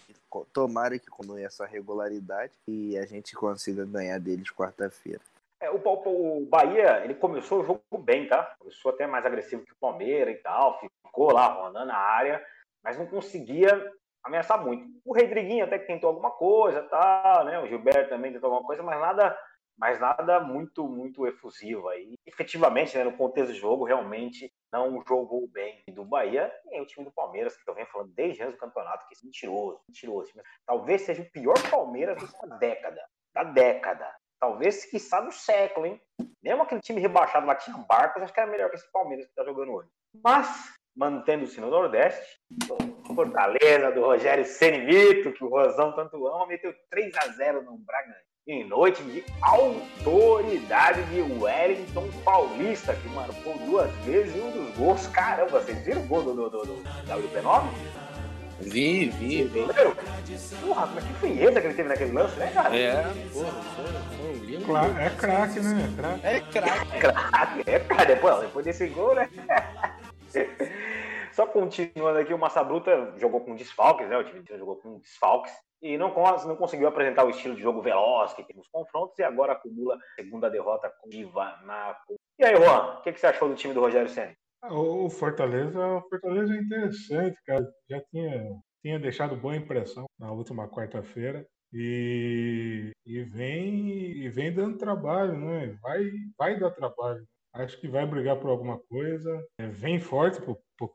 tomara 0.52 0.98
que 0.98 1.06
continue 1.06 1.42
essa 1.42 1.66
regularidade 1.66 2.52
e 2.66 2.96
a 2.96 3.04
gente 3.04 3.34
consiga 3.34 3.84
ganhar 3.84 4.18
deles 4.20 4.50
quarta-feira. 4.50 5.20
É, 5.60 5.70
o, 5.70 5.80
o, 5.84 6.46
Bahia, 6.46 7.02
ele 7.04 7.14
começou 7.14 7.60
o 7.60 7.64
jogo 7.64 7.82
bem, 7.98 8.28
tá? 8.28 8.54
Começou 8.58 8.92
até 8.92 9.06
mais 9.06 9.24
agressivo 9.24 9.64
que 9.64 9.72
o 9.72 9.80
Palmeiras 9.80 10.34
e 10.34 10.38
tal, 10.38 10.78
ficou 10.78 11.32
lá 11.32 11.46
rondando 11.48 11.90
a 11.90 11.96
área, 11.96 12.44
mas 12.84 12.96
não 12.96 13.06
conseguia 13.06 13.92
ameaçar 14.22 14.62
muito. 14.62 14.86
O 15.04 15.14
Rodriguinho 15.14 15.64
até 15.64 15.78
que 15.78 15.86
tentou 15.86 16.08
alguma 16.08 16.30
coisa, 16.30 16.82
tá, 16.82 17.42
né? 17.44 17.58
O 17.58 17.66
Gilberto 17.66 18.10
também 18.10 18.32
tentou 18.32 18.48
alguma 18.48 18.66
coisa, 18.66 18.82
mas 18.82 19.00
nada, 19.00 19.36
mas 19.78 20.00
nada 20.00 20.40
muito, 20.40 20.88
muito 20.88 21.26
efusivo 21.26 21.88
aí. 21.88 22.14
Efetivamente, 22.26 22.96
né, 22.96 23.04
no 23.04 23.16
contexto 23.16 23.52
do 23.52 23.58
jogo, 23.58 23.84
realmente 23.84 24.50
não 24.72 25.02
jogou 25.06 25.46
bem 25.48 25.82
do 25.88 26.04
Bahia 26.04 26.52
e 26.72 26.80
o 26.80 26.86
time 26.86 27.04
do 27.04 27.12
Palmeiras, 27.12 27.56
que 27.56 27.68
eu 27.68 27.74
venho 27.74 27.86
falando 27.88 28.12
desde 28.14 28.42
antes 28.42 28.54
do 28.54 28.60
campeonato, 28.60 29.06
que 29.06 29.14
é 29.14 29.18
mentiroso, 29.24 29.80
mentiroso. 29.88 30.32
Talvez 30.66 31.02
seja 31.02 31.22
o 31.22 31.30
pior 31.30 31.56
Palmeiras 31.70 32.18
da 32.42 32.56
década, 32.56 33.02
da 33.34 33.44
década. 33.44 34.16
Talvez, 34.40 34.84
quiçá, 34.84 35.20
do 35.20 35.32
século, 35.32 35.86
hein? 35.86 36.00
Mesmo 36.42 36.62
aquele 36.62 36.80
time 36.80 37.00
rebaixado 37.00 37.46
lá 37.46 37.54
tinha 37.54 37.76
Barcos, 37.78 38.22
acho 38.22 38.32
que 38.32 38.40
era 38.40 38.50
melhor 38.50 38.68
que 38.70 38.76
esse 38.76 38.90
Palmeiras 38.92 39.26
que 39.26 39.34
tá 39.34 39.44
jogando 39.44 39.72
hoje. 39.72 39.88
Mas, 40.22 40.74
mantendo-se 40.94 41.60
no 41.60 41.70
Nordeste, 41.70 42.38
Fortaleza 43.14 43.92
do 43.92 44.02
Rogério 44.02 44.44
Senimito, 44.44 45.32
que 45.32 45.44
o 45.44 45.48
Rosão 45.48 45.94
tanto 45.94 46.26
ama, 46.26 46.46
meteu 46.46 46.74
3 46.90 47.16
a 47.16 47.28
0 47.28 47.62
no 47.62 47.78
Bragantino. 47.78 48.25
Em 48.48 48.62
noite 48.62 49.02
de 49.02 49.24
autoridade 49.42 51.02
de 51.06 51.20
Wellington 51.20 52.08
Paulista, 52.24 52.94
que 52.94 53.08
marcou 53.08 53.58
duas 53.58 53.90
vezes 54.04 54.36
e 54.36 54.38
um 54.38 54.52
dos 54.52 54.76
gols. 54.76 55.04
Caramba, 55.08 55.58
vocês 55.58 55.84
viram 55.84 56.02
o 56.02 56.06
gol 56.06 56.22
do, 56.22 56.32
do, 56.32 56.50
do, 56.50 56.64
do 56.64 56.82
WP9? 56.84 57.64
Vi, 58.60 59.06
vi, 59.06 59.42
vi. 59.48 59.66
Porra, 60.60 60.86
mas 60.94 61.02
que 61.02 61.12
frieza 61.14 61.60
que 61.60 61.66
ele 61.66 61.74
teve 61.74 61.88
naquele 61.88 62.12
lance, 62.12 62.38
né, 62.38 62.52
cara? 62.54 62.76
É, 62.76 63.02
porra, 63.32 63.50
foi, 63.74 64.60
foi 64.60 65.02
É 65.02 65.10
craque, 65.10 65.58
né? 65.58 66.20
É 66.22 66.40
craque. 66.40 66.94
É 66.94 67.00
craque, 67.00 67.70
é 67.70 67.80
craque. 67.80 68.06
Depois, 68.06 68.40
depois 68.42 68.64
desse 68.64 68.86
gol, 68.86 69.16
né? 69.16 69.28
Só 71.32 71.46
continuando 71.48 72.20
aqui, 72.20 72.32
o 72.32 72.38
Massa 72.38 72.62
Bruta 72.62 73.12
jogou 73.16 73.40
com 73.40 73.56
desfalques, 73.56 74.08
né? 74.08 74.16
O 74.16 74.22
time 74.22 74.44
jogou 74.56 74.76
com 74.76 75.00
desfalques 75.00 75.52
e 75.82 75.98
não, 75.98 76.12
não 76.46 76.56
conseguiu 76.56 76.88
apresentar 76.88 77.24
o 77.24 77.30
estilo 77.30 77.54
de 77.54 77.62
jogo 77.62 77.82
veloz 77.82 78.32
que 78.32 78.42
tem 78.42 78.56
nos 78.56 78.68
confrontos 78.68 79.18
e 79.18 79.22
agora 79.22 79.52
acumula 79.52 79.94
a 79.94 80.14
segunda 80.14 80.50
derrota 80.50 80.90
com 81.00 81.12
Iva 81.12 81.60
na. 81.64 81.96
E 82.38 82.44
aí, 82.44 82.56
Juan, 82.56 82.98
o 82.98 83.02
que, 83.02 83.12
que, 83.12 83.20
você 83.20 83.26
achou 83.26 83.48
do 83.48 83.54
time 83.54 83.74
do 83.74 83.80
Rogério 83.80 84.08
Senna? 84.08 84.34
O 84.70 85.08
Fortaleza, 85.10 85.78
o 85.86 86.02
Fortaleza 86.08 86.54
é 86.54 86.58
interessante, 86.58 87.38
cara. 87.44 87.64
Já 87.88 88.00
tinha, 88.10 88.58
tinha 88.82 88.98
deixado 88.98 89.36
boa 89.36 89.56
impressão 89.56 90.06
na 90.18 90.32
última 90.32 90.68
quarta-feira. 90.68 91.46
E, 91.72 92.90
e, 93.04 93.22
vem 93.22 93.88
e 93.90 94.28
vem 94.30 94.52
dando 94.52 94.78
trabalho, 94.78 95.36
né? 95.36 95.76
Vai, 95.82 96.10
vai 96.38 96.58
dar 96.58 96.70
trabalho. 96.70 97.24
Acho 97.56 97.80
que 97.80 97.88
vai 97.88 98.06
brigar 98.06 98.36
por 98.38 98.50
alguma 98.50 98.78
coisa. 98.78 99.42
É, 99.58 99.66
vem 99.66 99.98
forte 99.98 100.40
pro, 100.42 100.58
pro, 100.76 100.90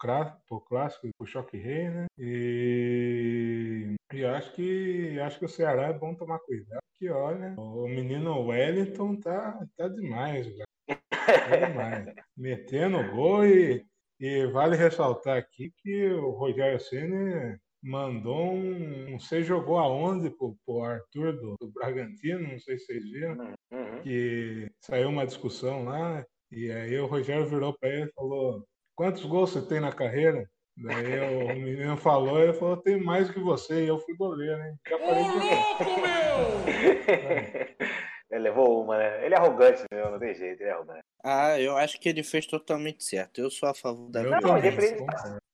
pro 0.47 0.61
clássico, 0.61 1.09
pro 1.17 1.27
choque 1.27 1.57
rei, 1.57 1.89
né? 1.89 2.05
E, 2.17 3.95
e 4.13 4.23
acho 4.23 4.53
que 4.53 5.19
acho 5.19 5.39
que 5.39 5.45
o 5.45 5.49
Ceará 5.49 5.87
é 5.87 5.93
bom 5.93 6.13
tomar 6.13 6.37
cuidado. 6.39 6.79
Que 6.99 7.09
olha, 7.09 7.55
o 7.57 7.87
menino 7.87 8.47
Wellington 8.47 9.15
tá, 9.15 9.59
tá 9.75 9.87
demais, 9.87 10.45
velho. 10.45 10.67
Tá 11.09 11.67
demais. 11.67 12.13
Metendo 12.37 13.11
gol 13.11 13.43
e, 13.43 13.83
e 14.19 14.45
vale 14.47 14.75
ressaltar 14.75 15.37
aqui 15.37 15.73
que 15.81 16.11
o 16.11 16.29
Rogério 16.29 16.79
Senna 16.79 17.59
mandou 17.81 18.53
um. 18.53 19.09
Não 19.09 19.19
sei 19.19 19.41
jogou 19.41 19.79
aonde 19.79 20.29
pro, 20.29 20.55
pro 20.63 20.83
Arthur 20.83 21.33
do, 21.33 21.55
do 21.59 21.71
Bragantino, 21.71 22.47
não 22.47 22.59
sei 22.59 22.77
se 22.77 22.85
vocês 22.85 23.03
viram, 23.11 23.55
uhum. 23.71 24.01
que 24.03 24.69
saiu 24.79 25.09
uma 25.09 25.25
discussão 25.25 25.85
lá. 25.85 26.23
E 26.51 26.71
aí 26.71 26.97
o 26.99 27.05
Rogério 27.05 27.47
virou 27.47 27.73
para 27.77 27.89
ele 27.89 28.05
e 28.05 28.13
falou: 28.13 28.65
Quantos 28.95 29.23
gols 29.25 29.51
você 29.51 29.61
tem 29.61 29.79
na 29.79 29.91
carreira? 29.91 30.49
Daí 30.77 31.19
o 31.19 31.47
menino 31.47 31.97
falou, 31.97 32.41
ele 32.41 32.53
falou, 32.53 32.77
tem 32.77 33.01
mais 33.01 33.29
que 33.29 33.39
você, 33.39 33.83
e 33.83 33.87
eu 33.87 33.99
fui 33.99 34.15
goleiro, 34.15 34.57
né? 34.57 34.75
Já 34.87 34.97
parei 34.97 35.23
de 35.23 35.29
louco, 35.29 35.83
meu! 36.01 37.81
Ele 38.31 38.43
levou 38.43 38.81
uma, 38.81 38.97
né? 38.97 39.25
Ele 39.25 39.35
é 39.35 39.37
arrogante, 39.37 39.83
meu, 39.91 40.09
não 40.09 40.17
tem 40.17 40.33
jeito, 40.33 40.61
ele 40.61 40.69
é 40.69 40.73
arrogante. 40.73 41.03
Ah, 41.21 41.59
eu 41.59 41.75
acho 41.75 41.99
que 41.99 42.07
ele 42.07 42.23
fez 42.23 42.45
totalmente 42.45 43.03
certo. 43.03 43.41
Eu 43.41 43.51
sou 43.51 43.67
a 43.67 43.73
favor 43.73 44.09
da 44.09 44.23
não, 44.23 44.39
não, 44.39 44.57
independente, 44.57 45.03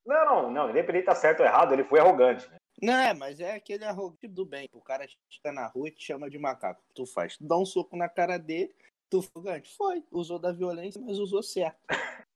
não, 0.06 0.26
não, 0.26 0.52
não, 0.52 0.70
independente 0.70 1.06
tá 1.06 1.16
certo 1.16 1.40
ou 1.40 1.46
errado, 1.48 1.74
ele 1.74 1.84
foi 1.84 2.00
arrogante. 2.00 2.48
Né? 2.52 2.58
Não, 2.84 2.94
é, 2.94 3.13
mas 3.15 3.40
é 3.40 3.56
aquele 3.56 3.84
arrogante 3.84 4.28
do 4.28 4.46
bem. 4.46 4.69
O 4.71 4.80
cara 4.80 5.08
está 5.28 5.52
na 5.52 5.65
rua 5.65 5.88
e 5.88 5.92
te 5.92 6.06
chama 6.06 6.30
de 6.30 6.38
macaco. 6.38 6.84
Tu 6.94 7.04
faz? 7.08 7.36
Tu 7.36 7.48
dá 7.48 7.58
um 7.58 7.65
soco 7.65 7.98
na 7.98 8.08
cara 8.08 8.38
dele, 8.38 8.71
tu 9.10 9.24
arrogante. 9.34 9.76
Foi. 9.76 10.04
Usou 10.12 10.40
da 10.40 10.52
violência, 10.52 11.02
mas 11.02 11.20
usou 11.20 11.44
certo. 11.44 11.78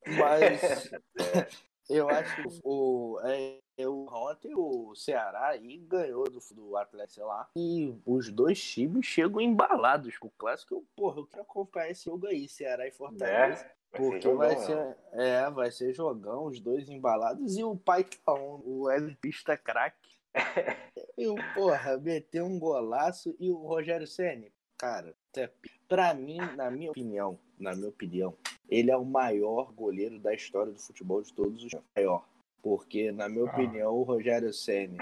Mas 0.06 0.92
é, 1.20 1.48
eu 1.90 2.10
acho 2.10 2.36
que 2.36 2.60
o, 2.64 3.20
é, 3.24 3.60
eu, 3.78 4.08
ontem 4.12 4.54
o 4.56 4.94
Ceará 4.96 5.50
aí 5.50 5.78
ganhou 5.78 6.24
do, 6.30 6.40
do 6.54 6.78
Atlético, 6.78 7.14
sei 7.14 7.24
lá. 7.24 7.50
E 7.56 7.96
os 8.06 8.30
dois 8.32 8.62
times 8.62 9.06
chegam 9.06 9.42
embalados 9.42 10.18
pro 10.18 10.30
clássico. 10.38 10.76
Eu, 10.76 10.86
porra, 10.96 11.20
eu 11.20 11.28
quero 11.28 11.44
acompanhar 11.44 11.90
esse 11.90 12.06
jogo 12.06 12.28
aí, 12.28 12.48
Ceará 12.48 12.88
e 12.88 12.92
Fortaleza. 12.92 13.66
É. 13.66 13.82
Porque 13.92 14.22
jogão, 14.22 14.38
vai 14.38 14.58
ser, 14.58 14.98
é, 15.12 15.50
vai 15.50 15.72
ser 15.72 15.94
jogão, 15.94 16.46
os 16.46 16.62
dois 16.62 16.88
embalados 16.88 17.58
e 17.58 17.64
o 17.64 17.76
pai 17.76 18.06
que 18.06 18.18
tá 18.20 18.34
on, 18.34 18.62
o 18.64 18.88
Pista 19.20 19.58
craque. 19.58 20.10
E 21.18 21.28
o 21.28 21.36
porra, 21.54 21.98
meteu 21.98 22.46
um 22.46 22.58
golaço 22.58 23.36
e 23.40 23.52
o 23.52 23.58
Rogério 23.58 24.08
Ceni, 24.08 24.52
cara, 24.76 25.14
é 25.40 25.50
pra 25.88 26.14
mim, 26.14 26.38
na 26.56 26.70
minha 26.70 26.92
opinião, 26.92 27.38
na 27.60 27.74
minha 27.76 27.90
opinião, 27.90 28.34
ele 28.70 28.92
é 28.92 28.98
o 28.98 29.06
maior 29.06 29.72
goleiro 29.74 30.20
da 30.20 30.34
história 30.34 30.72
do 30.72 30.80
futebol 30.80 31.22
de 31.22 31.34
todos 31.34 31.64
os 31.64 31.72
tempos. 31.72 31.88
maior. 31.96 32.26
Porque, 32.62 33.12
na 33.12 33.28
minha 33.28 33.44
Ah. 33.46 33.52
opinião, 33.54 33.92
o 33.94 34.04
Rogério 34.04 34.54
Ceni, 34.54 34.98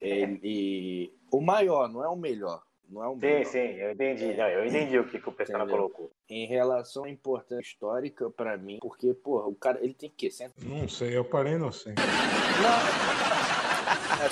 ele. 0.00 1.12
O 1.30 1.40
maior, 1.40 1.88
não 1.88 2.02
é 2.04 2.08
o 2.08 2.16
melhor. 2.16 2.62
Não 2.88 3.02
é 3.04 3.08
o 3.08 3.14
Sim, 3.14 3.18
melhor. 3.20 3.44
sim, 3.46 3.58
eu 3.58 3.92
entendi. 3.92 4.24
É. 4.24 4.36
Não, 4.36 4.48
eu 4.48 4.66
entendi 4.66 4.98
o 4.98 5.06
que, 5.06 5.18
que 5.20 5.28
o 5.28 5.32
Entendeu? 5.32 5.66
colocou. 5.68 6.10
Em 6.28 6.46
relação 6.46 7.04
à 7.04 7.10
importância 7.10 7.60
histórica, 7.62 8.30
pra 8.30 8.56
mim, 8.56 8.78
porque, 8.80 9.12
porra, 9.14 9.46
o 9.46 9.54
cara, 9.54 9.78
ele 9.82 9.94
tem 9.94 10.10
que 10.14 10.30
ser. 10.30 10.50
Não 10.62 10.88
sei, 10.88 11.16
eu 11.16 11.24
parei 11.24 11.56
no 11.58 11.70
100. 11.72 11.92
É, 11.92 11.94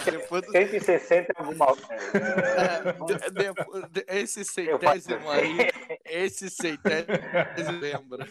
depois 0.05 0.43
do 0.43 0.53
160 0.53 1.33
é 1.37 1.41
alguma. 1.43 1.67
É, 2.15 2.93
de- 2.93 3.31
depois 3.35 3.85
de- 3.91 4.05
esse 4.09 4.45
centésimo 4.45 5.29
aí, 5.31 5.57
esse 6.05 6.49
centésimo 6.51 7.79
lembra. 7.81 8.27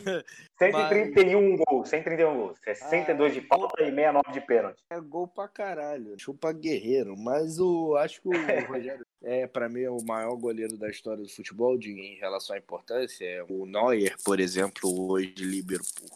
131 0.60 1.58
gols, 1.58 1.90
131 1.90 2.36
gols. 2.38 2.58
62 2.64 3.34
de 3.34 3.42
falta 3.42 3.82
e 3.84 3.86
69 3.90 4.32
de 4.32 4.42
pênalti. 4.42 4.84
É 4.90 5.00
gol 5.00 5.28
pra 5.28 5.48
caralho, 5.48 6.16
chupa 6.20 6.52
guerreiro. 6.52 7.16
Mas 7.18 7.60
o 7.60 7.96
acho 7.96 8.22
que 8.22 8.28
o 8.30 8.32
Rogério 8.68 9.06
é 9.24 9.48
para 9.48 9.68
mim 9.70 9.82
é 9.84 9.90
o 9.90 10.04
maior 10.04 10.36
goleiro 10.36 10.78
da 10.78 10.90
história 10.90 11.24
do 11.24 11.30
futebol 11.30 11.78
de, 11.78 11.92
em 11.92 12.16
relação 12.20 12.56
à 12.56 12.60
importância. 12.60 13.26
É 13.26 13.44
o 13.50 13.66
Neuer, 13.66 14.16
por 14.24 14.40
exemplo, 14.40 15.12
hoje 15.12 15.34
Liverpool, 15.38 16.10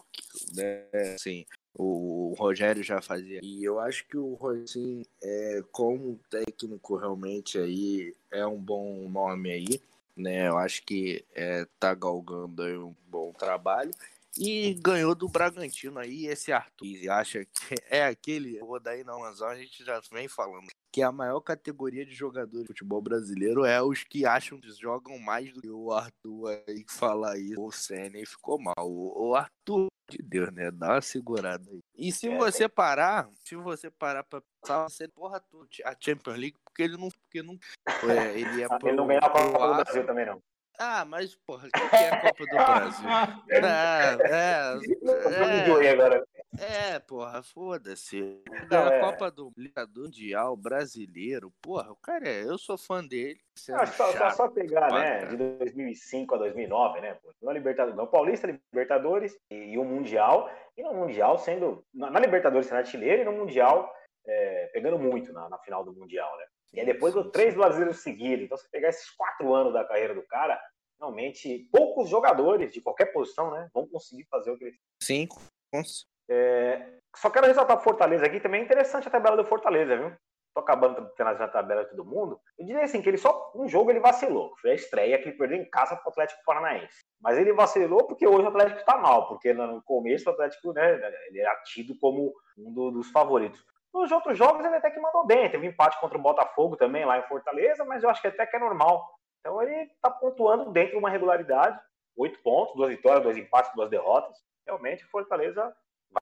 né? 0.55 0.85
Assim, 1.15 1.45
o 1.73 2.33
Rogério 2.37 2.83
já 2.83 3.01
fazia. 3.01 3.39
E 3.43 3.63
eu 3.63 3.79
acho 3.79 4.05
que 4.07 4.17
o 4.17 4.37
assim, 4.63 5.05
é, 5.21 5.63
como 5.71 6.19
técnico, 6.29 6.95
realmente 6.95 7.57
aí 7.57 8.13
é 8.31 8.45
um 8.45 8.59
bom 8.59 9.07
nome 9.09 9.51
aí. 9.51 9.81
Né, 10.17 10.49
eu 10.49 10.57
acho 10.57 10.83
que 10.83 11.23
é, 11.33 11.65
tá 11.79 11.93
galgando 11.93 12.61
aí 12.61 12.77
um 12.77 12.93
bom 13.07 13.31
trabalho. 13.31 13.91
E 14.37 14.73
ganhou 14.75 15.15
do 15.15 15.27
Bragantino 15.27 15.99
aí, 15.99 16.27
esse 16.27 16.51
Arthur. 16.51 16.85
E 16.85 17.09
acha 17.09 17.43
que 17.45 17.51
é 17.89 18.05
aquele. 18.05 18.61
O 18.61 18.79
daí 18.79 19.03
não, 19.03 19.19
mas 19.19 19.41
a 19.41 19.55
gente 19.55 19.83
já 19.83 20.01
vem 20.11 20.27
falando. 20.27 20.67
Que 20.91 21.01
a 21.01 21.11
maior 21.11 21.39
categoria 21.41 22.05
de 22.05 22.13
jogadores 22.13 22.63
de 22.63 22.67
futebol 22.67 23.01
brasileiro 23.01 23.65
é 23.65 23.81
os 23.81 24.03
que 24.03 24.25
acham 24.25 24.59
que 24.59 24.71
jogam 24.71 25.17
mais 25.19 25.51
do 25.53 25.61
que 25.61 25.69
o 25.69 25.91
Arthur 25.91 26.63
aí 26.67 26.83
que 26.83 26.93
fala 26.93 27.37
isso. 27.37 27.61
O 27.61 27.71
Senna 27.71 28.17
ficou 28.25 28.59
mal. 28.59 28.75
O, 28.79 29.29
o 29.29 29.35
Arthur, 29.35 29.87
de 30.09 30.17
Deus, 30.21 30.51
né? 30.51 30.71
Dá 30.71 30.93
uma 30.93 31.01
segurada 31.01 31.69
aí. 31.69 31.79
E 31.95 32.11
se 32.11 32.27
É, 32.27 32.37
você 32.37 32.67
parar, 32.67 33.29
se 33.43 33.55
você 33.55 33.89
parar 33.89 34.23
pra 34.23 34.41
pensar, 34.41 34.83
você 34.83 35.07
porra 35.07 35.39
tudo 35.39 35.67
a 35.85 35.95
Champions 35.99 36.37
League, 36.37 36.57
porque 36.63 36.83
ele 36.83 36.97
não. 36.97 37.09
Porque 37.09 37.41
não 37.41 37.59
é, 38.09 38.39
ele 38.39 38.61
é 38.61 38.65
Ah, 38.65 38.79
Ele 38.83 38.91
não 38.93 39.07
ganhou 39.07 39.23
a 39.23 39.29
Copa 39.29 39.67
do 39.67 39.75
Brasil 39.75 40.05
também, 40.05 40.25
não. 40.25 40.41
Ah, 40.77 41.03
mas, 41.03 41.35
porra, 41.35 41.67
o 41.67 41.89
que 41.89 41.95
é 41.95 42.09
a 42.09 42.21
Copa 42.21 42.45
do 42.45 42.55
Brasil? 42.55 43.09
É, 43.49 44.17
é, 44.29 44.73
Eu 45.67 45.81
é, 45.81 45.89
agora. 45.91 46.25
É, 46.57 46.97
porra, 46.99 47.43
foda-se. 47.43 48.41
Não, 48.69 48.87
A 48.87 48.93
é. 48.93 48.99
Copa 48.99 49.29
do 49.29 49.51
Mundial 49.95 50.57
brasileiro, 50.57 51.53
porra, 51.61 51.91
o 51.91 51.95
cara 51.95 52.27
é, 52.27 52.43
eu 52.43 52.57
sou 52.57 52.77
fã 52.77 53.05
dele. 53.05 53.39
que 53.55 53.61
só, 53.61 53.85
só, 53.85 54.11
chato. 54.11 54.35
só 54.35 54.49
pegar, 54.49 54.91
né, 54.91 55.25
de 55.25 55.37
2005 55.37 56.35
a 56.35 56.37
2009, 56.39 57.01
né, 57.01 57.13
pô, 57.15 57.31
no 57.41 57.51
Libertadores, 57.51 57.95
no 57.95 58.07
Paulista, 58.07 58.47
Libertadores 58.47 59.37
e, 59.51 59.73
e 59.73 59.77
o 59.77 59.83
Mundial, 59.83 60.49
e 60.75 60.81
no 60.81 60.93
Mundial 60.93 61.37
sendo, 61.37 61.85
na, 61.93 62.09
na 62.09 62.19
Libertadores 62.19 62.67
sendo 62.67 62.77
artilheiro 62.77 63.21
e 63.21 63.25
no 63.25 63.33
Mundial 63.33 63.93
é, 64.25 64.69
pegando 64.73 64.97
muito 64.97 65.31
na, 65.31 65.49
na 65.49 65.57
final 65.59 65.83
do 65.83 65.93
Mundial, 65.93 66.35
né. 66.37 66.45
E 66.73 66.79
aí 66.79 66.85
depois 66.85 67.13
Sim, 67.13 67.29
três 67.31 67.55
brasileiros 67.55 68.01
seguidos, 68.01 68.45
então 68.45 68.57
se 68.57 68.69
pegar 68.69 68.89
esses 68.89 69.09
quatro 69.11 69.53
anos 69.53 69.73
da 69.73 69.83
carreira 69.85 70.13
do 70.13 70.21
cara, 70.23 70.59
realmente 70.99 71.67
poucos 71.71 72.09
jogadores 72.09 72.73
de 72.73 72.81
qualquer 72.81 73.07
posição, 73.07 73.51
né, 73.51 73.69
vão 73.73 73.87
conseguir 73.87 74.25
fazer 74.25 74.51
o 74.51 74.57
que 74.57 74.65
ele 74.65 74.77
Sim, 75.01 75.27
cons- 76.29 76.99
só 77.15 77.29
quero 77.29 77.47
ressaltar 77.47 77.77
o 77.77 77.81
Fortaleza 77.81 78.25
aqui, 78.25 78.39
também 78.39 78.61
é 78.61 78.63
interessante 78.63 79.07
a 79.07 79.11
tabela 79.11 79.35
do 79.37 79.45
Fortaleza, 79.45 79.97
viu? 79.97 80.11
Tô 80.53 80.61
acabando 80.61 81.09
tendo 81.15 81.29
a 81.29 81.47
tabela 81.47 81.83
de 81.83 81.91
todo 81.91 82.05
mundo. 82.05 82.39
Eu 82.57 82.65
diria 82.65 82.83
assim, 82.83 83.01
que 83.01 83.09
ele 83.09 83.17
só, 83.17 83.51
um 83.55 83.67
jogo 83.67 83.91
ele 83.91 83.99
vacilou. 83.99 84.53
Foi 84.61 84.71
a 84.71 84.75
estreia 84.75 85.17
que 85.19 85.29
ele 85.29 85.37
perdeu 85.37 85.57
em 85.57 85.69
casa 85.69 85.95
pro 85.95 86.09
Atlético 86.09 86.43
Paranaense. 86.43 87.03
Mas 87.21 87.37
ele 87.37 87.53
vacilou 87.53 88.05
porque 88.07 88.27
hoje 88.27 88.45
o 88.45 88.49
Atlético 88.49 88.79
está 88.79 88.97
mal, 88.97 89.27
porque 89.27 89.53
no 89.53 89.81
começo 89.83 90.27
o 90.29 90.33
Atlético, 90.33 90.73
né, 90.73 90.95
ele 91.27 91.39
era 91.39 91.55
tido 91.63 91.97
como 91.99 92.33
um 92.57 92.73
do- 92.73 92.91
dos 92.91 93.11
favoritos. 93.11 93.63
Nos 93.93 94.11
outros 94.11 94.37
jogos 94.37 94.65
ele 94.65 94.75
até 94.75 94.89
que 94.91 94.99
mandou 94.99 95.25
bem, 95.25 95.49
teve 95.49 95.65
um 95.67 95.69
empate 95.69 95.99
contra 95.99 96.17
o 96.17 96.21
Botafogo 96.21 96.75
também 96.75 97.05
lá 97.05 97.17
em 97.19 97.27
Fortaleza, 97.27 97.85
mas 97.85 98.03
eu 98.03 98.09
acho 98.09 98.21
que 98.21 98.27
até 98.27 98.45
que 98.45 98.55
é 98.55 98.59
normal. 98.59 99.07
Então 99.39 99.61
ele 99.61 99.89
tá 100.01 100.09
pontuando 100.09 100.71
dentro 100.71 100.91
de 100.91 100.97
uma 100.97 101.09
regularidade, 101.09 101.79
oito 102.17 102.41
pontos, 102.43 102.75
duas 102.75 102.89
vitórias, 102.89 103.23
dois 103.23 103.37
empates, 103.37 103.71
duas 103.75 103.89
derrotas. 103.89 104.35
Realmente 104.65 105.05
Fortaleza 105.05 105.73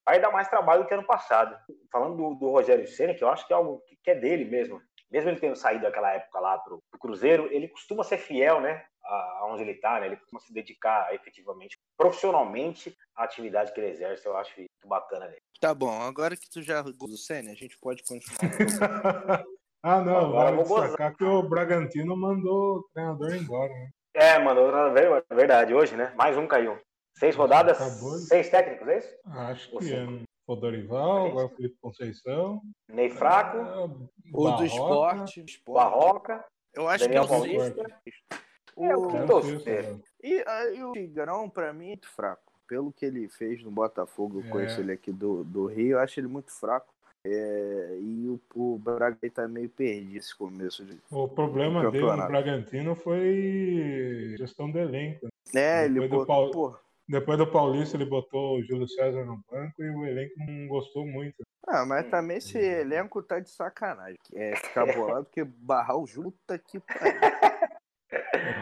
vai 0.05 0.19
dar 0.19 0.31
mais 0.31 0.47
trabalho 0.47 0.83
do 0.83 0.88
que 0.88 0.93
ano 0.93 1.05
passado. 1.05 1.57
Falando 1.91 2.15
do, 2.15 2.35
do 2.35 2.49
Rogério 2.49 2.88
Senna, 2.88 3.13
que 3.13 3.23
eu 3.23 3.29
acho 3.29 3.45
que 3.47 3.53
é 3.53 3.55
algo 3.55 3.81
que, 3.88 3.97
que 4.03 4.11
é 4.11 4.15
dele 4.15 4.45
mesmo. 4.45 4.81
Mesmo 5.09 5.29
ele 5.29 5.39
tendo 5.39 5.55
saído 5.55 5.83
daquela 5.83 6.11
época 6.11 6.39
lá 6.39 6.57
pro, 6.57 6.83
pro 6.91 6.99
Cruzeiro, 6.99 7.47
ele 7.51 7.69
costuma 7.69 8.03
ser 8.03 8.17
fiel, 8.17 8.59
né? 8.59 8.85
A, 9.03 9.39
aonde 9.41 9.63
ele 9.63 9.75
tá, 9.75 9.99
né? 9.99 10.07
Ele 10.07 10.17
costuma 10.17 10.41
se 10.41 10.53
dedicar 10.53 11.13
efetivamente, 11.15 11.77
profissionalmente, 11.97 12.95
à 13.15 13.23
atividade 13.23 13.73
que 13.73 13.79
ele 13.79 13.91
exerce. 13.91 14.25
Eu 14.25 14.35
acho 14.35 14.53
muito 14.57 14.88
bacana 14.88 15.27
dele. 15.27 15.41
Tá 15.61 15.73
bom, 15.73 16.01
agora 16.01 16.35
que 16.35 16.49
tu 16.49 16.61
já 16.61 16.81
gostou 16.81 17.07
do 17.07 17.17
Senna, 17.17 17.51
a 17.51 17.55
gente 17.55 17.77
pode 17.79 18.03
continuar. 18.03 18.38
ah, 19.81 20.01
não, 20.01 20.17
Agora 20.17 20.51
vale 20.51 20.59
eu 20.59 20.65
vou 20.65 20.81
destacar 20.81 21.15
que 21.15 21.23
o 21.23 21.41
Bragantino 21.43 22.15
mandou 22.17 22.77
o 22.77 22.89
treinador 22.93 23.33
embora, 23.33 23.73
né? 23.73 23.89
É, 24.13 24.39
vez, 24.93 25.23
é 25.29 25.35
verdade, 25.35 25.73
hoje, 25.73 25.95
né? 25.95 26.11
Mais 26.15 26.35
um 26.35 26.47
caiu. 26.47 26.77
Seis 27.18 27.36
rodadas, 27.36 27.80
Acabou. 27.82 28.11
seis 28.20 28.49
técnicos, 28.49 28.88
é 28.88 28.97
isso? 28.99 29.09
Acho 29.26 29.74
Ou 29.74 29.80
que 29.80 29.86
cinco. 29.86 30.24
é. 30.24 30.28
O 30.47 30.55
Dorival, 30.55 31.26
agora 31.28 31.47
o 31.47 31.49
Felipe 31.49 31.76
Conceição. 31.82 32.61
Ney 32.88 33.09
Fraco, 33.09 33.57
ah, 33.57 33.84
o 33.86 34.51
do 34.51 34.63
esporte, 34.65 35.43
esporte. 35.43 35.61
Barroca. 35.68 36.45
Eu 36.74 36.88
acho 36.88 37.03
Daniel 37.03 37.28
que 37.28 37.34
é 37.34 37.36
o 37.36 37.39
Paulista. 37.39 38.01
É, 38.78 38.95
o. 38.95 39.09
É 39.18 39.26
o 39.26 39.59
certo. 39.59 39.93
né? 39.97 39.99
E, 40.24 40.43
ah, 40.47 40.70
e 40.74 40.84
o 40.84 40.91
Tigrão, 40.93 41.49
pra 41.49 41.74
mim, 41.74 41.86
é 41.86 41.88
muito 41.89 42.07
fraco. 42.09 42.43
Pelo 42.68 42.93
que 42.93 43.05
ele 43.05 43.28
fez 43.28 43.61
no 43.63 43.72
Botafogo, 43.72 44.39
eu 44.39 44.45
É. 44.45 44.49
conheço 44.49 44.80
ele 44.80 44.91
aqui 44.93 45.11
do, 45.11 45.43
do 45.43 45.65
Rio, 45.65 45.93
eu 45.97 45.99
acho 45.99 46.20
ele 46.20 46.28
muito 46.28 46.51
fraco. 46.51 46.93
É, 47.26 47.97
e 47.99 48.30
o, 48.30 48.39
o 48.55 48.78
Braga 48.78 49.18
ele 49.22 49.32
tá 49.32 49.47
meio 49.49 49.68
perdido 49.70 50.15
esse 50.18 50.34
começo 50.34 50.86
de. 50.86 50.97
O 51.11 51.28
problema 51.28 51.82
Do 51.82 51.91
dele 51.91 52.05
no. 52.05 52.28
Bragantino 52.28 52.95
foi 52.95 54.36
gestão 54.38 54.72
do 54.72 54.78
elenco. 54.80 55.28
né? 55.53 55.82
É, 55.82 55.86
ele 55.86 55.99
do 55.99 56.07
botou. 56.07 56.26
Paulo- 56.26 56.51
pô, 56.51 56.76
Depois 57.09 57.37
do 57.37 57.47
Paulista, 57.49 57.95
ele 57.95 58.05
botou 58.05 58.57
o 58.57 58.63
Júlio 58.63 58.87
César 58.87 59.23
no 59.23 59.41
banco 59.49 59.81
e 59.81 59.89
o 59.89 60.05
elenco 60.05 60.33
não 60.39 60.67
gostou 60.67 61.05
muito. 61.05 61.41
Ah, 61.65 61.85
mas 61.85 62.09
também 62.09 62.37
esse 62.37 62.57
elenco 62.57 63.23
tá 63.23 63.39
de 63.39 63.49
sacanagem. 63.49 64.17
É 64.33 64.55
ficar 64.57 64.85
bolado 64.93 65.25
porque 65.25 65.43
barrar 65.43 65.97
o 65.97 66.05
Júlio, 66.05 66.33
que 66.67 66.79
pariu. 66.79 67.19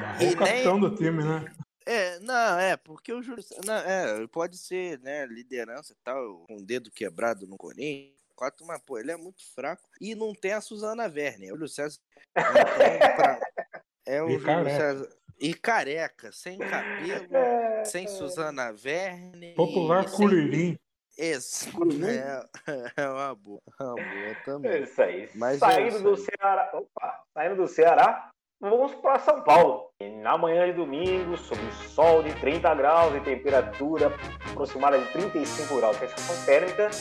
Barrou 0.01 0.21
E 0.21 0.33
o 0.33 0.37
capitão 0.37 0.79
do 0.79 0.95
time, 0.95 1.23
né? 1.23 1.51
É, 1.87 2.19
não, 2.19 2.59
é, 2.59 2.75
porque 2.77 3.13
o 3.13 3.21
Júlio. 3.21 3.43
Não, 3.65 3.73
é, 3.75 4.27
pode 4.27 4.57
ser, 4.57 4.99
né, 4.99 5.25
liderança 5.25 5.93
e 5.93 5.97
tal, 6.03 6.45
com 6.47 6.57
o 6.57 6.65
dedo 6.65 6.91
quebrado 6.91 7.47
no 7.47 7.57
Corinthians. 7.57 8.13
Quatro, 8.35 8.65
mas, 8.65 8.81
pô, 8.81 8.99
ele 8.99 9.11
é 9.11 9.15
muito 9.17 9.41
fraco. 9.53 9.87
E 10.01 10.13
não 10.13 10.33
tem 10.35 10.51
a 10.51 10.59
Suzana 10.61 11.03
Werner. 11.05 11.49
É 11.49 11.53
o 11.53 11.55
Júlio 11.55 11.69
César. 11.69 11.99
Então, 12.37 13.15
pra- 13.15 13.39
é 14.05 14.21
o 14.21 14.27
E 14.27 14.31
Júlio 14.33 14.45
careca. 14.45 14.77
César. 14.77 15.09
E 15.39 15.53
careca, 15.53 16.31
sem 16.31 16.57
cabelo, 16.57 17.36
É, 17.36 17.83
sem 17.86 18.07
Suzana 18.07 18.73
Werner. 18.83 19.55
Popular 19.55 20.05
e 20.05 20.11
Curirim. 20.11 20.79
Esse. 21.17 21.71
Curirim? 21.71 22.05
É, 22.07 22.41
é 22.97 23.09
uma 23.09 23.36
boa. 23.36 23.61
Uma 23.79 23.95
boa 23.95 24.05
É 24.05 24.33
também. 24.45 24.83
isso 24.83 25.01
aí. 25.01 25.29
Mas 25.36 25.55
é 25.55 25.59
saindo 25.59 25.88
isso 25.89 26.03
do 26.03 26.09
aí. 26.11 26.17
Ceará. 26.17 26.69
Opa, 26.73 27.23
saindo 27.33 27.55
do 27.55 27.67
Ceará, 27.67 28.31
vamos 28.59 28.95
para 28.95 29.19
São 29.19 29.43
Paulo. 29.43 29.89
E 30.01 30.09
na 30.09 30.37
manhã 30.37 30.65
de 30.65 30.73
domingo, 30.73 31.37
sob 31.37 31.61
o 31.65 31.71
sol 31.71 32.21
de 32.21 32.33
30 32.41 32.75
graus 32.75 33.15
e 33.15 33.21
temperatura 33.21 34.13
aproximada 34.45 34.99
de 34.99 35.05
35 35.13 35.77
graus, 35.77 35.95
é 36.01 36.07
sensação 36.07 36.45
térmica, 36.45 36.91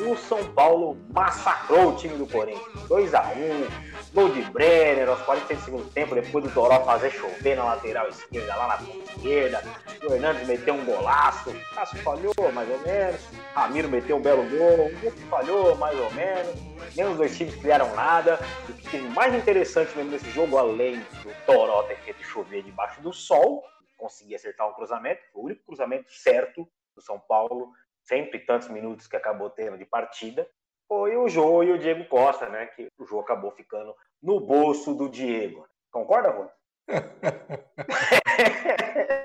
o 0.00 0.14
São 0.18 0.44
Paulo 0.52 0.98
massacrou 1.14 1.92
o 1.92 1.96
time 1.96 2.14
do 2.18 2.26
Corinthians. 2.26 2.88
2 2.88 3.14
a 3.14 3.22
1 3.22 3.92
Gol 4.14 4.28
de 4.28 4.42
Brenner 4.42 5.08
aos 5.08 5.22
46 5.22 5.58
do 5.58 5.64
segundo 5.64 5.90
tempo, 5.92 6.14
depois 6.14 6.44
do 6.44 6.50
Toró 6.50 6.84
fazer 6.84 7.10
chover 7.10 7.56
na 7.56 7.64
lateral 7.64 8.08
esquerda, 8.08 8.54
lá 8.54 8.68
na 8.68 8.76
ponta 8.76 9.10
esquerda. 9.10 9.64
O 10.06 10.12
Hernandes 10.12 10.46
meteu 10.46 10.74
um 10.74 10.84
golaço. 10.84 11.50
Cássio 11.74 11.98
falhou, 12.02 12.34
mais 12.52 12.68
ou 12.68 12.78
menos. 12.80 13.20
Ramiro 13.54 13.88
meteu 13.88 14.18
um 14.18 14.20
belo 14.20 14.44
gol. 14.50 14.86
O 14.86 14.98
Guto 14.98 15.18
falhou, 15.30 15.74
mais 15.76 15.98
ou 15.98 16.12
menos. 16.12 16.54
Nem 16.94 17.06
os 17.06 17.16
dois 17.16 17.34
times 17.34 17.54
criaram 17.56 17.94
nada. 17.94 18.38
O 18.68 18.72
que 18.74 18.90
teve 18.90 19.08
mais 19.08 19.34
interessante 19.34 19.96
mesmo 19.96 20.12
nesse 20.12 20.30
jogo, 20.30 20.58
além 20.58 20.98
do 20.98 21.32
Toró 21.46 21.82
ter 21.84 21.96
feito 21.96 22.22
chover 22.22 22.51
debaixo 22.60 23.00
do 23.00 23.12
sol, 23.12 23.64
conseguir 23.96 24.34
acertar 24.34 24.68
um 24.68 24.74
cruzamento, 24.74 25.22
o 25.32 25.44
único 25.44 25.64
cruzamento 25.64 26.12
certo 26.12 26.68
do 26.94 27.00
São 27.00 27.20
Paulo, 27.20 27.72
sempre 28.02 28.40
tantos 28.40 28.68
minutos 28.68 29.06
que 29.06 29.16
acabou 29.16 29.48
tendo 29.48 29.78
de 29.78 29.86
partida, 29.86 30.46
foi 30.88 31.16
o 31.16 31.28
Jô 31.28 31.62
e 31.62 31.72
o 31.72 31.78
Diego 31.78 32.04
Costa, 32.06 32.48
né? 32.48 32.66
Que 32.66 32.88
o 32.98 33.06
Jô 33.06 33.20
acabou 33.20 33.52
ficando 33.52 33.94
no 34.22 34.40
bolso 34.40 34.94
do 34.94 35.08
Diego. 35.08 35.66
Concorda, 35.90 36.30
Rô? 36.30 36.50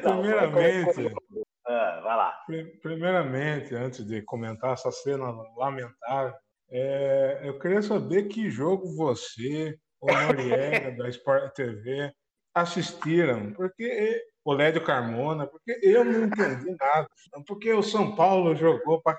Primeiramente, 0.00 1.14
ah, 1.66 2.00
vai 2.02 2.16
lá. 2.16 2.44
Primeiramente, 2.80 3.74
antes 3.74 4.06
de 4.06 4.22
comentar 4.22 4.72
essa 4.72 4.90
cena 4.90 5.30
lamentável, 5.56 6.34
é, 6.70 7.42
eu 7.44 7.58
queria 7.58 7.82
saber 7.82 8.28
que 8.28 8.48
jogo 8.48 8.96
você, 8.96 9.78
o 10.00 10.06
Noriega, 10.06 10.92
da 10.96 11.08
Sport 11.08 11.52
TV, 11.54 12.12
assistiram, 12.54 13.52
porque 13.52 14.22
o 14.44 14.52
Lédio 14.52 14.82
Carmona, 14.84 15.46
porque 15.46 15.78
eu 15.82 16.04
não 16.04 16.24
entendi 16.24 16.76
nada. 16.78 17.06
Porque 17.46 17.72
o 17.72 17.82
São 17.82 18.14
Paulo 18.14 18.56
jogou 18.56 19.00
para 19.02 19.18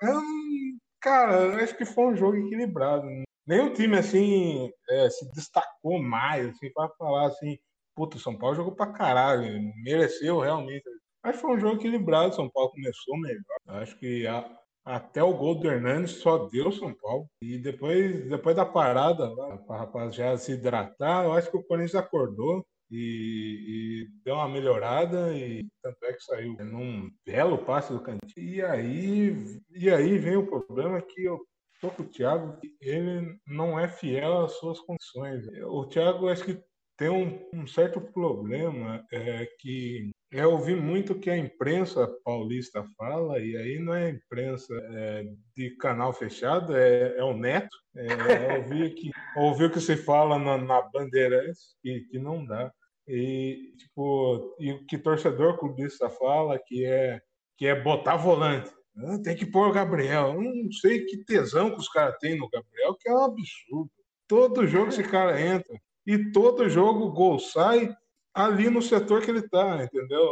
Cara, 1.01 1.33
eu 1.33 1.55
acho 1.55 1.75
que 1.75 1.85
foi 1.85 2.05
um 2.05 2.15
jogo 2.15 2.37
equilibrado. 2.37 3.07
Nenhum 3.47 3.73
time 3.73 3.97
assim 3.97 4.71
é, 4.89 5.09
se 5.09 5.29
destacou 5.31 5.99
mais, 5.99 6.49
assim, 6.49 6.71
para 6.71 6.89
falar 6.89 7.27
assim, 7.27 7.57
puta, 7.95 8.17
o 8.17 8.19
São 8.19 8.37
Paulo 8.37 8.55
jogou 8.55 8.75
pra 8.75 8.93
caralho, 8.93 9.43
mereceu 9.83 10.39
realmente. 10.39 10.83
Mas 11.23 11.39
foi 11.39 11.55
um 11.55 11.59
jogo 11.59 11.77
equilibrado, 11.77 12.35
São 12.35 12.49
Paulo 12.49 12.71
começou 12.71 13.17
melhor. 13.19 13.81
Acho 13.81 13.97
que 13.97 14.27
a, 14.27 14.47
até 14.85 15.23
o 15.23 15.33
gol 15.33 15.55
do 15.55 15.67
Hernandes 15.69 16.11
só 16.11 16.47
deu 16.49 16.71
São 16.71 16.93
Paulo. 16.93 17.27
E 17.41 17.57
depois, 17.57 18.27
depois 18.29 18.55
da 18.55 18.65
parada, 18.65 19.29
para 19.65 19.75
a 19.75 19.79
rapaziada 19.79 20.37
se 20.37 20.53
hidratar, 20.53 21.25
eu 21.25 21.33
acho 21.33 21.49
que 21.49 21.57
o 21.57 21.63
Corinthians 21.63 21.95
acordou 21.95 22.65
e, 22.89 22.97
e, 22.97 24.07
deu 24.25 24.35
uma 24.35 24.49
melhorada 24.49 25.33
e 25.33 25.65
tanto 25.81 26.03
é 26.03 26.13
que 26.13 26.23
saiu 26.23 26.55
num 26.65 27.09
belo 27.25 27.57
passe 27.59 27.93
do 27.93 28.01
cantinho. 28.01 28.21
E 28.37 28.61
aí, 28.61 29.61
e 29.69 29.89
aí 29.89 30.17
vem 30.17 30.35
o 30.35 30.47
problema 30.47 31.01
que 31.01 31.23
eu 31.23 31.39
tô 31.79 31.89
com 31.89 32.03
o 32.03 32.07
Thiago, 32.07 32.59
ele 32.79 33.37
não 33.47 33.79
é 33.79 33.87
fiel 33.87 34.43
às 34.43 34.53
suas 34.53 34.79
condições. 34.79 35.47
O 35.65 35.85
Thiago 35.85 36.27
acho 36.27 36.43
que 36.43 36.61
tem 36.97 37.09
um, 37.09 37.49
um 37.53 37.65
certo 37.65 37.99
problema 37.99 39.03
é, 39.11 39.47
que 39.59 40.11
eu 40.31 40.51
ouvi 40.51 40.73
muito 40.73 41.19
que 41.19 41.29
a 41.29 41.37
imprensa 41.37 42.07
paulista 42.23 42.85
fala, 42.97 43.37
e 43.39 43.57
aí 43.57 43.79
não 43.79 43.93
é 43.93 44.11
imprensa 44.11 44.73
é, 44.73 45.25
de 45.55 45.71
canal 45.71 46.13
fechado, 46.13 46.75
é, 46.75 47.17
é 47.17 47.23
o 47.23 47.35
Neto. 47.35 47.75
É, 47.93 48.57
ouvi, 48.57 48.89
que, 48.95 49.11
ouvi 49.35 49.65
o 49.65 49.71
que 49.71 49.81
se 49.81 49.97
fala 49.97 50.39
na, 50.39 50.57
na 50.57 50.81
Bandeirantes, 50.81 51.75
que, 51.83 52.01
que 52.09 52.17
não 52.17 52.45
dá. 52.45 52.71
E, 53.05 53.73
tipo, 53.77 54.55
e 54.57 54.71
o 54.71 54.85
que 54.85 54.97
torcedor 54.97 55.57
clubista 55.57 56.09
fala 56.09 56.57
que 56.57 56.85
é, 56.85 57.19
que 57.57 57.67
é 57.67 57.75
botar 57.75 58.15
volante. 58.15 58.71
Ah, 58.97 59.19
tem 59.21 59.35
que 59.35 59.45
pôr 59.45 59.67
o 59.67 59.73
Gabriel. 59.73 60.33
Eu 60.33 60.41
não 60.41 60.71
sei 60.71 61.05
que 61.05 61.25
tesão 61.25 61.71
que 61.71 61.79
os 61.79 61.89
caras 61.89 62.17
têm 62.19 62.37
no 62.37 62.49
Gabriel, 62.49 62.95
que 62.97 63.09
é 63.09 63.13
um 63.13 63.23
absurdo. 63.25 63.91
Todo 64.27 64.65
jogo 64.65 64.89
esse 64.89 65.03
cara 65.03 65.41
entra. 65.41 65.77
E 66.05 66.31
todo 66.31 66.69
jogo 66.69 67.05
o 67.05 67.11
gol 67.11 67.37
sai 67.37 67.93
ali 68.33 68.69
no 68.69 68.81
setor 68.81 69.21
que 69.21 69.31
ele 69.31 69.39
está, 69.39 69.83
entendeu? 69.83 70.23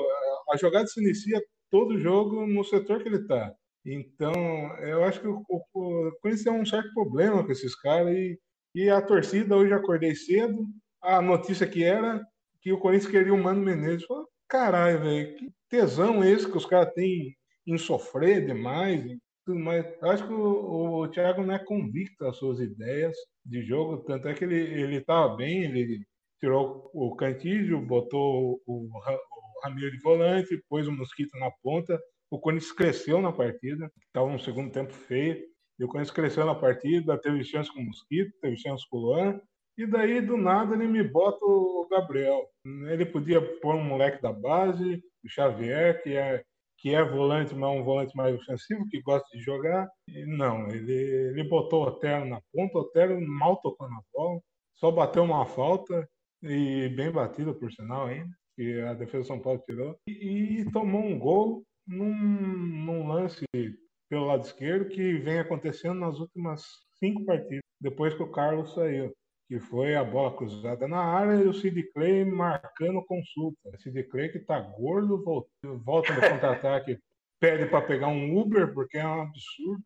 A 0.51 0.57
jogada 0.57 0.87
se 0.87 1.01
inicia 1.01 1.41
todo 1.69 1.99
jogo 1.99 2.45
no 2.45 2.63
setor 2.63 3.01
que 3.01 3.09
ele 3.09 3.17
está. 3.17 3.53
Então, 3.85 4.33
eu 4.79 5.03
acho 5.03 5.21
que 5.21 5.27
o, 5.27 5.43
Corinthians 6.21 6.43
tem 6.43 6.53
um 6.53 6.65
certo 6.65 6.93
problema 6.93 7.43
com 7.43 7.51
esses 7.51 7.75
caras. 7.75 8.15
E, 8.15 8.39
e 8.75 8.89
a 8.89 9.01
torcida, 9.01 9.55
hoje 9.55 9.73
acordei 9.73 10.15
cedo, 10.15 10.65
a 11.01 11.21
notícia 11.21 11.67
que 11.67 11.83
era 11.83 12.21
que 12.61 12.73
o 12.73 12.79
Corinthians 12.79 13.11
queria 13.11 13.33
o 13.33 13.37
Mano 13.37 13.61
Menezes. 13.61 14.05
Falei, 14.05 14.25
caralho, 14.47 15.01
velho, 15.01 15.37
que 15.37 15.51
tesão 15.69 16.23
esse 16.23 16.49
que 16.49 16.57
os 16.57 16.65
caras 16.65 16.93
têm 16.93 17.35
em 17.65 17.77
sofrer 17.77 18.45
demais 18.45 19.05
e 19.05 19.17
tudo 19.45 19.59
mais. 19.59 19.85
Acho 20.03 20.27
que 20.27 20.33
o, 20.33 21.01
o, 21.01 21.07
Thiago 21.07 21.43
não 21.43 21.55
é 21.55 21.59
convicto 21.59 22.23
das 22.23 22.37
suas 22.37 22.59
ideias 22.59 23.15
de 23.45 23.63
jogo, 23.63 24.03
tanto 24.03 24.27
é 24.27 24.33
que 24.33 24.43
ele, 24.43 24.59
ele 24.59 25.05
bem, 25.37 25.63
ele 25.63 26.05
tirou 26.39 26.89
o 26.93 27.15
Cantígio, 27.15 27.81
botou 27.81 28.61
o, 28.65 28.87
o 28.87 28.89
Ramiro 29.63 29.91
de 29.91 29.99
volante, 30.01 30.63
pôs 30.69 30.87
o 30.87 30.91
Mosquito 30.91 31.37
na 31.37 31.51
ponta. 31.63 31.99
O 32.31 32.39
Corinthians 32.39 32.71
cresceu 32.71 33.21
na 33.21 33.31
partida, 33.31 33.91
estava 34.07 34.27
um 34.27 34.39
segundo 34.39 34.71
tempo 34.71 34.93
feio. 34.93 35.37
E 35.79 35.83
o 35.83 35.87
Corinthians 35.87 36.15
cresceu 36.15 36.45
na 36.45 36.55
partida, 36.55 37.17
teve 37.17 37.43
chance 37.43 37.71
com 37.71 37.79
o 37.79 37.85
Mosquito, 37.85 38.31
teve 38.41 38.57
chance 38.57 38.85
com 38.89 38.97
o 38.97 38.99
Luan, 38.99 39.41
e 39.79 39.85
daí, 39.85 40.19
do 40.19 40.35
nada, 40.35 40.75
ele 40.75 40.87
me 40.87 41.01
bota 41.01 41.39
o 41.45 41.87
Gabriel. 41.89 42.45
Ele 42.65 43.05
podia 43.05 43.41
pôr 43.61 43.75
um 43.75 43.83
moleque 43.83 44.21
da 44.21 44.33
base, 44.33 45.01
o 45.23 45.29
Xavier, 45.29 46.03
que 46.03 46.17
é, 46.17 46.43
que 46.77 46.93
é 46.93 47.01
volante, 47.01 47.55
mas 47.55 47.73
é 47.73 47.79
um 47.79 47.83
volante 47.85 48.13
mais 48.13 48.35
ofensivo, 48.35 48.85
que 48.89 49.01
gosta 49.01 49.25
de 49.31 49.41
jogar. 49.41 49.89
E 50.09 50.25
não, 50.25 50.67
ele, 50.67 50.91
ele 50.91 51.43
botou 51.45 51.85
o 51.85 51.87
Otero 51.87 52.25
na 52.25 52.41
ponta, 52.51 52.77
o 52.77 52.81
Otero 52.81 53.21
mal 53.21 53.55
tocou 53.61 53.89
na 53.89 54.01
bola, 54.13 54.41
só 54.75 54.91
bateu 54.91 55.23
uma 55.23 55.45
falta, 55.45 56.05
e 56.43 56.89
bem 56.89 57.11
batida, 57.11 57.53
por 57.53 57.71
sinal, 57.71 58.07
ainda, 58.07 58.33
que 58.55 58.81
a 58.81 58.93
defesa 58.93 59.23
do 59.23 59.27
São 59.27 59.39
Paulo 59.39 59.63
tirou. 59.65 59.97
E, 60.07 60.61
e 60.61 60.71
tomou 60.71 61.01
um 61.01 61.17
gol 61.17 61.63
num, 61.87 62.13
num 62.13 63.07
lance 63.07 63.45
pelo 64.09 64.25
lado 64.25 64.43
esquerdo 64.43 64.89
que 64.89 65.17
vem 65.17 65.39
acontecendo 65.39 65.99
nas 65.99 66.19
últimas 66.19 66.63
cinco 66.97 67.25
partidas, 67.25 67.63
depois 67.79 68.13
que 68.13 68.23
o 68.23 68.31
Carlos 68.31 68.73
saiu 68.73 69.13
que 69.49 69.59
foi 69.59 69.95
a 69.95 70.03
bola 70.03 70.37
cruzada 70.37 70.87
na 70.87 70.99
área 70.99 71.43
e 71.43 71.47
o 71.47 71.53
Sid 71.53 71.91
Clay 71.91 72.23
marcando 72.23 73.03
consulta. 73.03 73.57
Sid 73.79 74.03
Clay 74.03 74.29
que 74.29 74.37
tá 74.37 74.59
gordo, 74.59 75.23
volta, 75.23 75.49
volta 75.83 76.13
no 76.13 76.21
contra-ataque, 76.21 76.99
pede 77.39 77.65
para 77.65 77.81
pegar 77.81 78.09
um 78.09 78.37
Uber, 78.37 78.71
porque 78.75 78.99
é 78.99 79.07
um 79.07 79.23
absurdo. 79.23 79.83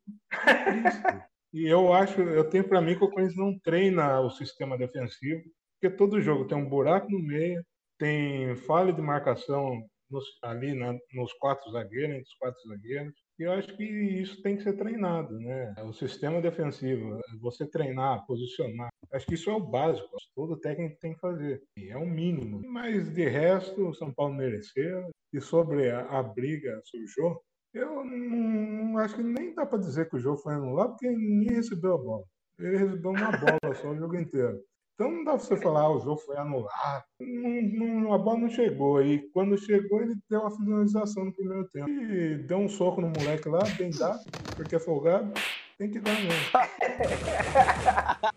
e 1.54 1.66
eu 1.66 1.93
acho, 1.93 2.20
eu 2.20 2.43
tenho 2.49 2.68
para 2.68 2.82
mim 2.82 2.97
que 2.97 3.06
o 3.06 3.10
Corinthians 3.10 3.38
não 3.38 3.58
treina 3.60 4.20
o 4.20 4.30
sistema 4.30 4.78
defensivo, 4.78 5.41
porque 5.84 5.98
todo 5.98 6.22
jogo 6.22 6.46
tem 6.46 6.58
um 6.58 6.70
buraco 6.70 7.12
no 7.12 7.20
meio, 7.20 7.62
tem 8.00 8.56
falha 8.56 8.94
de 8.94 9.02
marcação 9.02 9.86
nos, 10.10 10.24
ali 10.42 10.74
na, 10.74 10.94
nos 11.14 11.34
quatro 11.34 11.70
zagueiros, 11.72 12.16
entre 12.16 12.30
os 12.30 12.36
quatro 12.36 12.62
zagueiros. 12.70 13.14
E 13.38 13.44
eu 13.44 13.52
acho 13.52 13.76
que 13.76 13.84
isso 13.84 14.42
tem 14.42 14.56
que 14.56 14.64
ser 14.64 14.78
treinado, 14.78 15.38
né? 15.40 15.74
O 15.84 15.92
sistema 15.92 16.42
defensivo, 16.42 17.20
você 17.42 17.68
treinar, 17.68 18.26
posicionar, 18.26 18.88
acho 19.12 19.26
que 19.26 19.34
isso 19.34 19.50
é 19.50 19.54
o 19.54 19.60
básico, 19.60 20.08
todo 20.34 20.60
técnico 20.60 20.98
tem 21.02 21.16
que 21.16 21.20
fazer. 21.20 21.62
E 21.78 21.90
é 21.90 21.98
o 21.98 22.06
mínimo. 22.06 22.62
Mas 22.66 23.14
de 23.14 23.28
resto, 23.28 23.90
o 23.90 23.94
São 23.94 24.14
Paulo 24.14 24.36
mereceu. 24.36 25.10
E 25.34 25.42
sobre 25.42 25.90
a, 25.90 26.06
a 26.18 26.24
briga 26.24 26.80
surgiu, 26.86 27.42
eu 27.74 28.06
não, 28.06 28.06
não, 28.06 28.98
acho 29.00 29.16
que 29.16 29.24
nem 29.24 29.54
dá 29.54 29.66
para 29.66 29.80
dizer 29.80 30.08
que 30.08 30.16
o 30.16 30.20
jogo 30.20 30.38
foi 30.38 30.54
anulado, 30.54 30.92
porque 30.92 31.10
ninguém 31.10 31.58
recebeu 31.58 31.96
a 31.96 31.98
bola. 31.98 32.24
Ele 32.58 32.78
recebeu 32.78 33.12
uma 33.12 33.32
bola 33.32 33.76
só 33.76 33.90
o 33.90 33.98
jogo 33.98 34.16
inteiro. 34.16 34.64
Então 34.94 35.10
não 35.10 35.24
dá 35.24 35.32
pra 35.32 35.39
você 35.39 35.58
falar, 35.58 35.82
ah, 35.82 35.91
o 35.91 36.00
jogo 36.00 36.18
foi 36.18 36.38
anulado. 36.38 37.04
Não, 37.20 38.00
não, 38.02 38.14
a 38.14 38.18
bola 38.18 38.39
não 38.39 38.50
chegou. 38.50 39.02
E 39.02 39.28
quando 39.32 39.58
chegou, 39.58 40.02
ele 40.02 40.14
deu 40.30 40.41
uma 40.41 40.52
finalização 40.52 41.26
no 41.26 41.34
primeiro 41.34 41.68
tempo. 41.70 41.89
E 41.89 42.38
deu 42.38 42.60
um 42.60 42.70
soco 42.70 43.02
no 43.02 43.08
moleque 43.08 43.50
lá, 43.50 43.62
bem 43.78 43.89
dado, 43.89 44.20
porque 44.56 44.76
é 44.76 44.80
folgado. 44.80 45.34
Tem 45.80 45.89
que 45.89 46.00
dar 46.00 46.14
mesmo. 46.14 46.32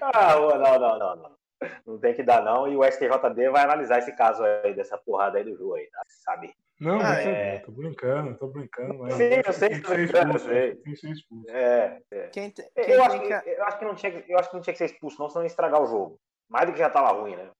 ah, 0.00 0.34
não, 0.34 0.78
não, 0.78 0.98
não, 0.98 1.16
não. 1.16 1.34
Não 1.86 1.98
tem 1.98 2.14
que 2.14 2.22
dar, 2.22 2.42
não. 2.42 2.66
E 2.66 2.76
o 2.76 2.82
STJD 2.82 3.50
vai 3.50 3.62
analisar 3.62 3.98
esse 3.98 4.12
caso 4.12 4.42
aí, 4.42 4.74
dessa 4.74 4.96
porrada 4.96 5.38
aí 5.38 5.44
do 5.44 5.56
jogo 5.56 5.74
aí, 5.74 5.86
tá? 5.90 6.02
sabe? 6.24 6.54
Não, 6.80 7.00
ah, 7.00 7.14
é... 7.14 7.58
tô 7.60 7.70
brincando, 7.70 8.36
tô 8.36 8.48
brincando. 8.48 8.98
Mas 8.98 9.14
Sim, 9.14 9.42
eu 9.46 9.52
sei 9.52 9.68
que 9.68 9.80
tô 9.80 9.90
brincando, 9.90 10.38
sei. 10.38 10.74
Tem 10.76 10.92
que 10.92 11.00
ser 11.00 11.10
expulso. 11.10 11.50
É, 11.50 12.02
é. 12.10 12.28
Quem 12.28 12.50
te, 12.50 12.62
quem 12.74 12.90
eu, 12.94 13.04
acho 13.04 13.20
que, 13.20 13.50
eu, 13.50 13.64
acho 13.64 13.78
que 13.78 13.84
não 13.84 13.94
tinha, 13.94 14.24
eu 14.28 14.38
acho 14.38 14.50
que 14.50 14.56
não 14.56 14.62
tinha 14.62 14.74
que 14.74 14.78
ser 14.78 14.86
expulso, 14.86 15.18
não, 15.20 15.28
senão 15.28 15.44
ia 15.44 15.46
estragar 15.46 15.80
o 15.80 15.86
jogo. 15.86 16.20
Mais 16.48 16.66
do 16.66 16.72
que 16.72 16.78
já 16.78 16.90
tava 16.90 17.18
ruim, 17.18 17.36
né? 17.36 17.50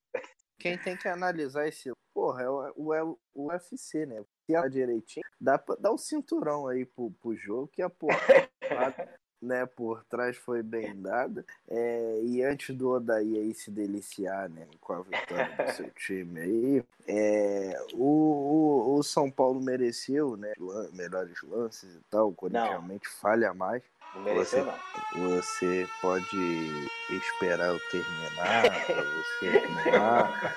Quem 0.58 0.76
tem 0.78 0.96
que 0.96 1.08
analisar 1.08 1.66
esse. 1.68 1.92
Porra, 2.12 2.42
é 2.42 2.48
o, 2.48 2.72
o, 2.76 3.18
o 3.34 3.48
UFC, 3.48 4.06
né? 4.06 4.22
Se 4.46 4.54
ela 4.54 4.68
direitinho, 4.68 5.24
dá 5.40 5.58
pra 5.58 5.74
dar 5.76 5.90
o 5.90 5.94
um 5.94 5.98
cinturão 5.98 6.68
aí 6.68 6.84
pro, 6.84 7.10
pro 7.20 7.34
jogo, 7.34 7.68
que 7.68 7.82
a 7.82 7.90
porra. 7.90 8.16
né, 9.44 9.66
por 9.66 10.02
trás 10.04 10.36
foi 10.36 10.62
bem 10.62 11.00
dada. 11.00 11.44
É, 11.68 12.20
e 12.24 12.42
antes 12.42 12.74
do 12.74 12.90
Odaí 12.90 13.38
aí 13.38 13.54
se 13.54 13.70
deliciar, 13.70 14.48
né, 14.48 14.66
com 14.80 14.94
a 14.94 15.02
vitória 15.02 15.66
do 15.66 15.72
seu 15.72 15.90
time 15.94 16.40
aí, 16.40 16.84
é, 17.06 17.78
o, 17.92 18.04
o, 18.04 18.96
o, 18.96 19.02
São 19.02 19.30
Paulo 19.30 19.60
mereceu, 19.60 20.36
né, 20.36 20.52
melhores 20.92 21.40
lances 21.42 21.94
e 21.94 22.00
tal, 22.10 22.28
o 22.28 22.34
Corinthians 22.34 22.68
realmente 22.68 23.08
falha 23.08 23.52
mais. 23.52 23.82
Não 24.14 24.22
mereceu, 24.22 24.64
você, 24.64 24.70
não. 25.18 25.30
Você 25.30 25.88
pode 26.00 26.88
esperar 27.10 27.68
eu 27.68 27.80
terminar, 27.90 28.62
pra 28.86 29.02
você 29.02 29.60
terminar. 29.60 30.56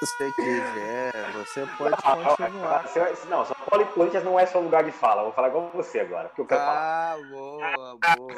Você 0.00 0.32
quiser, 0.32 1.12
você 1.34 1.66
pode 1.76 1.96
continuar. 2.02 2.84
Não, 3.28 3.44
São 3.44 3.56
Paulo 3.68 3.84
e 3.84 3.92
Corinthians 3.92 4.24
não 4.24 4.40
é 4.40 4.46
só 4.46 4.58
lugar 4.58 4.82
de 4.82 4.92
fala. 4.92 5.24
Vou 5.24 5.32
falar 5.32 5.48
igual 5.48 5.70
você 5.74 6.00
agora, 6.00 6.28
porque 6.28 6.40
eu 6.40 6.46
quero 6.46 6.60
ah, 6.60 6.64
falar. 6.64 7.28
boa, 7.28 7.98
boa. 8.16 8.32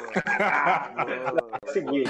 É 1.63 1.69
o 1.69 1.71
seguinte, 1.71 2.09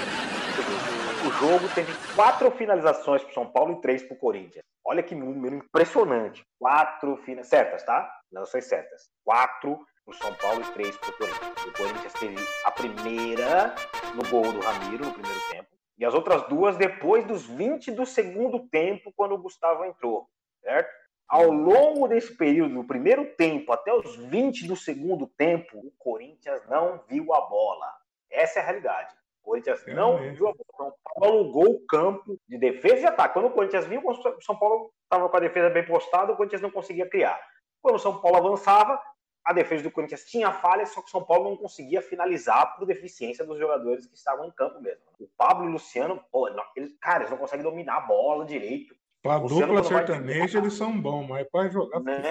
o 1.26 1.30
jogo 1.38 1.68
teve 1.74 1.92
quatro 2.14 2.50
finalizações 2.50 3.22
para 3.22 3.32
São 3.32 3.46
Paulo 3.46 3.74
e 3.74 3.80
três 3.80 4.02
para 4.02 4.14
o 4.14 4.18
Corinthians. 4.18 4.64
Olha 4.84 5.02
que 5.02 5.14
número 5.14 5.56
impressionante. 5.56 6.42
Quatro 6.58 7.16
finalizações 7.18 7.48
certas, 7.48 7.82
tá? 7.84 8.10
Não 8.32 8.44
são 8.44 8.60
certas. 8.60 9.08
Quatro 9.24 9.78
para 10.04 10.14
São 10.18 10.34
Paulo 10.34 10.60
e 10.62 10.72
três 10.72 10.96
para 10.96 11.10
o 11.10 11.12
Corinthians. 11.14 11.66
O 11.66 11.72
Corinthians 11.72 12.12
teve 12.14 12.48
a 12.64 12.70
primeira 12.70 13.74
no 14.14 14.28
gol 14.28 14.52
do 14.52 14.60
Ramiro 14.60 15.06
no 15.06 15.12
primeiro 15.12 15.40
tempo. 15.50 15.73
E 15.96 16.04
as 16.04 16.14
outras 16.14 16.42
duas 16.48 16.76
depois 16.76 17.24
dos 17.24 17.46
20 17.46 17.92
do 17.92 18.04
segundo 18.04 18.68
tempo, 18.68 19.12
quando 19.16 19.32
o 19.32 19.38
Gustavo 19.38 19.84
entrou, 19.84 20.28
certo? 20.60 20.90
Ao 21.28 21.50
longo 21.50 22.06
desse 22.06 22.36
período, 22.36 22.74
do 22.74 22.84
primeiro 22.84 23.34
tempo 23.36 23.72
até 23.72 23.92
os 23.94 24.16
20 24.16 24.66
do 24.66 24.76
segundo 24.76 25.26
tempo, 25.26 25.78
o 25.78 25.92
Corinthians 25.98 26.62
não 26.68 27.00
viu 27.08 27.32
a 27.32 27.40
bola. 27.42 27.86
Essa 28.30 28.58
é 28.58 28.62
a 28.62 28.64
realidade. 28.66 29.14
O 29.42 29.50
Corinthians 29.50 29.84
não 29.86 30.18
viu 30.18 30.48
a 30.48 30.52
bola. 30.52 30.64
São 30.76 30.94
Paulo 31.14 31.38
alugou 31.38 31.70
o 31.70 31.86
campo 31.86 32.38
de 32.48 32.58
defesa 32.58 33.02
e 33.02 33.06
ataque. 33.06 33.34
Quando 33.34 33.46
o 33.46 33.52
Corinthians 33.52 33.86
viu, 33.86 34.02
o 34.04 34.42
São 34.42 34.56
Paulo 34.58 34.92
estava 35.04 35.28
com 35.28 35.36
a 35.36 35.40
defesa 35.40 35.70
bem 35.70 35.84
postada, 35.84 36.32
o 36.32 36.36
Corinthians 36.36 36.62
não 36.62 36.70
conseguia 36.70 37.08
criar. 37.08 37.40
Quando 37.80 37.96
o 37.96 38.00
São 38.00 38.20
Paulo 38.20 38.36
avançava, 38.36 39.00
a 39.44 39.52
defesa 39.52 39.82
do 39.82 39.90
Corinthians 39.90 40.24
tinha 40.24 40.50
falhas, 40.52 40.88
só 40.90 41.02
que 41.02 41.08
o 41.08 41.10
São 41.10 41.22
Paulo 41.22 41.50
não 41.50 41.56
conseguia 41.56 42.00
finalizar 42.00 42.76
por 42.76 42.86
deficiência 42.86 43.44
dos 43.44 43.58
jogadores 43.58 44.06
que 44.06 44.16
estavam 44.16 44.46
em 44.46 44.50
campo 44.50 44.80
mesmo. 44.80 45.02
O 45.20 45.28
Pablo 45.36 45.66
e 45.66 45.68
o 45.68 45.72
Luciano, 45.72 46.22
pô, 46.32 46.48
eles, 46.74 46.96
cara, 46.98 47.20
eles 47.20 47.30
não 47.30 47.36
conseguem 47.36 47.62
dominar 47.62 47.98
a 47.98 48.00
bola 48.00 48.46
direito. 48.46 48.94
Pra 49.22 49.38
dupla 49.38 49.82
sertaneja 49.82 50.58
eles 50.58 50.74
são 50.74 50.98
bons, 50.98 51.26
mas 51.26 51.46
para 51.50 51.68
jogar. 51.68 52.00
Né? 52.00 52.22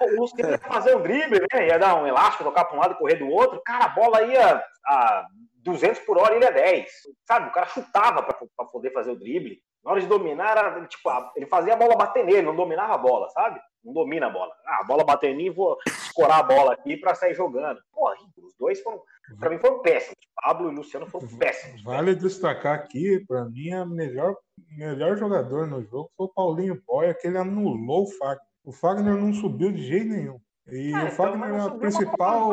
o 0.00 0.20
Luciano 0.20 0.50
ia 0.50 0.58
fazer 0.58 0.96
um 0.96 1.02
drible, 1.02 1.40
né? 1.52 1.66
Ia 1.68 1.78
dar 1.78 2.00
um 2.00 2.06
elástico, 2.06 2.44
tocar 2.44 2.64
para 2.64 2.76
um 2.76 2.80
lado 2.80 2.94
e 2.94 2.98
correr 2.98 3.16
do 3.16 3.28
outro. 3.28 3.60
Cara, 3.64 3.86
a 3.86 3.88
bola 3.88 4.22
ia 4.22 4.62
a 4.86 5.26
200 5.56 6.00
por 6.02 6.18
hora, 6.18 6.34
ele 6.34 6.44
é 6.44 6.52
10. 6.52 6.90
Sabe? 7.26 7.48
O 7.48 7.52
cara 7.52 7.66
chutava 7.66 8.22
para 8.22 8.66
poder 8.66 8.92
fazer 8.92 9.10
o 9.10 9.18
drible. 9.18 9.60
Na 9.84 9.92
hora 9.92 10.00
de 10.00 10.06
dominar, 10.06 10.56
era, 10.56 10.86
tipo, 10.86 11.08
ele 11.34 11.46
fazia 11.46 11.72
a 11.72 11.76
bola 11.76 11.96
bater 11.96 12.24
nele, 12.24 12.42
não 12.42 12.54
dominava 12.54 12.94
a 12.94 12.98
bola, 12.98 13.28
sabe? 13.30 13.60
Não 13.82 13.94
domina 13.94 14.26
a 14.26 14.30
bola. 14.30 14.52
Ah, 14.66 14.80
a 14.82 14.84
bola 14.84 15.04
bateu 15.04 15.30
em 15.30 15.36
mim, 15.36 15.50
vou 15.50 15.78
escorar 15.86 16.40
a 16.40 16.42
bola 16.42 16.74
aqui 16.74 16.98
para 16.98 17.14
sair 17.14 17.34
jogando. 17.34 17.80
Pô, 17.92 18.12
os 18.12 18.54
dois 18.58 18.80
foram, 18.82 19.00
para 19.38 19.48
mim, 19.48 19.58
foram 19.58 19.80
péssimos. 19.80 20.18
Pablo 20.42 20.70
e 20.70 20.74
Luciano 20.74 21.06
foram 21.06 21.26
péssimos. 21.38 21.82
Vale 21.82 22.14
destacar 22.14 22.74
aqui, 22.74 23.24
para 23.26 23.46
mim, 23.46 23.72
a 23.72 23.86
melhor, 23.86 24.36
melhor 24.76 25.16
jogador 25.16 25.66
no 25.66 25.82
jogo 25.82 26.10
foi 26.14 26.26
o 26.26 26.32
Paulinho 26.32 26.82
Boia, 26.86 27.14
que 27.14 27.26
ele 27.26 27.38
anulou 27.38 28.02
o 28.02 28.10
Fagner. 28.18 28.44
O 28.62 28.72
Fagner 28.72 29.16
não 29.16 29.32
subiu 29.32 29.72
de 29.72 29.82
jeito 29.82 30.08
nenhum. 30.08 30.38
E 30.68 30.92
ah, 30.94 30.98
o 30.98 31.06
então, 31.06 31.10
Fagner 31.12 31.54
é 31.54 31.60
a 31.60 31.70
principal 31.70 32.52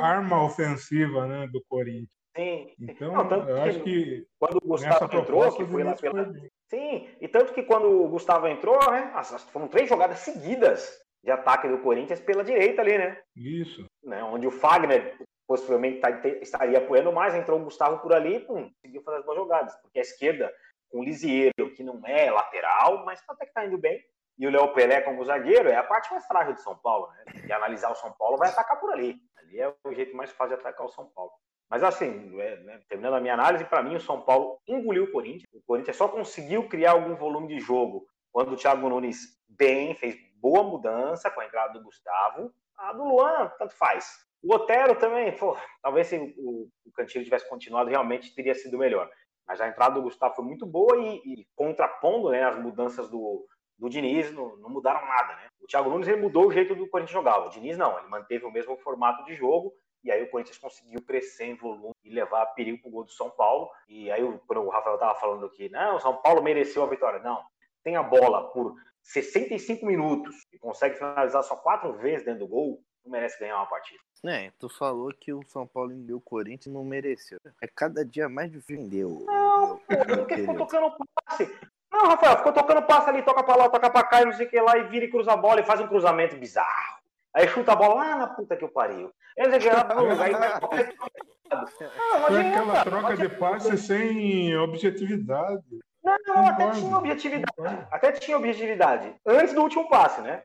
arma 0.00 0.44
ofensiva 0.44 1.26
né, 1.26 1.48
do 1.48 1.60
Corinthians. 1.68 2.21
Sim. 2.34 2.72
Então, 2.80 3.12
não, 3.12 3.48
eu 3.48 3.62
acho 3.62 3.80
que 3.80 4.26
quando 4.38 4.56
o 4.56 4.68
Gustavo 4.68 5.16
entrou, 5.16 5.52
que 5.54 5.66
foi 5.66 5.84
lá 5.84 5.94
pela. 5.94 6.32
Sim, 6.68 7.08
e 7.20 7.28
tanto 7.28 7.52
que 7.52 7.62
quando 7.62 7.88
o 7.88 8.08
Gustavo 8.08 8.48
entrou, 8.48 8.78
né? 8.90 9.12
Foram 9.52 9.68
três 9.68 9.88
jogadas 9.88 10.20
seguidas 10.20 10.98
de 11.22 11.30
ataque 11.30 11.68
do 11.68 11.78
Corinthians 11.78 12.20
pela 12.20 12.42
direita 12.42 12.80
ali, 12.82 12.96
né? 12.96 13.20
Isso. 13.36 13.86
Né, 14.02 14.22
onde 14.24 14.46
o 14.46 14.50
Fagner 14.50 15.16
possivelmente 15.46 16.00
tá, 16.00 16.10
estaria 16.40 16.78
apoiando 16.78 17.12
mais, 17.12 17.34
entrou 17.34 17.60
o 17.60 17.64
Gustavo 17.64 17.98
por 17.98 18.12
ali 18.12 18.36
e 18.36 18.40
conseguiu 18.40 19.02
fazer 19.02 19.18
as 19.18 19.24
boas 19.24 19.36
jogadas. 19.36 19.74
Porque 19.82 19.98
a 19.98 20.02
esquerda, 20.02 20.52
com 20.90 21.00
o 21.00 21.04
Lisieiro, 21.04 21.74
que 21.76 21.84
não 21.84 22.00
é 22.06 22.30
lateral, 22.30 23.04
mas 23.04 23.22
até 23.28 23.46
que 23.46 23.52
tá 23.52 23.64
indo 23.66 23.78
bem, 23.78 24.02
e 24.38 24.46
o 24.46 24.50
Léo 24.50 24.72
Pelé 24.72 25.02
como 25.02 25.24
zagueiro, 25.24 25.68
é 25.68 25.76
a 25.76 25.84
parte 25.84 26.10
mais 26.10 26.26
frágil 26.26 26.54
de 26.54 26.62
São 26.62 26.76
Paulo, 26.78 27.12
né? 27.12 27.44
E 27.46 27.52
analisar 27.52 27.92
o 27.92 27.96
São 27.96 28.10
Paulo 28.12 28.38
vai 28.38 28.48
atacar 28.48 28.80
por 28.80 28.90
ali. 28.90 29.20
Ali 29.36 29.60
é 29.60 29.72
o 29.84 29.92
jeito 29.92 30.16
mais 30.16 30.32
fácil 30.32 30.56
de 30.56 30.60
atacar 30.62 30.86
o 30.86 30.90
São 30.90 31.06
Paulo. 31.14 31.32
Mas 31.72 31.82
assim, 31.82 32.38
é, 32.38 32.56
né, 32.58 32.80
terminando 32.86 33.14
a 33.14 33.20
minha 33.20 33.32
análise, 33.32 33.64
para 33.64 33.82
mim 33.82 33.96
o 33.96 34.00
São 34.00 34.20
Paulo 34.20 34.58
engoliu 34.68 35.04
o 35.04 35.10
Corinthians. 35.10 35.48
O 35.54 35.62
Corinthians 35.66 35.96
só 35.96 36.06
conseguiu 36.06 36.68
criar 36.68 36.90
algum 36.90 37.14
volume 37.14 37.48
de 37.48 37.60
jogo 37.60 38.06
quando 38.30 38.52
o 38.52 38.56
Thiago 38.56 38.90
Nunes 38.90 39.42
bem, 39.48 39.94
fez 39.94 40.14
boa 40.38 40.62
mudança 40.62 41.30
com 41.30 41.40
a 41.40 41.46
entrada 41.46 41.72
do 41.72 41.82
Gustavo. 41.82 42.52
A 42.76 42.92
do 42.92 43.04
Luan, 43.04 43.50
tanto 43.58 43.74
faz. 43.74 44.06
O 44.42 44.54
Otero 44.54 44.96
também, 44.96 45.34
pô, 45.34 45.56
talvez 45.82 46.08
se 46.08 46.34
o, 46.36 46.68
o 46.84 46.92
Cantilho 46.92 47.24
tivesse 47.24 47.48
continuado, 47.48 47.88
realmente 47.88 48.34
teria 48.34 48.54
sido 48.54 48.76
melhor. 48.76 49.10
Mas 49.48 49.58
a 49.58 49.66
entrada 49.66 49.94
do 49.94 50.02
Gustavo 50.02 50.34
foi 50.34 50.44
muito 50.44 50.66
boa 50.66 50.98
e, 50.98 51.22
e 51.24 51.46
contrapondo 51.56 52.28
né, 52.28 52.44
as 52.44 52.58
mudanças 52.58 53.08
do, 53.08 53.46
do 53.78 53.88
Diniz, 53.88 54.30
não, 54.30 54.58
não, 54.58 54.68
mudaram 54.68 55.00
nada. 55.06 55.36
Né? 55.36 55.48
O 55.62 55.66
Thiago 55.66 55.88
Nunes 55.88 56.06
ele 56.06 56.20
mudou 56.20 56.48
o 56.48 56.52
jeito 56.52 56.74
do 56.74 56.86
Corinthians 56.86 57.14
jogar. 57.14 57.38
O 57.38 57.48
Diniz 57.48 57.78
não, 57.78 57.98
ele 57.98 58.08
manteve 58.08 58.44
o 58.44 58.52
mesmo 58.52 58.76
formato 58.76 59.24
de 59.24 59.34
jogo 59.34 59.72
e 60.04 60.10
aí 60.10 60.22
o 60.22 60.30
Corinthians 60.30 60.58
conseguiu 60.58 61.00
crescer 61.02 61.44
em 61.44 61.56
volume 61.56 61.94
e 62.04 62.10
levar 62.10 62.46
perigo 62.46 62.78
para 62.80 62.88
o 62.88 62.92
gol 62.92 63.04
do 63.04 63.12
São 63.12 63.30
Paulo. 63.30 63.70
E 63.88 64.10
aí, 64.10 64.22
quando 64.46 64.62
o 64.62 64.68
Rafael 64.68 64.96
estava 64.96 65.18
falando 65.18 65.46
aqui, 65.46 65.68
não, 65.68 65.96
o 65.96 66.00
São 66.00 66.16
Paulo 66.16 66.42
mereceu 66.42 66.82
a 66.82 66.88
vitória. 66.88 67.20
Não, 67.20 67.42
tem 67.82 67.96
a 67.96 68.02
bola 68.02 68.50
por 68.50 68.74
65 69.02 69.84
minutos 69.86 70.46
e 70.52 70.58
consegue 70.58 70.96
finalizar 70.96 71.42
só 71.42 71.56
quatro 71.56 71.92
vezes 71.94 72.24
dentro 72.24 72.40
do 72.40 72.48
gol, 72.48 72.82
não 73.04 73.12
merece 73.12 73.38
ganhar 73.38 73.56
uma 73.56 73.66
partida. 73.66 74.00
É, 74.24 74.52
tu 74.58 74.68
falou 74.68 75.12
que 75.18 75.32
o 75.32 75.42
São 75.48 75.66
Paulo 75.66 75.92
engoliu 75.92 76.18
o 76.18 76.20
Corinthians 76.20 76.72
não 76.72 76.84
mereceu. 76.84 77.38
É 77.60 77.66
cada 77.66 78.04
dia 78.04 78.28
mais 78.28 78.50
difícil. 78.50 79.24
Não, 79.26 79.80
porque 79.88 80.36
ficou 80.36 80.56
tocando 80.56 80.96
passe. 81.24 81.52
Não, 81.92 82.06
Rafael, 82.06 82.38
ficou 82.38 82.52
tocando 82.52 82.82
passe 82.82 83.10
ali, 83.10 83.22
toca 83.22 83.42
pra 83.42 83.56
lá, 83.56 83.68
toca 83.68 83.90
pra 83.90 84.04
cá 84.04 84.22
e 84.22 84.24
não 84.24 84.32
sei 84.32 84.46
o 84.46 84.50
que 84.50 84.60
lá, 84.60 84.78
e 84.78 84.84
vira 84.84 85.04
e 85.04 85.10
cruza 85.10 85.32
a 85.32 85.36
bola 85.36 85.60
e 85.60 85.66
faz 85.66 85.80
um 85.80 85.88
cruzamento 85.88 86.36
bizarro. 86.36 87.01
Aí 87.34 87.48
chuta 87.48 87.72
a 87.72 87.76
bola 87.76 87.94
lá 87.94 88.16
na 88.16 88.26
puta 88.26 88.56
que 88.56 88.64
eu 88.64 88.68
pariu. 88.68 89.10
Ele 89.36 89.56
lugar 89.56 90.30
e 90.30 90.32
vai. 90.32 90.60
Foi 92.26 92.40
aquela 92.40 92.84
troca 92.84 93.16
de 93.16 93.28
passe 93.28 93.76
sem 93.76 94.56
objetividade. 94.56 95.80
Não, 96.02 96.16
não, 96.26 96.46
até 96.46 96.70
tinha 96.70 96.96
objetividade. 96.96 97.86
Até 97.90 98.12
tinha 98.12 98.36
objetividade. 98.36 99.14
Antes 99.26 99.54
do 99.54 99.62
último 99.62 99.88
passe, 99.88 100.20
né? 100.20 100.42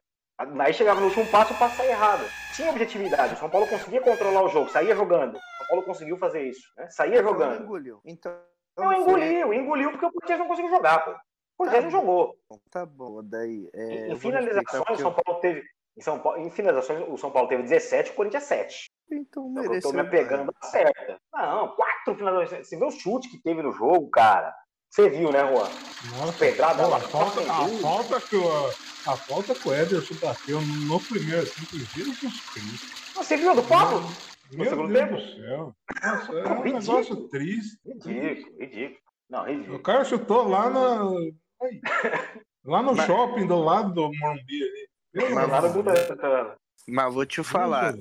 Aí 0.60 0.74
chegava 0.74 1.00
no 1.00 1.08
último 1.08 1.26
passe, 1.28 1.54
o 1.54 1.58
passe 1.58 1.78
saía 1.78 1.92
errado. 1.92 2.24
Tinha 2.56 2.70
objetividade. 2.70 3.34
O 3.34 3.38
São 3.38 3.50
Paulo 3.50 3.68
conseguia 3.68 4.02
controlar 4.02 4.44
o 4.44 4.50
jogo, 4.50 4.70
saía 4.70 4.96
jogando. 4.96 5.36
O 5.36 5.58
São 5.58 5.68
Paulo 5.68 5.84
conseguiu 5.84 6.18
fazer 6.18 6.44
isso, 6.44 6.72
né? 6.78 6.88
Saía 6.90 7.20
então 7.20 7.34
jogando. 7.34 7.64
Engoliu. 7.64 8.00
Então. 8.06 8.38
Não, 8.78 8.94
engoliu, 8.94 9.54
engoliu 9.54 9.92
porque 9.92 10.06
o 10.06 10.12
Corinthians 10.12 10.40
não 10.40 10.48
conseguiu 10.48 10.70
jogar, 10.70 11.04
pô. 11.04 11.12
O 11.12 11.18
Corinthians 11.58 11.86
tá 11.86 11.90
não 11.90 12.00
jogou. 12.00 12.36
Tá 12.70 12.86
bom, 12.86 13.24
daí. 13.24 13.68
É, 13.74 14.10
em 14.10 14.20
finalizações, 14.20 15.00
o 15.00 15.02
São 15.02 15.14
Paulo 15.14 15.42
teve 15.42 15.64
em, 15.98 16.02
São 16.02 16.20
Paulo, 16.20 16.40
em 16.40 16.50
finalizações, 16.50 17.04
o 17.08 17.18
São 17.18 17.32
Paulo 17.32 17.50
teve 17.50 17.64
17, 17.64 18.12
o 18.12 18.14
Corinthians 18.14 18.44
7. 18.44 18.92
Então, 19.12 19.50
mereceu. 19.50 19.76
Eu 19.76 19.82
tô 19.82 19.94
me 19.94 20.02
apegando 20.02 20.54
a 20.62 20.66
certa. 20.68 21.20
Não, 21.34 21.70
quatro 21.76 22.16
finalizações. 22.16 22.68
Você 22.68 22.78
vê 22.78 22.86
o 22.86 22.92
chute 22.92 23.30
que 23.30 23.42
teve 23.42 23.62
no 23.62 23.72
jogo, 23.72 24.10
cara. 24.10 24.54
Você 24.90 25.10
viu, 25.10 25.32
né, 25.32 25.40
Juan? 25.40 25.70
Nossa, 26.18 26.38
Pedrada 26.38 26.88
pô, 26.88 26.94
a, 26.94 27.00
falta, 27.00 27.42
a, 27.42 27.68
falta 27.82 28.22
que 28.22 28.36
o, 28.36 28.68
a 29.12 29.18
falta 29.18 29.56
que 29.56 29.68
o 29.68 29.74
Ederson 29.74 30.16
bateu 30.16 30.62
no 30.62 31.00
primeiro 31.00 31.46
tempo, 31.46 31.78
Jesus 31.78 32.42
Cristo. 32.52 33.14
Você 33.16 33.38
viu 33.38 33.56
do 33.56 33.64
Pablo? 33.64 34.02
No 34.52 34.58
Meu 34.60 34.70
segundo 34.70 34.94
Deus 34.94 35.10
tempo? 35.10 35.16
do 35.16 35.36
céu. 35.36 35.76
Nossa, 36.04 36.32
é 36.32 36.48
um 36.48 36.62
ridículo. 36.62 36.80
negócio 36.80 37.28
triste. 37.30 37.80
Ridículo, 37.86 38.60
ridículo. 38.60 39.00
Não, 39.30 39.46
ridículo. 39.46 39.78
O 39.78 39.84
cara 39.84 40.06
chutou 40.06 40.48
lá 40.48 40.70
na. 40.70 41.00
Lá 42.68 42.84
no 42.84 42.94
Mas... 42.94 43.06
shopping 43.06 43.48
do 43.48 43.60
lado 43.60 43.94
do 43.94 44.02
Morumbi 44.02 44.62
ali. 44.62 44.90
Mas 45.34 45.50
nada 45.50 45.70
do 45.70 45.84
Mas 46.88 47.14
vou 47.14 47.26
te 47.26 47.44
falar. 47.44 47.94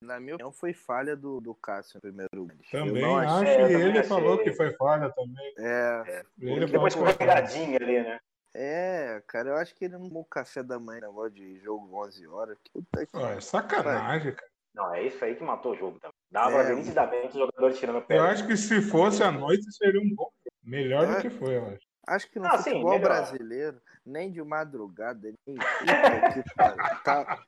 Na 0.00 0.20
minha 0.20 0.34
opinião, 0.34 0.52
foi 0.52 0.72
falha 0.72 1.16
do, 1.16 1.40
do 1.40 1.54
Cássio 1.54 1.96
no 1.96 2.00
primeiro 2.00 2.48
Também 2.70 3.04
acho 3.04 3.40
que 3.40 3.48
é, 3.48 3.72
ele 3.72 4.02
falou 4.04 4.38
que 4.38 4.52
foi 4.52 4.70
falha 4.74 5.10
também. 5.10 5.54
É. 5.58 6.02
é. 6.06 6.24
Ele 6.38 6.66
depois 6.66 6.94
com 6.94 7.00
uma 7.00 7.14
pegadinha 7.14 7.76
ali, 7.80 8.02
né? 8.02 8.20
É, 8.54 9.22
cara, 9.26 9.50
eu 9.50 9.56
acho 9.56 9.74
que 9.74 9.84
ele 9.84 9.94
não 9.98 10.08
tomou 10.08 10.24
café 10.24 10.62
da 10.62 10.78
manhã, 10.78 11.00
negócio 11.02 11.30
de 11.30 11.58
jogo 11.58 11.88
11 12.06 12.26
horas. 12.26 12.56
Puta 12.72 13.04
que 13.04 13.18
é 13.18 13.40
sacanagem, 13.40 14.32
cara. 14.32 14.50
Não, 14.74 14.94
é 14.94 15.02
isso 15.02 15.24
aí 15.24 15.34
que 15.34 15.42
matou 15.42 15.72
o 15.72 15.76
jogo 15.76 15.98
também. 15.98 16.14
Dava 16.30 16.50
é, 16.50 16.54
pra 16.54 16.62
ver 16.62 16.76
nitidamente 16.76 17.28
os 17.28 17.34
jogadores 17.34 17.78
tirando 17.78 17.98
a 17.98 18.00
pé. 18.02 18.18
Eu 18.18 18.24
acho 18.24 18.46
que 18.46 18.56
se 18.56 18.80
fosse 18.82 19.22
à 19.22 19.32
noite 19.32 19.70
seria 19.72 20.00
um 20.00 20.14
bom. 20.14 20.30
Melhor 20.62 21.04
é. 21.04 21.14
do 21.16 21.22
que 21.22 21.30
foi, 21.30 21.56
eu 21.56 21.66
acho. 21.66 21.85
Acho 22.06 22.30
que 22.30 22.38
no 22.38 22.46
ah, 22.46 22.58
futebol 22.58 22.94
sim, 22.94 23.00
brasileiro, 23.00 23.82
nem 24.04 24.30
de 24.30 24.42
madrugada, 24.42 25.32
nem 25.46 25.56
que, 25.56 26.54
tá, 27.02 27.44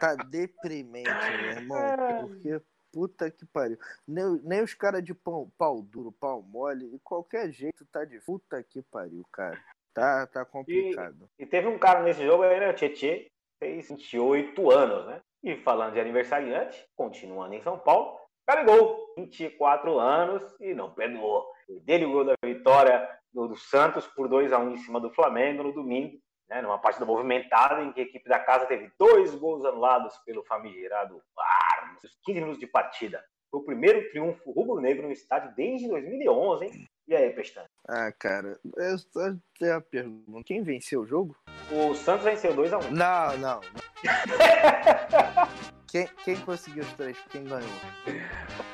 tá 0.00 0.14
deprimente, 0.14 1.10
meu 1.10 1.50
irmão. 1.50 2.26
Porque 2.26 2.62
puta 2.90 3.30
que 3.30 3.44
pariu. 3.44 3.78
Nem, 4.06 4.40
nem 4.44 4.62
os 4.62 4.72
caras 4.72 5.04
de 5.04 5.12
pau, 5.12 5.50
pau 5.58 5.82
duro, 5.82 6.10
pau 6.12 6.42
mole, 6.42 6.88
de 6.88 6.98
qualquer 7.00 7.50
jeito 7.50 7.84
tá 7.92 8.04
de 8.04 8.18
puta 8.20 8.62
que 8.62 8.82
pariu, 8.82 9.24
cara. 9.30 9.60
Tá, 9.92 10.26
tá 10.26 10.44
complicado. 10.44 11.28
E, 11.38 11.42
e 11.42 11.46
teve 11.46 11.68
um 11.68 11.78
cara 11.78 12.02
nesse 12.02 12.24
jogo 12.24 12.44
aí, 12.44 12.58
né? 12.58 12.70
O 12.70 12.74
Tietê, 12.74 13.30
fez 13.58 13.88
28 13.88 14.70
anos, 14.70 15.06
né? 15.06 15.20
E 15.42 15.56
falando 15.56 15.92
de 15.92 16.00
aniversariante, 16.00 16.82
continuando 16.96 17.54
em 17.54 17.62
São 17.62 17.78
Paulo, 17.78 18.18
Gabigol, 18.48 19.14
24 19.16 19.98
anos 19.98 20.42
e 20.60 20.74
não 20.74 20.92
perdoou. 20.92 21.46
Dele 21.84 22.06
o 22.06 22.12
gol 22.12 22.24
da 22.24 22.34
vitória 22.44 23.08
do, 23.32 23.48
do 23.48 23.56
Santos 23.56 24.06
por 24.06 24.28
2 24.28 24.52
a 24.52 24.58
1 24.58 24.72
em 24.72 24.78
cima 24.78 25.00
do 25.00 25.10
Flamengo 25.10 25.62
no 25.62 25.72
domingo, 25.72 26.18
né, 26.48 26.60
numa 26.60 26.78
partida 26.78 27.06
movimentada 27.06 27.82
em 27.82 27.92
que 27.92 28.00
a 28.00 28.04
equipe 28.04 28.28
da 28.28 28.38
casa 28.38 28.66
teve 28.66 28.90
dois 28.98 29.34
gols 29.34 29.64
anulados 29.64 30.16
pelo 30.26 30.44
famigerado 30.44 31.22
VAR 31.34 31.94
nos 32.02 32.18
15 32.24 32.40
minutos 32.40 32.60
de 32.60 32.66
partida. 32.66 33.24
Foi 33.50 33.60
o 33.60 33.64
primeiro 33.64 34.10
triunfo 34.10 34.50
rubro-negro 34.50 35.06
no 35.06 35.12
estádio 35.12 35.54
desde 35.54 35.88
2011, 35.88 36.64
hein? 36.64 36.88
E 37.06 37.14
aí, 37.14 37.30
Pestana? 37.30 37.66
Ah, 37.88 38.10
cara, 38.18 38.58
eu 38.76 38.98
só 38.98 39.34
tenho 39.58 39.76
a 39.76 39.80
pergunta. 39.80 40.44
Quem 40.46 40.62
venceu 40.62 41.02
o 41.02 41.06
jogo? 41.06 41.36
O 41.70 41.94
Santos 41.94 42.24
venceu 42.24 42.54
2x1. 42.54 42.86
Um. 42.86 42.90
Não, 42.92 43.36
não. 43.38 43.60
quem, 45.92 46.08
quem 46.24 46.40
conseguiu 46.40 46.84
os 46.84 46.92
três? 46.94 47.18
Quem 47.28 47.44
ganhou? 47.44 47.68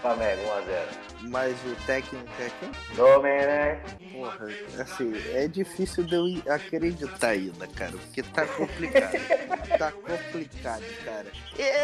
Flamengo, 0.01 0.41
1x0. 0.41 1.29
Mas 1.29 1.59
o 1.65 1.75
técnico 1.85 2.31
é 2.39 2.49
quem? 2.61 2.97
Domenech. 2.97 4.13
Porra, 4.13 4.47
assim, 4.81 5.13
é 5.35 5.49
difícil 5.49 6.05
de 6.05 6.15
eu 6.15 6.53
acreditar 6.55 7.31
ainda, 7.31 7.67
cara, 7.67 7.91
porque 7.91 8.23
tá 8.23 8.47
complicado. 8.47 9.13
tá 9.77 9.91
complicado, 9.91 10.85
cara. 11.05 11.27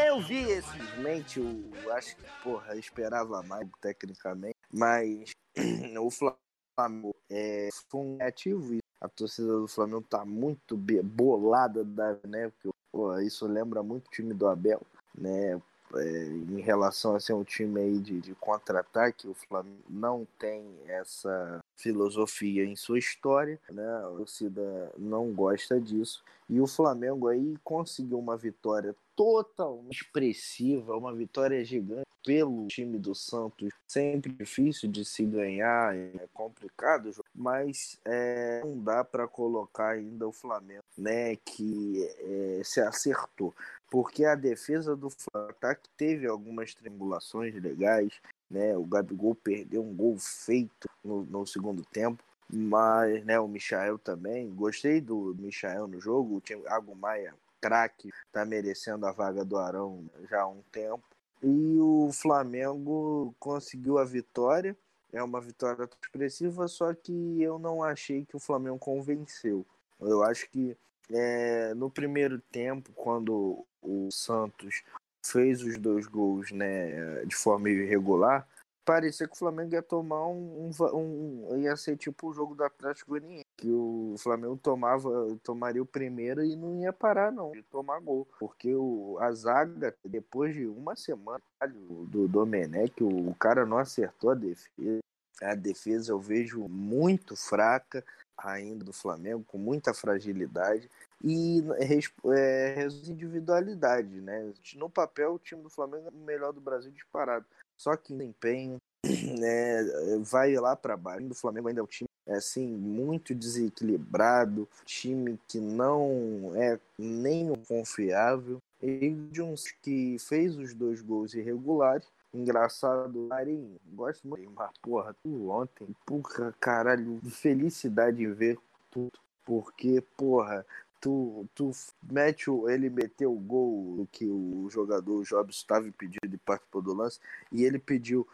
Eu 0.06 0.22
vi 0.22 0.62
simplesmente, 0.62 1.40
eu 1.40 1.92
acho 1.94 2.14
que, 2.14 2.22
porra, 2.44 2.76
esperava 2.76 3.42
mais 3.42 3.68
tecnicamente, 3.80 4.56
mas 4.72 5.32
o 6.00 6.10
Flamengo 6.12 7.12
é, 7.28 7.70
um 7.92 8.18
ativo 8.20 8.74
e 8.74 8.78
a 9.00 9.08
torcida 9.08 9.48
do 9.48 9.66
Flamengo 9.66 10.06
tá 10.08 10.24
muito 10.24 10.76
bolada, 11.02 11.82
da, 11.84 12.16
né? 12.24 12.50
Porque 12.50 12.70
pô, 12.92 13.18
isso 13.18 13.48
lembra 13.48 13.82
muito 13.82 14.06
o 14.06 14.10
time 14.10 14.32
do 14.32 14.46
Abel, 14.46 14.80
né? 15.14 15.60
É, 15.96 16.26
em 16.26 16.60
relação 16.60 17.14
a 17.14 17.20
ser 17.20 17.34
um 17.34 17.44
time 17.44 17.80
aí 17.80 17.98
de, 17.98 18.20
de 18.20 18.34
contra-ataque, 18.34 19.28
o 19.28 19.34
Flamengo 19.34 19.84
não 19.88 20.26
tem 20.38 20.64
essa 20.88 21.60
filosofia 21.76 22.64
em 22.64 22.74
sua 22.74 22.98
história, 22.98 23.60
né? 23.70 23.86
A 23.98 24.08
torcida 24.08 24.92
não 24.98 25.32
gosta 25.32 25.80
disso. 25.80 26.24
E 26.48 26.60
o 26.60 26.66
Flamengo 26.66 27.28
aí 27.28 27.56
conseguiu 27.62 28.18
uma 28.18 28.36
vitória 28.36 28.94
totalmente 29.14 30.02
expressiva, 30.02 30.96
uma 30.96 31.14
vitória 31.14 31.64
gigante 31.64 32.04
pelo 32.24 32.66
time 32.66 32.98
do 32.98 33.14
Santos. 33.14 33.70
Sempre 33.86 34.32
difícil 34.32 34.90
de 34.90 35.04
se 35.04 35.24
ganhar, 35.24 35.94
é 35.94 36.26
complicado, 36.32 37.10
mas 37.34 37.98
é, 38.04 38.62
não 38.64 38.78
dá 38.78 39.04
para 39.04 39.28
colocar 39.28 39.90
ainda 39.90 40.26
o 40.26 40.32
Flamengo, 40.32 40.82
né, 40.96 41.36
que 41.36 42.08
é, 42.18 42.62
se 42.64 42.80
acertou, 42.80 43.54
porque 43.94 44.24
a 44.24 44.34
defesa 44.34 44.96
do 44.96 45.08
Flamengo 45.08 45.80
teve 45.96 46.26
algumas 46.26 46.74
triangulações 46.74 47.54
legais, 47.54 48.12
né, 48.50 48.76
o 48.76 48.82
Gabigol 48.82 49.36
perdeu 49.36 49.84
um 49.84 49.94
gol 49.94 50.18
feito 50.18 50.90
no, 51.04 51.22
no 51.22 51.46
segundo 51.46 51.84
tempo, 51.84 52.20
mas 52.52 53.24
né, 53.24 53.38
o 53.38 53.46
Michael 53.46 53.96
também. 53.96 54.52
Gostei 54.52 55.00
do 55.00 55.32
Michael 55.38 55.86
no 55.86 56.00
jogo. 56.00 56.38
O 56.38 56.40
Thiago 56.40 56.92
Maia 56.96 57.36
craque, 57.60 58.10
tá 58.32 58.44
merecendo 58.44 59.06
a 59.06 59.12
vaga 59.12 59.44
do 59.44 59.56
Arão 59.56 60.04
já 60.28 60.40
há 60.40 60.48
um 60.48 60.62
tempo. 60.72 61.04
E 61.40 61.78
o 61.78 62.10
Flamengo 62.12 63.32
conseguiu 63.38 63.98
a 63.98 64.04
vitória. 64.04 64.76
É 65.12 65.22
uma 65.22 65.40
vitória 65.40 65.88
expressiva, 66.02 66.66
só 66.66 66.92
que 66.92 67.40
eu 67.40 67.60
não 67.60 67.80
achei 67.80 68.24
que 68.24 68.34
o 68.34 68.40
Flamengo 68.40 68.76
convenceu. 68.76 69.64
Eu 70.00 70.24
acho 70.24 70.50
que 70.50 70.76
é, 71.10 71.74
no 71.74 71.90
primeiro 71.90 72.40
tempo, 72.40 72.90
quando 72.94 73.64
o 73.82 74.10
Santos 74.10 74.82
fez 75.24 75.62
os 75.62 75.78
dois 75.78 76.06
gols 76.06 76.50
né, 76.52 77.24
de 77.24 77.34
forma 77.34 77.70
irregular, 77.70 78.46
parecia 78.84 79.26
que 79.26 79.34
o 79.34 79.38
Flamengo 79.38 79.74
ia 79.74 79.82
tomar 79.82 80.26
um, 80.26 80.70
um, 80.70 81.48
um 81.50 81.58
ia 81.58 81.76
ser 81.76 81.96
tipo 81.96 82.28
o 82.28 82.32
jogo 82.32 82.54
do 82.54 82.64
Atlético 82.64 83.10
Goianiense 83.10 83.44
que 83.56 83.70
o 83.70 84.14
Flamengo 84.18 84.58
tomava, 84.62 85.10
tomaria 85.42 85.82
o 85.82 85.86
primeiro 85.86 86.44
e 86.44 86.54
não 86.56 86.82
ia 86.82 86.92
parar 86.92 87.32
não 87.32 87.52
de 87.52 87.62
tomar 87.62 88.00
gol, 88.00 88.28
porque 88.38 88.74
o, 88.74 89.16
a 89.20 89.32
zaga 89.32 89.94
depois 90.04 90.54
de 90.54 90.66
uma 90.66 90.96
semana 90.96 91.42
do 91.66 92.28
Domenech, 92.28 93.02
o, 93.02 93.30
o 93.30 93.34
cara 93.34 93.64
não 93.64 93.78
acertou 93.78 94.30
a 94.30 94.34
defesa. 94.34 94.98
A 95.42 95.54
defesa 95.54 96.12
eu 96.12 96.18
vejo 96.18 96.68
muito 96.68 97.36
fraca 97.36 98.04
ainda 98.36 98.84
do 98.84 98.92
Flamengo, 98.92 99.44
com 99.46 99.58
muita 99.58 99.94
fragilidade 99.94 100.90
e 101.22 101.62
é, 101.78 102.82
é 102.82 102.86
individualidade, 102.86 104.20
né? 104.20 104.52
No 104.76 104.90
papel 104.90 105.34
o 105.34 105.38
time 105.38 105.62
do 105.62 105.70
Flamengo 105.70 106.08
é 106.08 106.10
o 106.10 106.24
melhor 106.24 106.52
do 106.52 106.60
Brasil 106.60 106.90
disparado, 106.90 107.46
só 107.76 107.96
que 107.96 108.12
empenho 108.12 108.78
né, 109.38 109.84
vai 110.22 110.54
lá 110.54 110.74
para 110.74 110.96
baixo. 110.96 111.26
O 111.30 111.34
Flamengo 111.34 111.68
ainda 111.68 111.80
é 111.80 111.84
um 111.84 111.86
time 111.86 112.08
é, 112.26 112.34
assim 112.34 112.66
muito 112.66 113.34
desequilibrado, 113.34 114.68
time 114.84 115.38
que 115.46 115.60
não 115.60 116.52
é 116.54 116.78
nem 116.98 117.54
confiável. 117.68 118.58
E 118.82 119.10
de 119.30 119.40
uns 119.40 119.70
que 119.82 120.18
fez 120.18 120.56
os 120.56 120.74
dois 120.74 121.00
gols 121.00 121.32
irregulares. 121.34 122.06
Engraçado, 122.34 123.28
Marinho, 123.28 123.78
gosto 123.92 124.26
muito, 124.26 124.50
mas 124.56 124.70
porra, 124.82 125.14
tu 125.22 125.50
ontem, 125.50 125.86
porra, 126.04 126.52
caralho, 126.58 127.20
felicidade 127.30 128.24
em 128.24 128.32
ver 128.32 128.58
tudo, 128.90 129.12
porque, 129.44 130.02
porra, 130.16 130.66
tu, 131.00 131.46
tu 131.54 131.70
mete 132.10 132.50
o, 132.50 132.68
ele 132.68 132.90
meteu 132.90 133.32
o 133.32 133.38
gol 133.38 134.08
que 134.10 134.26
o 134.26 134.68
jogador 134.68 135.22
Jobs 135.22 135.54
estava 135.54 135.86
impedido 135.86 136.34
e 136.34 136.38
participou 136.38 136.82
do 136.82 136.92
lance, 136.92 137.20
e 137.52 137.62
ele 137.62 137.78
pediu 137.78 138.26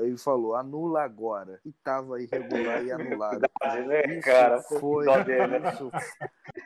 ele 0.00 0.16
falou, 0.16 0.54
anula 0.54 1.02
agora. 1.02 1.60
E 1.64 1.72
tava 1.72 2.20
irregular 2.20 2.84
e 2.84 2.92
anulado. 2.92 3.42
Né, 3.64 4.18
isso, 4.18 4.78
foi, 4.78 5.06
isso, 5.06 5.90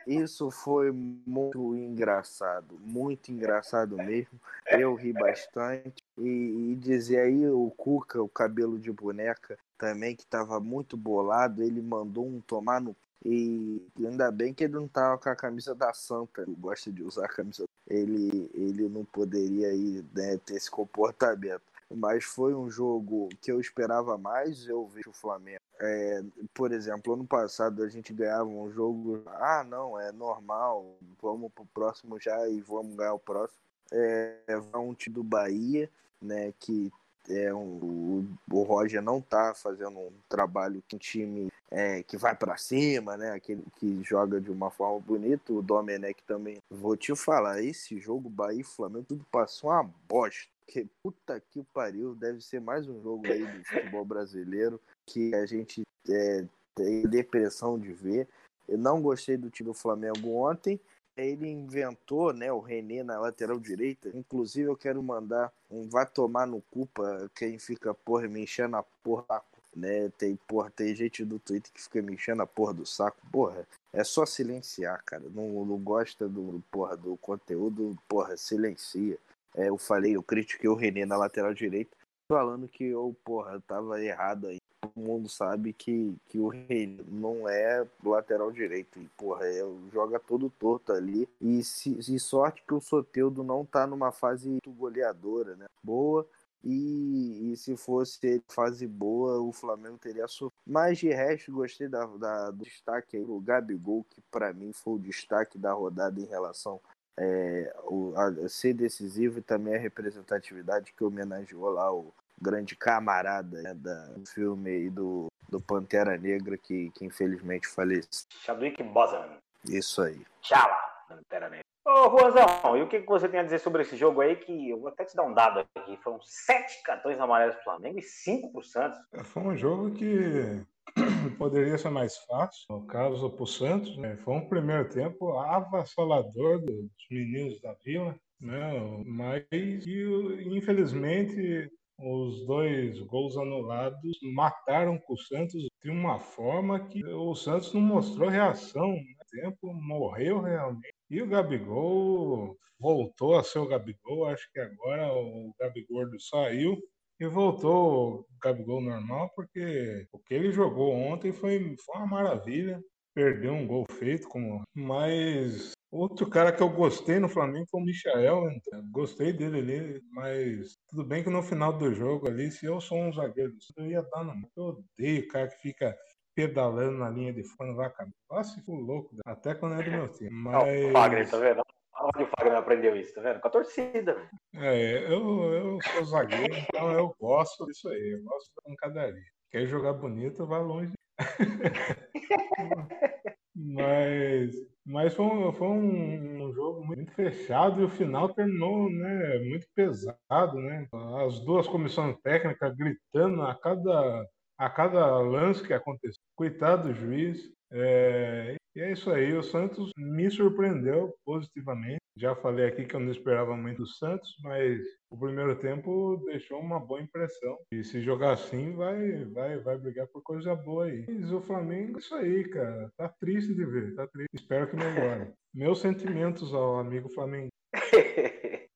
isso 0.05 0.51
foi 0.51 0.91
muito 0.91 1.75
engraçado. 1.75 2.77
Muito 2.79 3.31
engraçado 3.31 3.95
mesmo. 3.95 4.39
Eu 4.67 4.93
ri 4.95 5.13
bastante. 5.13 6.03
E, 6.17 6.71
e 6.71 6.75
dizer 6.75 7.21
aí 7.21 7.47
o 7.47 7.71
Cuca, 7.77 8.21
o 8.21 8.27
cabelo 8.27 8.77
de 8.77 8.91
boneca, 8.91 9.57
também, 9.77 10.13
que 10.13 10.25
tava 10.25 10.59
muito 10.59 10.97
bolado, 10.97 11.63
ele 11.63 11.81
mandou 11.81 12.27
um 12.27 12.41
tomar 12.41 12.81
no 12.81 12.95
e 13.25 13.85
ainda 13.97 14.31
bem 14.31 14.53
que 14.53 14.63
ele 14.63 14.73
não 14.73 14.87
tava 14.87 15.17
com 15.17 15.29
a 15.29 15.35
camisa 15.35 15.75
da 15.75 15.93
Santa. 15.93 16.41
Ele 16.41 16.55
gosta 16.55 16.91
de 16.91 17.03
usar 17.03 17.25
a 17.25 17.29
camisa. 17.29 17.65
Ele, 17.87 18.49
ele 18.53 18.87
não 18.87 19.03
poderia 19.03 19.73
ir, 19.73 20.05
né, 20.13 20.37
ter 20.37 20.55
esse 20.55 20.71
comportamento 20.71 21.61
mas 21.93 22.23
foi 22.23 22.53
um 22.53 22.69
jogo 22.69 23.29
que 23.41 23.51
eu 23.51 23.59
esperava 23.59 24.17
mais. 24.17 24.67
Eu 24.67 24.87
vejo 24.87 25.09
o 25.09 25.13
Flamengo. 25.13 25.61
É, 25.79 26.21
por 26.53 26.71
exemplo, 26.71 27.13
ano 27.13 27.25
passado 27.25 27.83
a 27.83 27.87
gente 27.87 28.13
ganhava 28.13 28.49
um 28.49 28.71
jogo. 28.71 29.23
Ah, 29.27 29.63
não, 29.67 29.99
é 29.99 30.11
normal. 30.11 30.97
Vamos 31.21 31.51
pro 31.51 31.65
próximo 31.73 32.19
já 32.19 32.47
e 32.47 32.61
vamos 32.61 32.95
ganhar 32.95 33.13
o 33.13 33.19
próximo. 33.19 33.59
É, 33.91 34.35
é 34.47 34.77
um 34.77 34.93
time 34.93 35.15
do 35.15 35.23
Bahia, 35.23 35.89
né? 36.21 36.53
Que 36.59 36.91
é 37.29 37.53
um, 37.53 37.77
o, 37.77 38.27
o 38.51 38.63
Roger 38.63 39.01
não 39.01 39.21
tá 39.21 39.53
fazendo 39.53 39.99
um 39.99 40.11
trabalho 40.27 40.83
com 40.89 40.95
um 40.95 40.99
time 40.99 41.51
é, 41.71 42.01
que 42.03 42.17
vai 42.17 42.35
para 42.35 42.57
cima, 42.57 43.15
né? 43.17 43.31
Aquele 43.31 43.63
que 43.77 44.03
joga 44.03 44.39
de 44.41 44.51
uma 44.51 44.69
forma 44.69 44.99
bonita. 44.99 45.53
O 45.53 45.61
Domenech 45.61 46.21
também. 46.23 46.57
Vou 46.69 46.95
te 46.95 47.15
falar, 47.15 47.63
esse 47.63 47.99
jogo 47.99 48.29
Bahia 48.29 48.61
e 48.61 48.63
Flamengo 48.63 49.05
tudo 49.07 49.25
passou 49.31 49.69
uma 49.69 49.89
bosta. 50.07 50.58
Que 50.69 50.87
puta 51.01 51.39
que 51.39 51.63
pariu, 51.73 52.13
deve 52.13 52.41
ser 52.41 52.61
mais 52.61 52.87
um 52.87 53.01
jogo 53.01 53.25
aí 53.25 53.43
do 53.43 53.65
futebol 53.65 54.05
brasileiro 54.05 54.79
que 55.03 55.33
a 55.33 55.43
gente 55.43 55.81
é, 56.07 56.45
tem 56.75 57.01
depressão 57.07 57.79
de 57.79 57.91
ver. 57.91 58.27
Eu 58.67 58.77
não 58.77 59.01
gostei 59.01 59.35
do 59.35 59.49
time 59.49 59.69
do 59.69 59.73
Flamengo 59.73 60.35
ontem. 60.35 60.79
Ele 61.17 61.49
inventou, 61.49 62.31
né, 62.31 62.53
o 62.53 62.59
René 62.59 63.01
na 63.01 63.19
lateral 63.19 63.59
direita. 63.59 64.11
Inclusive, 64.13 64.69
eu 64.69 64.77
quero 64.77 65.01
mandar 65.01 65.51
um 65.71 65.89
vá 65.89 66.05
tomar 66.05 66.45
no 66.45 66.61
culpa 66.61 67.31
quem 67.33 67.57
fica, 67.57 67.91
porra, 67.91 68.27
me 68.27 68.43
enchendo 68.43 68.75
a 68.77 68.83
porra 69.03 69.43
né? 69.75 70.09
Tem, 70.17 70.35
porra, 70.47 70.69
tem 70.69 70.95
gente 70.95 71.23
do 71.23 71.39
Twitter 71.39 71.71
que 71.71 71.81
fica 71.81 72.01
me 72.01 72.13
enchendo 72.13 72.41
a 72.41 72.47
porra 72.47 72.73
do 72.73 72.85
saco. 72.85 73.17
Porra, 73.31 73.67
é 73.93 74.03
só 74.03 74.25
silenciar, 74.25 75.01
cara. 75.03 75.23
Não, 75.29 75.65
não 75.65 75.77
gosta 75.77 76.27
do, 76.27 76.63
porra, 76.71 76.95
do 76.97 77.17
conteúdo, 77.17 77.97
porra, 78.07 78.35
silencia. 78.37 79.17
É, 79.55 79.69
eu 79.69 79.77
falei, 79.77 80.15
eu 80.15 80.23
critiquei 80.23 80.69
o 80.69 80.75
René 80.75 81.05
na 81.05 81.17
lateral 81.17 81.53
direita, 81.53 81.95
falando 82.27 82.67
que 82.67 82.83
eu, 82.83 83.15
porra, 83.23 83.61
tava 83.67 84.01
errado 84.01 84.47
aí. 84.47 84.57
Todo 84.81 84.93
mundo 84.95 85.27
sabe 85.27 85.73
que, 85.73 86.15
que 86.27 86.39
o 86.39 86.47
René 86.47 87.03
não 87.07 87.49
é 87.49 87.85
lateral 88.03 88.51
direito. 88.51 88.99
E, 88.99 89.07
porra, 89.17 89.45
é, 89.45 89.61
joga 89.91 90.19
todo 90.19 90.49
torto 90.49 90.93
ali. 90.93 91.27
E, 91.41 91.63
se, 91.63 91.97
e 91.99 92.19
sorte 92.19 92.63
que 92.65 92.73
o 92.73 92.79
Soteudo 92.79 93.43
não 93.43 93.65
tá 93.65 93.85
numa 93.85 94.11
fase 94.11 94.59
goleadora, 94.65 95.55
né? 95.55 95.65
Boa. 95.83 96.25
E, 96.63 97.51
e, 97.51 97.57
se 97.57 97.75
fosse 97.77 98.43
fase 98.47 98.85
boa, 98.85 99.39
o 99.41 99.51
Flamengo 99.51 99.97
teria 99.97 100.27
sofrido. 100.27 100.61
Mas 100.67 100.97
de 100.97 101.09
resto, 101.09 101.51
gostei 101.51 101.87
da, 101.87 102.05
da, 102.05 102.51
do 102.51 102.63
destaque 102.63 103.17
aí, 103.17 103.23
o 103.23 103.39
Gabigol, 103.39 104.05
que 104.09 104.21
para 104.29 104.53
mim 104.53 104.73
foi 104.73 104.93
o 104.93 104.99
destaque 104.99 105.57
da 105.57 105.71
rodada 105.71 106.19
em 106.19 106.25
relação 106.25 106.81
é, 107.19 107.73
o, 107.83 108.13
a 108.15 108.47
ser 108.47 108.73
decisivo 108.73 109.39
e 109.39 109.41
também 109.41 109.75
a 109.75 109.79
representatividade 109.79 110.93
que 110.93 111.03
homenageou 111.03 111.69
lá 111.69 111.93
o 111.93 112.13
grande 112.41 112.75
camarada 112.75 113.61
né, 113.61 113.73
da, 113.73 114.05
do 114.13 114.25
filme 114.25 114.85
e 114.85 114.89
do, 114.89 115.27
do 115.49 115.59
Pantera 115.59 116.17
Negra, 116.17 116.57
que, 116.57 116.89
que 116.91 117.05
infelizmente 117.05 117.67
faleceu. 117.67 118.25
Chadwick 118.29 118.81
Boseman. 118.81 119.37
Isso 119.65 120.01
aí. 120.01 120.25
Tchala, 120.41 120.77
Pantera 121.09 121.49
Negra. 121.49 121.65
Ô, 121.85 122.07
Ruazão, 122.07 122.77
e 122.77 122.83
o 122.83 122.87
que 122.87 122.99
você 122.99 123.27
tem 123.27 123.39
a 123.39 123.43
dizer 123.43 123.59
sobre 123.59 123.81
esse 123.81 123.97
jogo 123.97 124.21
aí? 124.21 124.35
Que 124.35 124.69
eu 124.69 124.79
vou 124.79 124.89
até 124.89 125.03
te 125.03 125.15
dar 125.15 125.23
um 125.23 125.33
dado 125.33 125.65
aqui. 125.75 125.97
Foram 125.97 126.21
sete 126.21 126.81
cartões 126.83 127.19
amarelos 127.19 127.55
pro 127.55 127.63
Flamengo 127.63 127.99
e 127.99 128.03
cinco 128.03 128.51
pro 128.51 128.63
Santos. 128.63 128.99
É, 129.11 129.23
foi 129.23 129.43
um 129.43 129.57
jogo 129.57 129.91
que 129.91 130.61
poderia 131.37 131.77
ser 131.77 131.89
mais 131.89 132.17
fácil, 132.25 132.65
no 132.69 132.87
caso 132.87 133.29
pro 133.29 133.45
Santos. 133.45 133.97
Né? 133.97 134.17
Foi 134.17 134.35
um 134.35 134.47
primeiro 134.47 134.89
tempo 134.89 135.37
avassalador 135.37 136.61
dos 136.61 136.89
meninos 137.11 137.59
da 137.61 137.73
Vila. 137.83 138.15
Né? 138.39 139.03
Mas, 139.05 139.43
infelizmente, 139.51 141.69
os 141.97 142.45
dois 142.45 142.99
gols 143.01 143.37
anulados 143.37 144.17
mataram 144.33 145.01
o 145.07 145.17
Santos 145.17 145.67
de 145.83 145.89
uma 145.89 146.19
forma 146.19 146.87
que 146.87 147.05
o 147.05 147.35
Santos 147.35 147.73
não 147.73 147.81
mostrou 147.81 148.29
reação. 148.29 148.93
Né? 148.93 149.19
tempo, 149.29 149.73
morreu 149.73 150.41
realmente. 150.41 150.93
E 151.09 151.21
o 151.21 151.27
Gabigol 151.27 152.57
voltou 152.79 153.37
a 153.37 153.43
ser 153.43 153.59
o 153.59 153.67
Gabigol. 153.67 154.27
Acho 154.27 154.49
que 154.51 154.59
agora 154.59 155.13
o 155.13 155.53
Gabigol 155.59 156.07
saiu 156.19 156.77
e 157.19 157.27
voltou 157.27 158.21
o 158.21 158.25
Gabigol 158.41 158.81
normal, 158.81 159.29
porque 159.35 160.07
o 160.11 160.19
que 160.19 160.33
ele 160.33 160.51
jogou 160.51 160.93
ontem 160.93 161.33
foi, 161.33 161.75
foi 161.85 161.97
uma 161.97 162.07
maravilha. 162.07 162.81
Perdeu 163.13 163.53
um 163.53 163.67
gol 163.67 163.85
feito, 163.91 164.27
como 164.29 164.61
mas 164.73 165.73
outro 165.91 166.29
cara 166.29 166.51
que 166.51 166.61
eu 166.61 166.69
gostei 166.69 167.19
no 167.19 167.27
Flamengo 167.27 167.65
foi 167.69 167.81
o 167.81 167.83
Michael. 167.83 168.51
Então, 168.51 168.81
gostei 168.91 169.33
dele 169.33 169.59
ali, 169.59 170.01
mas 170.11 170.77
tudo 170.87 171.03
bem 171.03 171.23
que 171.23 171.29
no 171.29 171.43
final 171.43 171.73
do 171.73 171.93
jogo 171.93 172.29
ali, 172.29 172.51
se 172.51 172.65
eu 172.65 172.79
sou 172.79 172.97
um 172.97 173.11
zagueiro, 173.11 173.51
eu 173.77 173.85
ia 173.87 174.01
dar 174.03 174.23
no. 174.23 174.33
Eu 174.55 174.63
odeio 174.63 175.23
o 175.23 175.27
cara 175.27 175.47
que 175.47 175.57
fica 175.57 175.97
pedalando 176.35 176.99
na 176.99 177.09
linha 177.09 177.33
de 177.33 177.43
fundo, 177.43 177.75
vai 177.75 177.87
acabar. 177.87 178.11
Nossa, 178.29 178.55
ficou 178.55 178.75
louco, 178.75 179.17
até 179.25 179.53
quando 179.55 179.81
é 179.81 179.83
do 179.83 179.91
meu 179.91 180.07
time. 180.13 180.29
Mas... 180.29 180.85
o 180.85 180.91
Fagner, 180.93 181.29
tá 181.29 181.37
vendo? 181.37 181.63
Onde 182.01 182.23
o 182.23 182.27
Fagner 182.27 182.57
aprendeu 182.57 182.95
isso, 182.95 183.13
tá 183.13 183.21
vendo? 183.21 183.39
Com 183.39 183.47
a 183.47 183.51
torcida. 183.51 184.29
É, 184.55 185.11
eu, 185.11 185.43
eu 185.53 185.79
sou 185.81 186.05
zagueiro, 186.05 186.55
então 186.55 186.91
eu 186.91 187.15
gosto 187.19 187.65
disso 187.65 187.89
aí, 187.89 188.13
eu 188.13 188.23
gosto 188.23 188.51
da 188.55 188.61
pancadaria. 188.63 189.21
Quer 189.51 189.67
jogar 189.67 189.93
bonito, 189.93 190.45
vai 190.45 190.61
longe. 190.61 190.93
mas, 193.55 194.55
mas 194.85 195.13
foi, 195.13 195.25
um, 195.25 196.45
um, 196.45 196.53
jogo 196.53 196.85
muito 196.85 197.11
fechado 197.13 197.81
e 197.81 197.85
o 197.85 197.89
final 197.89 198.33
terminou 198.33 198.89
né, 198.89 199.39
muito 199.39 199.67
pesado, 199.75 200.59
né? 200.59 200.87
As 201.25 201.39
duas 201.41 201.67
comissões 201.67 202.17
técnicas 202.21 202.75
gritando 202.75 203.41
a 203.41 203.55
cada 203.55 204.25
a 204.59 204.69
cada 204.69 205.19
lance 205.19 205.65
que 205.65 205.73
aconteceu. 205.73 206.21
Coitado 206.35 206.89
do 206.89 206.93
juiz. 206.93 207.39
É... 207.71 208.58
E 208.79 208.81
é 208.81 208.93
isso 208.93 209.11
aí. 209.11 209.33
O 209.33 209.43
Santos 209.43 209.91
me 209.97 210.31
surpreendeu 210.31 211.13
positivamente. 211.25 211.99
Já 212.17 212.33
falei 212.33 212.65
aqui 212.65 212.85
que 212.85 212.95
eu 212.95 212.99
não 213.01 213.11
esperava 213.11 213.53
muito 213.57 213.79
do 213.79 213.87
Santos, 213.87 214.33
mas 214.41 214.79
o 215.11 215.19
primeiro 215.19 215.53
tempo 215.59 216.15
deixou 216.27 216.61
uma 216.61 216.79
boa 216.79 217.01
impressão. 217.01 217.57
E 217.73 217.83
se 217.83 217.99
jogar 217.99 218.31
assim, 218.31 218.73
vai, 218.77 219.25
vai, 219.25 219.57
vai 219.57 219.77
brigar 219.77 220.07
por 220.07 220.23
coisa 220.23 220.55
boa 220.55 220.85
aí. 220.85 221.05
Mas 221.09 221.29
o 221.29 221.41
Flamengo, 221.41 221.97
é 221.97 221.99
isso 221.99 222.15
aí, 222.15 222.47
cara. 222.47 222.89
Tá 222.95 223.09
triste 223.19 223.53
de 223.53 223.65
ver, 223.65 223.95
tá 223.95 224.07
triste. 224.07 224.29
Espero 224.33 224.69
que 224.69 224.77
melhore. 224.77 225.33
Meus 225.53 225.81
sentimentos 225.81 226.53
ao 226.53 226.79
amigo 226.79 227.09
Flamengo. 227.09 227.49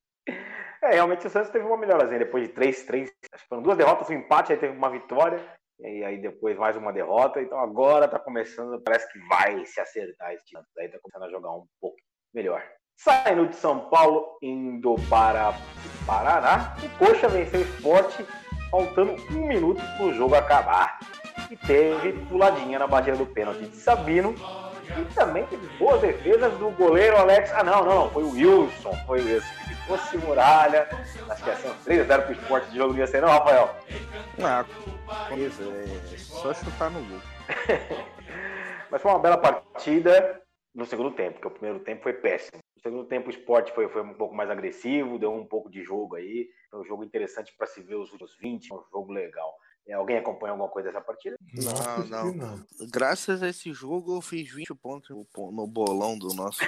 É, 0.84 0.96
realmente 0.96 1.26
o 1.26 1.30
Santos 1.30 1.50
teve 1.50 1.64
uma 1.64 1.78
melhorazinha 1.78 2.20
depois 2.20 2.46
de 2.46 2.54
três, 2.54 2.84
três, 2.84 3.10
acho 3.34 3.44
que 3.44 3.48
foram 3.48 3.64
duas 3.64 3.78
derrotas, 3.78 4.10
um 4.10 4.14
empate, 4.16 4.52
aí 4.52 4.60
teve 4.60 4.76
uma 4.76 4.90
vitória 4.90 5.42
e 5.80 6.04
aí 6.04 6.22
depois 6.22 6.58
mais 6.58 6.76
uma 6.76 6.94
derrota. 6.94 7.42
Então 7.42 7.60
agora 7.60 8.08
tá 8.08 8.20
começando, 8.20 8.82
parece 8.82 9.12
que 9.12 9.20
vai 9.28 9.66
se 9.66 9.80
acertar 9.80 10.34
esse 10.34 10.46
time. 10.46 10.64
Daí 10.76 10.90
tá 10.90 11.00
começando 11.02 11.24
a 11.24 11.32
jogar 11.32 11.52
um 11.52 11.66
pouco 11.80 11.98
melhor. 12.34 12.64
Saindo 12.96 13.48
de 13.48 13.56
São 13.56 13.90
Paulo, 13.90 14.38
indo 14.42 14.96
para 15.10 15.50
o 15.50 16.06
Paraná, 16.06 16.76
o 16.84 16.98
Coxa 16.98 17.28
venceu 17.28 17.60
o 17.60 17.64
esporte, 17.64 18.24
faltando 18.70 19.16
um 19.32 19.48
minuto 19.48 19.82
para 19.98 20.06
o 20.06 20.14
jogo 20.14 20.36
acabar. 20.36 21.00
E 21.54 21.58
teve 21.68 22.14
puladinha 22.26 22.80
na 22.80 22.88
batida 22.88 23.16
do 23.16 23.28
pênalti 23.28 23.68
de 23.68 23.76
Sabino. 23.76 24.34
E 25.00 25.14
também 25.14 25.46
teve 25.46 25.68
boas 25.78 26.02
defesas 26.02 26.52
do 26.58 26.72
goleiro 26.72 27.16
Alex. 27.16 27.52
Ah, 27.54 27.64
não, 27.64 27.86
não, 27.86 28.10
foi 28.10 28.24
o 28.24 28.32
Wilson. 28.32 28.92
Foi 29.06 29.20
esse. 29.20 29.48
Se 29.68 29.76
fosse 29.88 30.18
Muralha, 30.18 30.90
acho 31.30 31.44
que 31.44 31.50
ia 31.50 31.56
ser 31.56 31.68
um 31.68 31.76
3x0 31.76 32.08
para 32.08 32.30
o 32.30 32.32
esporte 32.32 32.72
de 32.72 32.78
jogo, 32.78 32.94
não 32.94 33.00
ia 33.00 33.06
ser, 33.06 33.22
não, 33.22 33.30
Rafael? 33.30 33.76
Ah, 34.44 34.66
isso, 35.38 35.62
é 35.62 36.18
só 36.18 36.56
chutar 36.56 36.90
no 36.90 37.04
gol. 37.04 37.20
Mas 38.90 39.00
foi 39.00 39.12
uma 39.12 39.20
bela 39.20 39.38
partida 39.38 40.42
no 40.74 40.88
segundo 40.88 41.12
tempo, 41.12 41.34
porque 41.34 41.48
o 41.50 41.52
primeiro 41.52 41.84
tempo 41.84 42.02
foi 42.02 42.14
péssimo. 42.14 42.58
No 42.76 42.82
segundo 42.82 43.06
tempo 43.06 43.28
o 43.28 43.32
esporte 43.32 43.72
foi, 43.74 43.88
foi 43.90 44.02
um 44.02 44.16
pouco 44.16 44.34
mais 44.34 44.50
agressivo, 44.50 45.20
deu 45.20 45.32
um 45.32 45.46
pouco 45.46 45.70
de 45.70 45.84
jogo 45.84 46.16
aí. 46.16 46.50
Foi 46.72 46.80
um 46.80 46.86
jogo 46.86 47.04
interessante 47.04 47.54
para 47.56 47.68
se 47.68 47.80
ver 47.80 47.96
os 47.96 48.12
últimos 48.12 48.36
20, 48.40 48.74
um 48.74 48.84
jogo 48.92 49.12
legal. 49.12 49.54
Alguém 49.92 50.18
acompanha 50.18 50.52
alguma 50.52 50.70
coisa 50.70 50.90
dessa 50.90 51.04
partida? 51.04 51.36
Não, 51.54 52.06
não, 52.08 52.34
não. 52.34 52.66
Graças 52.92 53.44
a 53.44 53.50
esse 53.50 53.74
jogo 53.74 54.16
eu 54.16 54.22
fiz 54.22 54.50
20 54.50 54.74
pontos 54.76 55.10
no 55.10 55.68
bolão 55.68 56.18
do 56.18 56.34
nosso. 56.34 56.60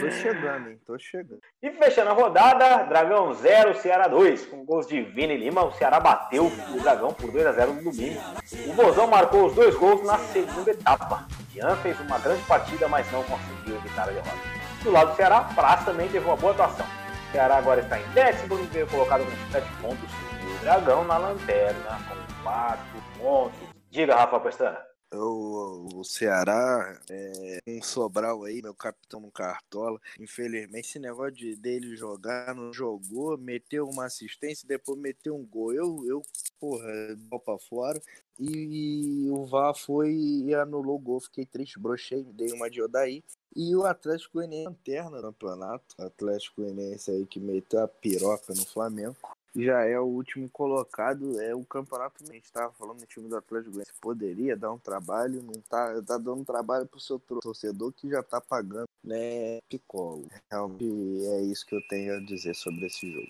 Tô 0.00 0.10
chegando, 0.10 0.70
hein? 0.70 0.80
Tô 0.84 0.98
chegando. 0.98 1.40
E 1.62 1.70
fechando 1.70 2.10
a 2.10 2.12
rodada, 2.12 2.82
Dragão 2.84 3.32
0, 3.32 3.76
Ceará 3.78 4.08
2. 4.08 4.46
Com 4.46 4.64
gols 4.64 4.88
de 4.88 5.02
Vini 5.02 5.36
Lima, 5.36 5.64
o 5.64 5.72
Ceará 5.72 6.00
bateu 6.00 6.46
o 6.46 6.80
Dragão 6.80 7.12
por 7.14 7.30
2 7.30 7.46
a 7.46 7.52
0 7.52 7.74
no 7.74 7.92
domingo. 7.92 8.20
O 8.66 8.72
Bozão 8.72 9.06
marcou 9.06 9.46
os 9.46 9.54
dois 9.54 9.76
gols 9.76 10.04
na 10.04 10.18
segunda 10.18 10.70
etapa. 10.72 11.28
Ian 11.54 11.76
fez 11.76 11.98
uma 12.00 12.18
grande 12.18 12.42
partida, 12.44 12.88
mas 12.88 13.10
não 13.12 13.22
conseguiu 13.24 13.76
evitar 13.76 14.08
a 14.08 14.12
derrota. 14.12 14.36
Do 14.82 14.90
lado 14.90 15.10
do 15.10 15.16
Ceará, 15.16 15.42
Praça 15.54 15.84
também 15.84 16.08
teve 16.08 16.24
uma 16.26 16.36
boa 16.36 16.52
atuação. 16.52 16.86
O 17.28 17.32
Ceará 17.32 17.56
agora 17.58 17.80
está 17.80 18.00
em 18.00 18.08
décimo 18.10 18.56
lugar, 18.56 18.86
colocado 18.88 19.24
com 19.24 19.52
7 19.52 19.68
pontos. 19.80 20.10
E 20.68 20.70
Dragão 20.70 21.02
na 21.02 21.16
lanterna, 21.16 21.98
com 22.06 22.42
4 22.42 22.84
pontos. 23.18 23.58
Diga, 23.90 24.14
Rafa 24.14 24.38
Pestana. 24.38 24.78
O, 25.14 25.88
o 25.94 26.04
Ceará, 26.04 27.00
é, 27.08 27.58
um 27.66 27.82
Sobral 27.82 28.44
aí, 28.44 28.60
meu 28.60 28.74
capitão 28.74 29.18
no 29.18 29.30
Cartola. 29.30 29.98
Infelizmente, 30.20 30.86
esse 30.86 30.98
negócio 30.98 31.32
de, 31.32 31.56
dele 31.56 31.96
jogar, 31.96 32.54
não 32.54 32.70
jogou, 32.70 33.38
meteu 33.38 33.88
uma 33.88 34.04
assistência, 34.04 34.68
depois 34.68 34.98
meteu 34.98 35.34
um 35.34 35.46
gol. 35.46 35.72
Eu, 35.72 36.04
eu 36.06 36.22
porra, 36.60 36.86
bola 37.16 37.42
pra 37.42 37.58
fora. 37.58 37.98
E, 38.38 39.24
e, 39.24 39.30
o 39.30 39.46
VAR 39.46 39.74
foi 39.74 40.12
e 40.12 40.54
anulou 40.54 40.96
o 40.96 41.00
gol. 41.00 41.18
Fiquei 41.18 41.46
triste, 41.46 41.80
brochei, 41.80 42.22
dei 42.34 42.52
uma 42.52 42.68
de 42.68 42.82
Odaí. 42.82 43.24
E 43.56 43.74
o 43.74 43.86
Atlético 43.86 44.34
Goianiense 44.34 44.66
lanterna 44.66 45.16
no 45.16 45.22
campeonato. 45.32 45.94
Atlético 45.98 46.60
Goianiense 46.60 47.10
aí 47.10 47.24
que 47.24 47.40
meteu 47.40 47.82
a 47.82 47.88
piroca 47.88 48.52
no 48.52 48.66
Flamengo 48.66 49.16
já 49.58 49.84
é 49.84 49.98
o 49.98 50.04
último 50.04 50.48
colocado, 50.48 51.40
é 51.40 51.54
o 51.54 51.64
campeonato. 51.64 52.22
A 52.22 52.32
gente 52.32 52.44
estava 52.44 52.72
falando 52.72 52.98
do 52.98 53.06
time 53.06 53.28
do 53.28 53.36
Atlético 53.36 53.72
Goianiense. 53.72 54.00
Poderia 54.00 54.56
dar 54.56 54.72
um 54.72 54.78
trabalho, 54.78 55.42
não 55.42 55.60
tá, 55.68 56.00
tá 56.02 56.16
dando 56.16 56.44
trabalho 56.44 56.86
pro 56.86 57.00
seu 57.00 57.18
torcedor 57.18 57.92
que 57.92 58.08
já 58.08 58.22
tá 58.22 58.40
pagando, 58.40 58.88
né? 59.02 59.58
Picolo. 59.68 60.28
Realmente 60.50 61.26
é 61.26 61.40
isso 61.42 61.66
que 61.66 61.74
eu 61.74 61.80
tenho 61.88 62.16
a 62.16 62.20
dizer 62.20 62.54
sobre 62.54 62.86
esse 62.86 63.10
jogo. 63.10 63.28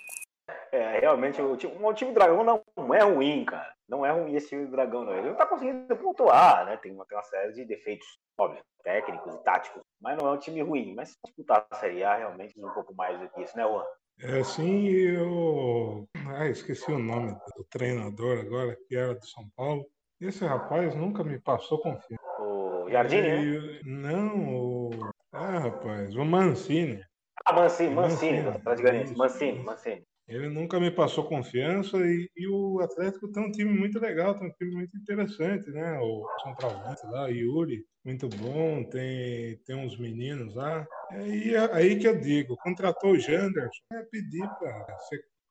É, 0.70 0.99
realmente, 1.01 1.41
o 1.41 1.57
time, 1.57 1.74
o 1.83 1.95
time 1.95 2.12
Dragão 2.12 2.45
não 2.45 2.95
é 2.95 3.03
ruim, 3.03 3.45
cara. 3.45 3.74
Não 3.89 4.05
é 4.05 4.11
ruim 4.11 4.35
esse 4.35 4.49
time 4.49 4.66
do 4.66 4.72
Dragão, 4.72 5.05
não. 5.05 5.14
Ele 5.14 5.31
não 5.31 5.37
tá 5.37 5.47
conseguindo 5.47 5.97
pontuar, 5.97 6.66
né? 6.66 6.76
Tem 6.76 6.93
uma, 6.93 7.07
tem 7.07 7.16
uma 7.16 7.24
série 7.24 7.53
de 7.53 7.64
defeitos, 7.64 8.07
óbvio, 8.39 8.62
técnicos 8.83 9.35
e 9.35 9.43
táticos. 9.43 9.83
Mas 10.01 10.18
não 10.18 10.29
é 10.29 10.33
um 10.33 10.39
time 10.39 10.61
ruim. 10.61 10.95
Mas 10.95 11.11
se 11.11 11.16
disputar 11.24 11.66
a 11.70 11.76
Série 11.76 12.05
A, 12.05 12.16
realmente, 12.16 12.59
um 12.59 12.70
pouco 12.70 12.95
mais 12.95 13.18
do 13.18 13.29
que 13.31 13.43
isso, 13.43 13.57
né, 13.57 13.62
Juan? 13.62 13.85
É 14.20 14.40
assim, 14.40 14.88
eu. 14.88 16.08
Ah, 16.26 16.48
esqueci 16.48 16.90
o 16.90 16.98
nome 16.98 17.32
do 17.56 17.64
treinador 17.70 18.40
agora, 18.40 18.76
que 18.88 18.96
era 18.96 19.14
do 19.14 19.24
São 19.24 19.48
Paulo. 19.56 19.86
Esse 20.20 20.44
rapaz 20.44 20.92
nunca 20.96 21.22
me 21.22 21.38
passou 21.38 21.78
confiança. 21.80 22.20
O 22.40 22.90
Jardine, 22.90 23.28
né? 23.28 23.80
Não, 23.84 24.54
o. 24.56 24.90
Ah, 25.30 25.60
rapaz, 25.60 26.16
o 26.16 26.24
Mancini. 26.24 27.00
Ah, 27.44 27.52
Mancini, 27.52 27.94
Mancini, 27.94 28.42
Mancini, 28.42 29.16
Mancini, 29.16 29.58
Mancini. 29.62 30.06
Ele 30.29 30.51
nunca 30.51 30.79
me 30.79 30.91
passou 30.91 31.24
confiança 31.24 31.97
e, 31.97 32.31
e, 32.37 32.47
o 32.47 32.81
Atlético 32.81 33.33
tem 33.33 33.43
um 33.43 33.51
time 33.51 33.72
muito 33.72 33.99
legal, 33.99 34.35
tem 34.35 34.47
um 34.47 34.53
time 34.53 34.74
muito 34.74 34.95
interessante, 34.95 35.70
né? 35.70 35.99
O 36.01 36.29
centroavante 36.45 37.07
lá, 37.07 37.29
Yuri, 37.29 37.83
muito 38.05 38.29
bom, 38.29 38.85
tem, 38.85 39.57
tem 39.64 39.74
uns 39.74 39.99
meninos 39.99 40.55
lá. 40.55 40.87
É, 41.12 41.26
e 41.26 41.57
aí 41.57 41.99
que 41.99 42.07
eu 42.07 42.20
digo, 42.20 42.59
contratou 42.59 43.12
o 43.12 43.18
Janderson, 43.18 43.83
é 43.95 44.03
pedir 44.03 44.47
para 44.59 44.99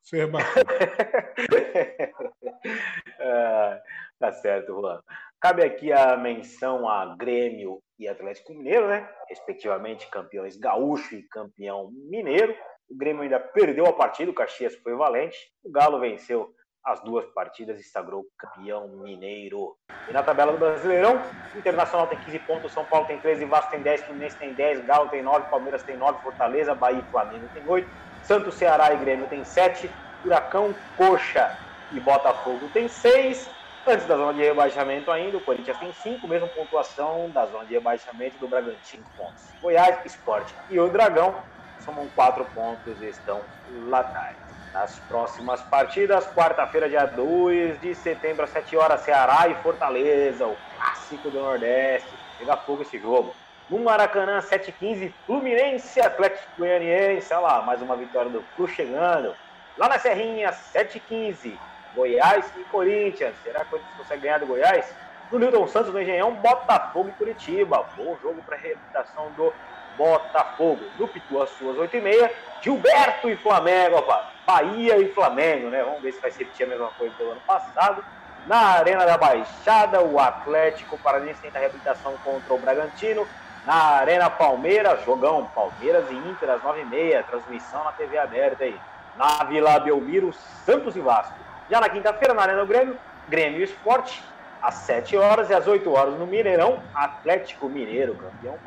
ser 0.04 0.18
rebatido. 0.18 0.68
Ah, 3.20 3.82
tá 4.20 4.32
certo, 4.32 4.80
Juan. 4.80 5.02
Cabe 5.40 5.64
aqui 5.64 5.92
a 5.92 6.16
menção 6.18 6.88
a 6.88 7.16
Grêmio 7.16 7.82
e 7.98 8.08
Atlético 8.08 8.54
Mineiro, 8.54 8.88
né? 8.88 9.10
Respectivamente, 9.28 10.10
campeões 10.10 10.56
gaúcho 10.56 11.16
e 11.16 11.24
campeão 11.24 11.92
mineiro. 11.92 12.56
O 12.90 12.98
Grêmio 12.98 13.24
ainda 13.24 13.40
perdeu 13.40 13.86
a 13.86 13.94
partida, 13.94 14.32
o 14.32 14.34
Caxias 14.34 14.76
foi 14.78 14.96
valente. 14.96 15.38
O 15.64 15.70
Galo 15.70 16.00
venceu 16.00 16.54
as 16.86 17.02
duas 17.02 17.26
partidas 17.34 17.78
e 17.82 17.84
sagrou 17.84 18.26
campeão 18.38 18.88
mineiro. 18.88 19.76
E 20.10 20.14
na 20.14 20.24
tabela 20.24 20.54
do 20.54 20.58
Brasileirão, 20.58 21.22
Internacional 21.54 22.08
tem 22.08 22.18
15 22.20 22.40
pontos, 22.40 22.72
São 22.72 22.86
Paulo 22.86 23.06
tem 23.06 23.20
13, 23.20 23.44
Vasco 23.44 23.72
tem 23.72 23.82
10, 23.82 24.04
Fluminense 24.04 24.38
tem 24.38 24.54
10, 24.54 24.86
Galo 24.86 25.10
tem 25.10 25.22
9, 25.22 25.50
Palmeiras 25.50 25.84
tem 25.84 25.98
9, 25.98 26.22
Fortaleza, 26.24 26.74
Bahia 26.74 27.00
e 27.00 27.12
Flamengo 27.12 27.46
tem 27.54 27.68
8, 27.68 27.90
Santos, 28.24 28.56
Ceará 28.56 28.94
e 28.94 28.98
Grêmio 28.98 29.28
tem 29.28 29.44
7, 29.44 29.92
Huracão, 30.24 30.74
Coxa 30.96 31.58
e 31.92 32.00
Botafogo 32.00 32.70
tem 32.72 32.88
6. 32.88 33.50
Antes 33.86 34.06
da 34.06 34.16
zona 34.16 34.34
de 34.34 34.44
rebaixamento 34.44 35.12
ainda, 35.12 35.38
o 35.38 35.42
Corinthians 35.42 35.78
tem 35.78 35.92
5, 35.92 36.26
mesma 36.26 36.48
pontuação 36.48 37.30
da 37.32 37.46
zona 37.48 37.66
de 37.66 37.74
rebaixamento 37.74 38.38
do 38.38 38.48
Bragantino, 38.48 39.04
pontos. 39.18 39.44
Goiás, 39.62 40.06
Esporte 40.06 40.54
e 40.70 40.80
o 40.80 40.88
Dragão 40.90 41.36
somam 41.88 42.08
4 42.14 42.44
pontos 42.54 43.02
e 43.02 43.06
estão 43.06 43.42
lá 43.88 44.02
atrás. 44.02 44.36
Nas 44.74 45.00
próximas 45.08 45.62
partidas, 45.62 46.28
quarta-feira, 46.34 46.90
dia 46.90 47.06
2 47.06 47.80
de 47.80 47.96
setembro, 47.96 48.44
às 48.44 48.50
7 48.50 48.76
horas, 48.76 49.02
Ceará 49.02 49.48
e 49.48 49.56
Fortaleza, 49.64 50.46
o 50.46 50.58
clássico 50.76 51.30
do 51.30 51.40
Nordeste. 51.40 52.10
Pega 52.38 52.58
fogo 52.58 52.82
esse 52.82 53.00
jogo. 53.00 53.34
No 53.70 53.80
Maracanã, 53.80 54.40
7h15, 54.40 55.12
Fluminense 55.26 56.00
Atlético 56.00 56.48
Goianiense. 56.58 57.34
Olha 57.34 57.42
lá, 57.42 57.62
mais 57.62 57.82
uma 57.82 57.96
vitória 57.96 58.30
do 58.30 58.44
Flu 58.56 58.68
chegando. 58.68 59.34
Lá 59.78 59.90
na 59.90 59.98
Serrinha, 59.98 60.52
7h15, 60.52 61.58
Goiás 61.96 62.52
e 62.58 62.64
Corinthians. 62.66 63.34
Será 63.44 63.62
que 63.62 63.68
o 63.68 63.70
Corinthians 63.72 63.98
consegue 63.98 64.22
ganhar 64.22 64.40
do 64.40 64.46
Goiás? 64.46 64.94
No 65.32 65.40
Newton 65.40 65.68
Santos, 65.68 65.92
no 65.92 66.02
Engenhão, 66.02 66.36
Botafogo 66.36 67.10
e 67.10 67.14
Curitiba. 67.14 67.86
Bom 67.98 68.16
jogo 68.22 68.42
para 68.44 68.56
a 68.56 68.60
reabilitação 68.60 69.32
do 69.32 69.54
Botafogo. 69.98 70.86
No 70.98 71.08
Pitu, 71.08 71.42
às 71.42 71.50
suas 71.52 71.76
8h30, 71.78 72.30
Gilberto 72.62 73.30
e 73.30 73.36
Flamengo. 73.36 73.98
Opa, 73.98 74.32
Bahia 74.46 74.98
e 74.98 75.12
Flamengo, 75.14 75.70
né? 75.70 75.84
Vamos 75.84 76.02
ver 76.02 76.14
se 76.14 76.22
vai 76.22 76.32
se 76.32 76.40
repetir 76.40 76.66
a 76.66 76.70
mesma 76.70 76.88
coisa 76.98 77.14
do 77.16 77.32
ano 77.32 77.42
passado. 77.46 78.04
Na 78.46 78.60
Arena 78.78 79.06
da 79.06 79.18
Baixada, 79.18 80.02
o 80.02 80.20
Atlético 80.20 80.98
Paranaense 81.00 81.42
tenta 81.42 81.60
reabilitação 81.60 82.16
contra 82.24 82.54
o 82.54 82.58
Bragantino. 82.58 83.28
Na 83.66 83.98
Arena 83.98 84.30
Palmeiras, 84.30 85.04
jogão 85.04 85.46
Palmeiras 85.54 86.06
e 86.10 86.16
Inter 86.16 86.52
às 86.52 86.62
9h30. 86.62 87.26
Transmissão 87.26 87.84
na 87.84 87.92
TV 87.92 88.18
aberta 88.18 88.64
aí. 88.64 88.80
Na 89.18 89.44
Vila 89.44 89.80
Belmiro, 89.80 90.32
Santos 90.66 90.96
e 90.96 91.02
Vasco. 91.02 91.34
Já 91.70 91.82
na 91.82 91.90
quinta-feira, 91.90 92.34
na 92.34 92.44
Arena 92.44 92.62
do 92.62 92.68
Grêmio, 92.68 92.98
Grêmio 93.28 93.62
Esporte, 93.62 94.24
às 94.62 94.76
7 94.76 95.18
horas 95.18 95.50
e 95.50 95.54
às 95.54 95.68
8 95.68 95.92
horas 95.92 96.14
no 96.18 96.26
Mineirão, 96.26 96.82
Atlético 96.96 97.68
Mineiro, 97.68 98.16
campeão, 98.16 98.58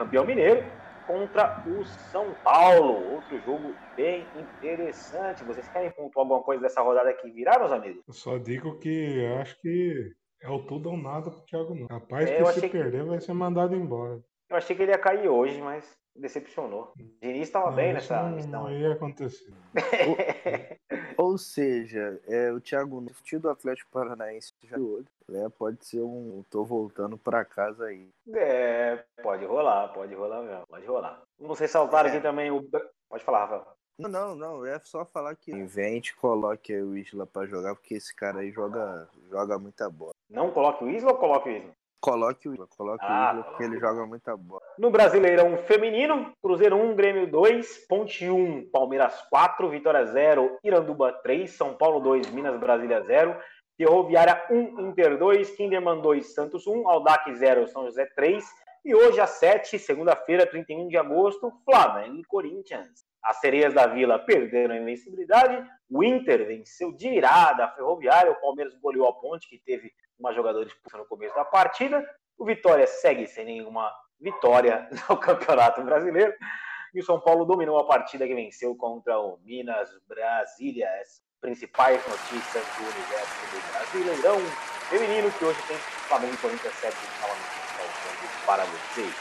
campeão 0.00 0.24
mineiro, 0.24 0.64
contra 1.06 1.62
o 1.66 1.84
São 1.84 2.32
Paulo. 2.42 3.14
Outro 3.16 3.38
jogo 3.44 3.74
bem 3.94 4.26
interessante. 4.34 5.44
Vocês 5.44 5.68
querem 5.68 5.90
pontuar 5.90 6.24
alguma 6.24 6.42
coisa 6.42 6.62
dessa 6.62 6.80
rodada 6.80 7.12
que 7.12 7.30
virá, 7.30 7.58
meus 7.58 7.70
amigos? 7.72 8.02
Eu 8.08 8.14
só 8.14 8.38
digo 8.38 8.78
que 8.78 9.26
acho 9.40 9.60
que 9.60 10.10
é 10.42 10.48
o 10.48 10.60
tudo 10.66 10.88
ou 10.90 10.96
nada 10.96 11.30
pro 11.30 11.44
Thiago 11.44 11.74
não. 11.74 11.86
Rapaz, 11.90 12.30
É, 12.30 12.36
que 12.38 12.44
se 12.44 12.50
achei 12.50 12.68
que- 12.70 12.78
perder 12.78 13.04
vai 13.04 13.20
ser 13.20 13.34
mandado 13.34 13.76
embora. 13.76 14.20
Eu 14.48 14.56
achei 14.56 14.74
que 14.74 14.82
ele 14.82 14.92
ia 14.92 14.98
cair 14.98 15.28
hoje, 15.28 15.60
mas 15.60 15.92
decepcionou. 16.16 16.92
O 16.98 17.20
Diniz 17.20 17.42
estava 17.42 17.70
bem 17.70 17.92
nessa 17.92 18.22
não, 18.22 18.36
missão. 18.36 18.50
não 18.64 18.72
ia 18.72 18.92
acontecer. 18.94 19.52
Ou 21.20 21.36
seja, 21.36 22.18
é, 22.26 22.50
o 22.50 22.58
Thiago 22.60 22.98
Nunes 22.98 23.14
do 23.40 23.50
Atlético 23.50 23.90
Paranaense 23.90 24.54
já 24.62 24.78
de 24.78 24.82
olho, 24.82 25.06
né? 25.28 25.50
Pode 25.50 25.84
ser 25.84 26.00
um. 26.00 26.42
Tô 26.48 26.64
voltando 26.64 27.18
pra 27.18 27.44
casa 27.44 27.84
aí. 27.84 28.08
É, 28.34 29.04
pode 29.22 29.44
rolar, 29.44 29.88
pode 29.92 30.14
rolar 30.14 30.42
mesmo, 30.42 30.66
pode 30.66 30.86
rolar. 30.86 31.22
Vamos 31.38 31.58
ressaltar 31.58 32.06
É. 32.06 32.08
aqui 32.08 32.20
também 32.22 32.50
o. 32.50 32.66
Pode 33.08 33.22
falar, 33.22 33.40
Rafael. 33.40 33.66
Não, 33.98 34.08
não, 34.08 34.34
não. 34.34 34.64
É 34.64 34.78
só 34.78 35.04
falar 35.04 35.36
que 35.36 35.52
invente, 35.52 36.16
coloque 36.16 36.72
aí 36.72 36.82
o 36.82 36.96
Isla 36.96 37.26
pra 37.26 37.44
jogar, 37.44 37.74
porque 37.74 37.96
esse 37.96 38.14
cara 38.16 38.40
aí 38.40 38.50
joga, 38.50 39.06
joga 39.28 39.58
muita 39.58 39.90
bola. 39.90 40.12
Não 40.30 40.50
coloque 40.50 40.84
o 40.84 40.88
Isla 40.88 41.10
ou 41.12 41.18
coloque 41.18 41.50
o 41.50 41.52
Isla? 41.52 41.72
Coloque 42.00 42.48
o 42.48 42.54
Isla, 42.54 42.66
coloque 42.76 43.04
Ah, 43.04 43.32
o 43.34 43.38
Isla, 43.40 43.44
porque 43.44 43.62
ele 43.64 43.78
joga 43.78 44.06
muita 44.06 44.36
bola. 44.36 44.62
No 44.78 44.90
Brasileirão 44.90 45.58
Feminino, 45.58 46.32
Cruzeiro 46.42 46.76
1, 46.76 46.96
Grêmio 46.96 47.26
2, 47.30 47.86
Ponte 47.86 48.28
1, 48.28 48.70
Palmeiras 48.70 49.20
4, 49.28 49.68
Vitória 49.68 50.06
0, 50.06 50.58
Iranduba 50.64 51.12
3, 51.22 51.50
São 51.50 51.74
Paulo 51.74 52.00
2, 52.00 52.30
Minas 52.30 52.58
Brasília 52.58 53.02
0, 53.02 53.36
Ferroviária 53.76 54.46
1, 54.50 54.88
Inter 54.88 55.18
2, 55.18 55.50
Kinderman 55.56 56.00
2, 56.00 56.34
Santos 56.34 56.66
1, 56.66 56.88
Aldac 56.88 57.34
0, 57.34 57.68
São 57.68 57.84
José 57.84 58.06
3. 58.14 58.44
E 58.82 58.94
hoje, 58.94 59.20
às 59.20 59.30
7, 59.30 59.78
segunda-feira, 59.78 60.46
31 60.46 60.88
de 60.88 60.96
agosto, 60.96 61.52
Flamengo 61.66 62.16
e 62.16 62.24
Corinthians. 62.24 63.04
As 63.22 63.36
sereias 63.38 63.74
da 63.74 63.86
Vila 63.86 64.18
perderam 64.18 64.74
a 64.74 64.78
invencibilidade, 64.78 65.62
o 65.90 66.02
Inter 66.02 66.46
venceu 66.46 66.90
de 66.92 67.10
virada 67.10 67.66
a 67.66 67.68
Ferroviária, 67.72 68.32
o 68.32 68.40
Palmeiras 68.40 68.74
goleou 68.80 69.06
a 69.06 69.12
Ponte, 69.12 69.46
que 69.46 69.58
teve 69.58 69.92
uma 70.20 70.32
jogadora 70.32 70.66
expulsa 70.66 70.98
no 70.98 71.06
começo 71.06 71.34
da 71.34 71.44
partida, 71.44 72.04
o 72.38 72.44
Vitória 72.44 72.86
segue 72.86 73.26
sem 73.26 73.44
nenhuma 73.44 73.90
vitória 74.20 74.88
no 75.08 75.16
Campeonato 75.16 75.82
Brasileiro. 75.82 76.32
E 76.94 77.00
o 77.00 77.04
São 77.04 77.20
Paulo 77.20 77.44
dominou 77.44 77.78
a 77.78 77.86
partida 77.86 78.26
que 78.26 78.34
venceu 78.34 78.74
contra 78.76 79.18
o 79.18 79.38
Minas 79.44 79.90
Brasília. 80.06 80.88
As 81.00 81.22
principais 81.40 82.06
notícias 82.06 82.64
do 82.76 82.82
universo 82.82 83.40
do 83.50 83.72
Brasileirão 83.72 84.38
feminino, 84.90 85.30
que 85.32 85.44
hoje 85.44 85.62
tem 85.66 85.76
Flamengo 85.76 86.34
e 86.34 86.36
Corinthians 86.36 86.74
7 86.74 86.96
novamente 87.22 87.60
para 88.44 88.64
vocês. 88.64 89.14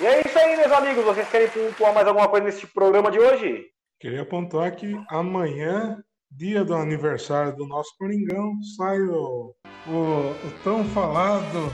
E 0.00 0.06
é 0.06 0.20
isso 0.20 0.38
aí, 0.38 0.56
meus 0.56 0.70
amigos. 0.70 1.04
Vocês 1.04 1.28
querem 1.28 1.48
pontuar 1.48 1.94
mais 1.94 2.06
alguma 2.06 2.28
coisa 2.28 2.44
nesse 2.44 2.66
programa 2.66 3.10
de 3.10 3.18
hoje? 3.18 3.66
Queria 3.98 4.26
pontuar 4.26 4.76
que 4.76 4.94
amanhã, 5.08 6.04
dia 6.30 6.64
do 6.64 6.74
aniversário 6.74 7.54
do 7.56 7.66
nosso 7.66 7.90
Coringão, 7.98 8.52
sai 8.76 9.00
o, 9.00 9.54
o, 9.86 9.90
o 9.90 10.52
tão 10.62 10.84
falado 10.84 11.72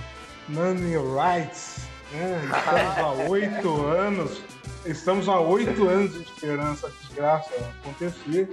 Nani 0.48 0.94
Rights. 0.96 1.86
Né? 2.12 2.40
Estamos 2.44 2.98
há 2.98 3.12
oito 3.28 3.86
anos, 3.86 4.42
estamos 4.84 5.28
há 5.28 5.40
oito 5.40 5.88
anos 5.88 6.14
esperando 6.16 6.72
essa 6.72 6.90
desgraça 6.90 7.50
acontecer. 7.80 8.48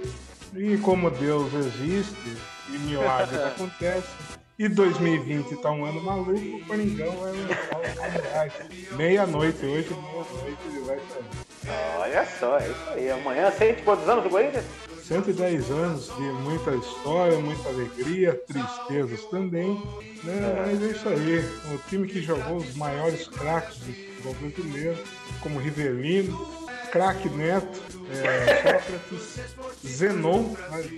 E 0.54 0.76
como 0.78 1.10
Deus 1.10 1.52
existe 1.54 2.36
e 2.68 2.78
milagres 2.78 3.38
acontecem, 3.40 4.10
e 4.58 4.68
2020 4.68 5.56
tá 5.62 5.70
um 5.70 5.86
ano 5.86 6.02
maluco, 6.02 6.32
o 6.32 6.66
Coringão 6.66 7.12
vai 7.12 7.32
lançar 7.32 8.48
o. 8.90 8.96
Meia-noite 8.96 9.64
hoje, 9.64 9.88
meia-noite 9.88 10.62
ele 10.66 10.80
vai 10.80 10.98
sair. 10.98 11.49
Olha 11.98 12.26
só, 12.38 12.58
é 12.58 12.68
isso 12.68 12.90
aí. 12.90 13.10
Amanhã, 13.10 13.50
sente 13.50 13.82
quantos 13.82 14.08
anos 14.08 14.24
do 14.24 14.30
Corinthians? 14.30 14.64
110 15.04 15.70
anos 15.70 16.06
de 16.06 16.22
muita 16.22 16.70
história, 16.74 17.38
muita 17.38 17.68
alegria, 17.68 18.40
tristezas 18.46 19.24
também. 19.26 19.74
Né? 20.22 20.64
Mas 20.66 20.82
é 20.82 20.86
isso 20.86 21.08
aí. 21.08 21.38
O 21.74 21.78
time 21.88 22.06
que 22.06 22.22
jogou 22.22 22.58
os 22.58 22.74
maiores 22.76 23.26
craques 23.26 23.78
do 23.78 23.92
futebol 23.92 24.34
brasileiro, 24.34 24.98
como 25.42 25.58
Rivelino, 25.58 26.60
craque 26.92 27.28
Neto, 27.28 27.80
é, 28.10 28.56
Sócrates, 28.56 29.40
Zenon, 29.86 30.42
né? 30.70 30.88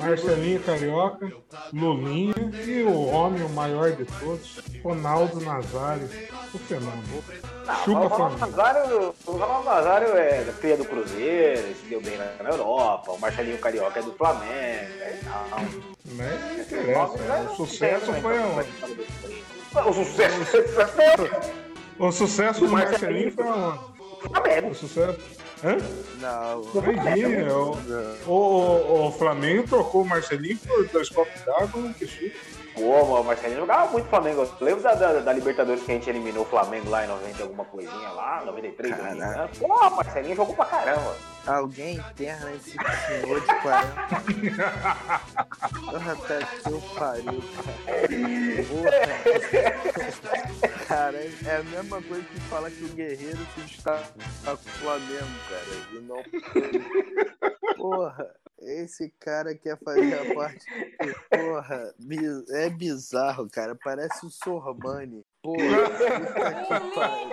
Marcelinho 0.00 0.60
Carioca, 0.60 1.32
Lulinha 1.72 2.34
e 2.66 2.82
o 2.82 3.06
homem, 3.06 3.42
o 3.42 3.48
maior 3.50 3.92
de 3.92 4.04
todos, 4.04 4.58
Ronaldo 4.82 5.40
Nazário, 5.40 6.08
o 6.52 6.58
fenômeno. 6.58 7.24
Chupa 7.84 8.00
o 8.00 8.08
Ronaldo. 8.08 8.38
Nazário, 8.38 9.14
o 9.26 9.32
Ronaldo 9.32 9.64
Nazário 9.68 10.08
é 10.16 10.44
cria 10.60 10.76
do 10.76 10.84
Cruzeiro, 10.84 11.74
se 11.76 11.86
deu 11.88 12.00
bem 12.00 12.16
na, 12.16 12.42
na 12.42 12.50
Europa, 12.50 13.12
o 13.12 13.18
Marcelinho 13.18 13.58
Carioca 13.58 14.00
é 14.00 14.02
do 14.02 14.12
Flamengo, 14.12 14.50
é, 14.50 15.18
não. 15.24 15.90
Mas 16.16 16.40
não 16.40 16.60
interessa. 16.60 17.52
O 17.52 17.56
sucesso 17.56 18.12
foi 18.14 18.38
aonde? 18.38 18.68
O 19.86 19.92
sucesso 19.92 20.40
O 21.98 22.12
sucesso 22.12 22.60
do 22.60 22.68
Marcelinho 22.70 23.32
foi 23.32 23.46
aonde? 23.46 23.80
Flamengo. 24.20 24.68
O 24.70 24.74
sucesso. 24.74 25.39
Hã? 25.62 25.76
Não, 26.20 26.62
Imagina, 26.90 27.54
o, 27.54 27.76
o, 28.26 29.06
o, 29.08 29.12
Flamengo 29.12 29.64
trocou 29.68 30.02
o 30.02 30.06
Marcelinho 30.06 30.58
por 30.58 30.88
dois 30.88 31.08
copos 31.10 31.40
d'água, 31.42 31.92
que 31.98 32.06
chute. 32.70 32.80
Pô, 32.82 33.20
o 33.20 33.24
Marcelinho 33.24 33.60
jogava 33.60 33.90
muito 33.90 34.08
Flamengo. 34.08 34.42
Eu 34.42 34.66
lembro 34.66 34.82
da, 34.82 34.94
da, 34.94 35.20
da 35.20 35.32
Libertadores 35.32 35.82
que 35.82 35.90
a 35.90 35.94
gente 35.94 36.08
eliminou 36.10 36.44
o 36.44 36.48
Flamengo 36.48 36.88
lá 36.88 37.04
em 37.04 37.08
90 37.08 37.38
e 37.38 37.42
alguma 37.42 37.64
coisinha 37.64 38.10
lá, 38.10 38.42
93, 38.44 38.94
se 38.94 39.00
eu 39.00 39.04
não 39.04 39.12
me 39.12 39.18
engano. 39.18 39.50
Pô, 39.58 39.90
Marcelinho 39.90 40.36
jogou 40.36 40.54
pra 40.54 40.64
caramba. 40.64 41.16
Alguém 41.46 41.96
interna 41.96 42.52
esse 42.52 42.72
senhor 42.72 43.40
de 43.40 43.46
40. 43.46 43.90
Porra, 45.90 46.16
tá 46.16 46.38
que 46.38 46.68
eu 46.68 46.80
pariu, 46.98 47.42
cara. 47.56 47.70
Cara, 50.86 51.16
é 51.18 51.56
a 51.56 51.62
mesma 51.62 52.02
coisa 52.02 52.22
que 52.24 52.40
falar 52.40 52.70
que 52.70 52.84
o 52.84 52.88
Guerreiro 52.88 53.38
se 53.54 53.60
está 53.64 54.02
com 54.44 54.52
o 54.52 54.56
Flamengo, 54.56 55.30
cara. 55.48 55.64
E 55.92 55.98
não. 56.00 56.22
Porra, 57.76 58.34
Esse 58.60 59.10
cara 59.18 59.54
quer 59.54 59.78
fazer 59.82 60.14
a 60.14 60.34
parte. 60.34 60.66
Porra, 61.30 61.94
é 62.50 62.68
bizarro, 62.68 63.48
cara. 63.48 63.74
Parece 63.82 64.26
o 64.26 64.30
Sormani. 64.30 65.24
Porra, 65.42 65.56
puta 66.68 66.80
que 66.80 66.94
pariu. 66.94 67.28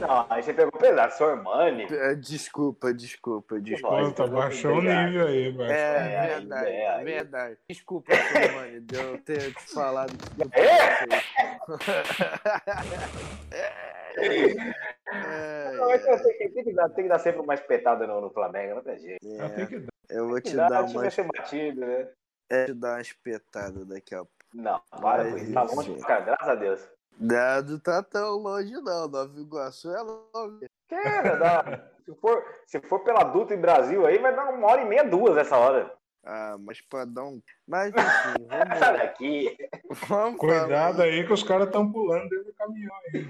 Não, 0.00 0.26
aí 0.30 0.42
você 0.42 0.54
pegou 0.54 0.72
pesado, 0.72 1.12
Sormani. 1.12 1.84
É, 1.90 2.14
Desculpa, 2.14 2.94
desculpa, 2.94 3.60
desculpa. 3.60 4.14
Pegou 4.14 4.28
baixou 4.40 4.78
o 4.78 4.80
nível 4.80 5.26
aí, 5.26 5.52
baixou. 5.52 5.74
É, 5.76 6.18
aí, 6.18 6.28
verdade, 6.40 6.70
é, 6.70 6.88
aí. 6.88 7.04
verdade. 7.04 7.58
Desculpa, 7.68 8.12
Sormani, 8.14 8.80
de 8.80 8.94
eu 8.96 9.18
ter 9.18 9.52
te 9.54 9.74
falado. 9.74 10.14
É, 14.20 15.72
Não, 15.76 15.88
mas 15.88 16.02
tem, 16.02 16.38
que- 16.38 16.48
tem 16.48 16.64
que 16.64 16.72
dar, 16.72 16.88
tem 16.90 17.04
que 17.04 17.08
dar 17.08 17.18
sempre 17.18 17.40
uma 17.40 17.54
espetada 17.54 18.06
no, 18.06 18.20
no 18.20 18.30
Flamengo, 18.30 18.76
não 18.76 18.82
tem 18.82 18.98
jeito. 18.98 19.18
Ah, 19.40 19.48
tem 19.50 19.64
é, 19.64 19.66
que 19.66 19.78
dar. 19.78 19.88
Eu 20.08 20.28
vou 20.28 20.40
te 20.40 20.54
dar, 20.56 20.84
uma, 20.84 21.00
vai 21.00 21.10
ser 21.10 21.26
batido, 21.26 21.80
né? 21.80 22.08
é, 22.50 22.66
te 22.66 22.74
dar 22.74 22.94
uma 22.94 23.00
espetada 23.00 23.84
daqui 23.84 24.14
a 24.14 24.18
pouco. 24.18 24.32
Não, 24.54 24.80
para 24.90 25.30
com 25.30 25.36
isso. 25.36 25.52
Tá 25.52 25.62
longe, 25.62 25.92
enfim. 25.92 26.00
cara, 26.02 26.20
graças 26.20 26.48
a 26.48 26.54
Deus. 26.54 26.88
Não, 27.20 27.78
tá 27.80 28.02
tão 28.02 28.36
longe, 28.36 28.72
não. 28.72 29.08
Nova 29.08 29.40
Iguaçu 29.40 29.90
é 29.90 30.00
longe. 30.00 30.66
Que 30.88 30.94
é, 30.94 31.36
dá, 31.36 31.90
se, 32.04 32.14
for, 32.14 32.44
se 32.66 32.80
for 32.80 33.00
pela 33.00 33.24
Dutra 33.24 33.54
e 33.54 33.60
Brasil 33.60 34.06
aí, 34.06 34.18
vai 34.18 34.34
dar 34.34 34.48
uma 34.48 34.66
hora 34.66 34.82
e 34.82 34.86
meia, 34.86 35.04
duas 35.04 35.36
essa 35.36 35.56
hora. 35.56 35.92
Ah, 36.30 36.56
mas 36.60 36.78
um. 37.16 37.40
Mas 37.66 37.90
enfim, 37.96 38.46
vamos 38.50 38.78
Sai 38.78 38.98
daqui. 38.98 39.56
Vamos 40.06 40.38
Cuidado 40.38 41.00
aí 41.00 41.26
que 41.26 41.32
os 41.32 41.42
caras 41.42 41.68
estão 41.68 41.90
pulando 41.90 42.28
dentro 42.28 42.44
do 42.44 42.52
caminhão 42.52 42.94
aí? 43.14 43.26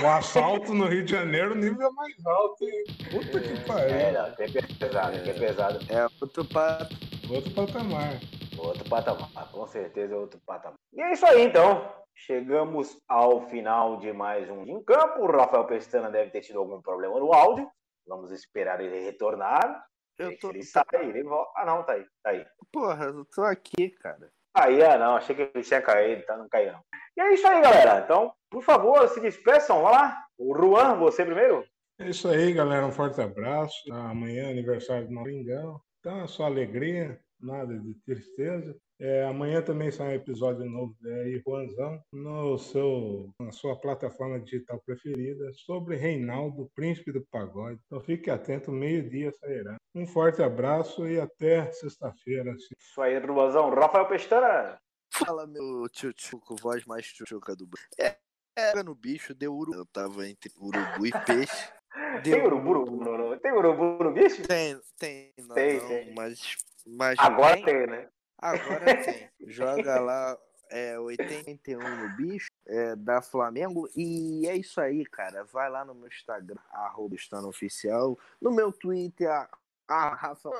O 0.00 0.06
assalto 0.06 0.72
no 0.72 0.86
Rio 0.86 1.04
de 1.04 1.10
Janeiro, 1.10 1.50
o 1.50 1.56
nível 1.56 1.88
é 1.88 1.90
mais 1.90 2.24
alto, 2.24 2.64
hein? 2.64 2.84
Puta 3.10 3.40
que 3.40 3.52
É, 3.52 3.64
pariu. 3.66 4.12
não, 4.12 4.32
tem 4.36 4.52
pesado, 4.78 5.24
tem 5.24 5.34
pesado. 5.34 5.78
É 5.92 6.04
outro 6.20 6.44
papo. 6.44 6.94
Outro 7.28 7.50
patamar. 7.52 8.20
Outro 8.56 8.88
patamar, 8.88 9.50
com 9.50 9.66
certeza 9.66 10.14
é 10.14 10.16
outro 10.16 10.40
patamar. 10.46 10.78
E 10.92 11.02
é 11.02 11.12
isso 11.12 11.26
aí, 11.26 11.42
então. 11.46 11.92
Chegamos 12.14 12.96
ao 13.08 13.48
final 13.48 13.96
de 13.96 14.12
mais 14.12 14.48
um 14.48 14.62
Em 14.66 14.80
Campo. 14.84 15.22
O 15.22 15.30
Rafael 15.36 15.64
Pestana 15.64 16.10
deve 16.10 16.30
ter 16.30 16.42
tido 16.42 16.60
algum 16.60 16.80
problema 16.80 17.18
no 17.18 17.32
áudio. 17.32 17.68
Vamos 18.06 18.30
esperar 18.30 18.80
ele 18.80 19.00
retornar. 19.00 19.89
Eu 20.20 20.38
tô. 20.38 20.50
Ele 20.50 20.62
sai, 20.62 20.84
ele 20.94 21.22
volta. 21.22 21.50
Ah, 21.56 21.64
não, 21.64 21.82
tá 21.82 21.94
aí, 21.94 22.04
tá 22.22 22.30
aí. 22.30 22.46
Porra, 22.70 23.06
eu 23.06 23.24
tô 23.24 23.42
aqui, 23.42 23.90
cara. 24.02 24.30
Aí, 24.54 24.82
ah, 24.82 24.98
não, 24.98 25.16
achei 25.16 25.34
que 25.34 25.50
ele 25.54 25.64
tinha 25.64 25.80
caído, 25.80 26.24
tá? 26.26 26.36
Não 26.36 26.48
caiu, 26.48 26.72
não. 26.72 26.82
E 27.16 27.20
é 27.20 27.32
isso 27.32 27.46
aí, 27.46 27.60
galera. 27.62 28.00
Então, 28.04 28.32
por 28.50 28.62
favor, 28.62 29.08
se 29.08 29.20
despeçam. 29.20 29.82
Vai 29.82 29.92
lá. 29.92 30.26
O 30.36 30.54
Juan, 30.54 30.96
você 30.96 31.24
primeiro? 31.24 31.64
É 31.98 32.10
isso 32.10 32.28
aí, 32.28 32.52
galera. 32.52 32.86
Um 32.86 32.92
forte 32.92 33.20
abraço. 33.20 33.74
Amanhã 33.92 34.48
é 34.48 34.50
aniversário 34.50 35.06
do 35.06 35.14
Maringão. 35.14 35.80
Então, 36.00 36.20
é 36.20 36.26
só 36.26 36.44
alegria, 36.44 37.18
nada 37.40 37.78
de 37.78 37.94
tristeza. 38.04 38.76
É, 39.00 39.24
amanhã 39.24 39.62
também 39.62 39.90
sai 39.90 40.08
um 40.08 40.12
episódio 40.14 40.64
novo 40.66 40.94
de 41.00 41.40
Juanzão 41.40 42.02
no 42.12 42.58
seu, 42.58 43.30
na 43.40 43.50
sua 43.50 43.74
plataforma 43.80 44.38
digital 44.38 44.78
preferida 44.84 45.50
sobre 45.64 45.96
Reinaldo, 45.96 46.70
Príncipe 46.74 47.10
do 47.10 47.24
Pagode. 47.30 47.80
Então 47.86 47.98
fique 48.00 48.30
atento, 48.30 48.70
meio-dia 48.70 49.32
sairá. 49.32 49.76
Um 49.94 50.06
forte 50.06 50.42
abraço 50.42 51.08
e 51.08 51.18
até 51.18 51.72
sexta-feira. 51.72 52.54
Isso 52.78 53.00
aí, 53.00 53.18
Juanzão. 53.24 53.70
Rafael 53.70 54.06
Pestana. 54.06 54.78
Fala, 55.12 55.46
meu 55.46 55.88
tchutchuco, 55.88 56.54
voz 56.60 56.84
mais 56.84 57.06
tchutchuca 57.06 57.56
do 57.56 57.66
Brasil. 57.66 57.88
É, 57.98 58.16
era 58.56 58.82
no 58.82 58.94
bicho, 58.94 59.34
deu 59.34 59.54
urubu. 59.54 59.78
Eu 59.78 59.86
tava 59.86 60.28
entre 60.28 60.52
urubu 60.58 61.06
e 61.06 61.12
peixe. 61.24 61.72
Tem 62.22 62.34
Deu 62.34 62.44
urubu 62.44 62.74
no, 62.86 63.18
no- 63.18 63.40
tem 63.40 63.52
urubu 63.52 64.04
no 64.04 64.12
bicho? 64.12 64.46
Tem, 64.46 64.78
tem, 64.96 65.32
não, 65.38 65.54
Tem, 65.56 65.80
não, 65.80 65.88
tem. 65.88 66.14
mas. 66.14 66.56
mas 66.86 67.18
Agora 67.18 67.54
tem. 67.56 67.64
tem, 67.64 67.86
né? 67.88 68.08
Agora 68.40 69.04
tem. 69.04 69.30
Joga 69.46 70.00
lá 70.00 70.38
é, 70.70 70.98
81 70.98 71.78
no 71.78 72.16
bicho, 72.16 72.48
é, 72.66 72.96
da 72.96 73.20
Flamengo. 73.20 73.88
E 73.94 74.46
é 74.46 74.56
isso 74.56 74.80
aí, 74.80 75.04
cara. 75.04 75.44
Vai 75.44 75.68
lá 75.68 75.84
no 75.84 75.94
meu 75.94 76.08
Instagram, 76.08 76.60
arroba 76.70 77.16
oficial. 77.46 78.18
No 78.40 78.50
meu 78.50 78.72
Twitter, 78.72 79.30
a, 79.30 79.48
a 79.88 80.14
Rafa. 80.14 80.50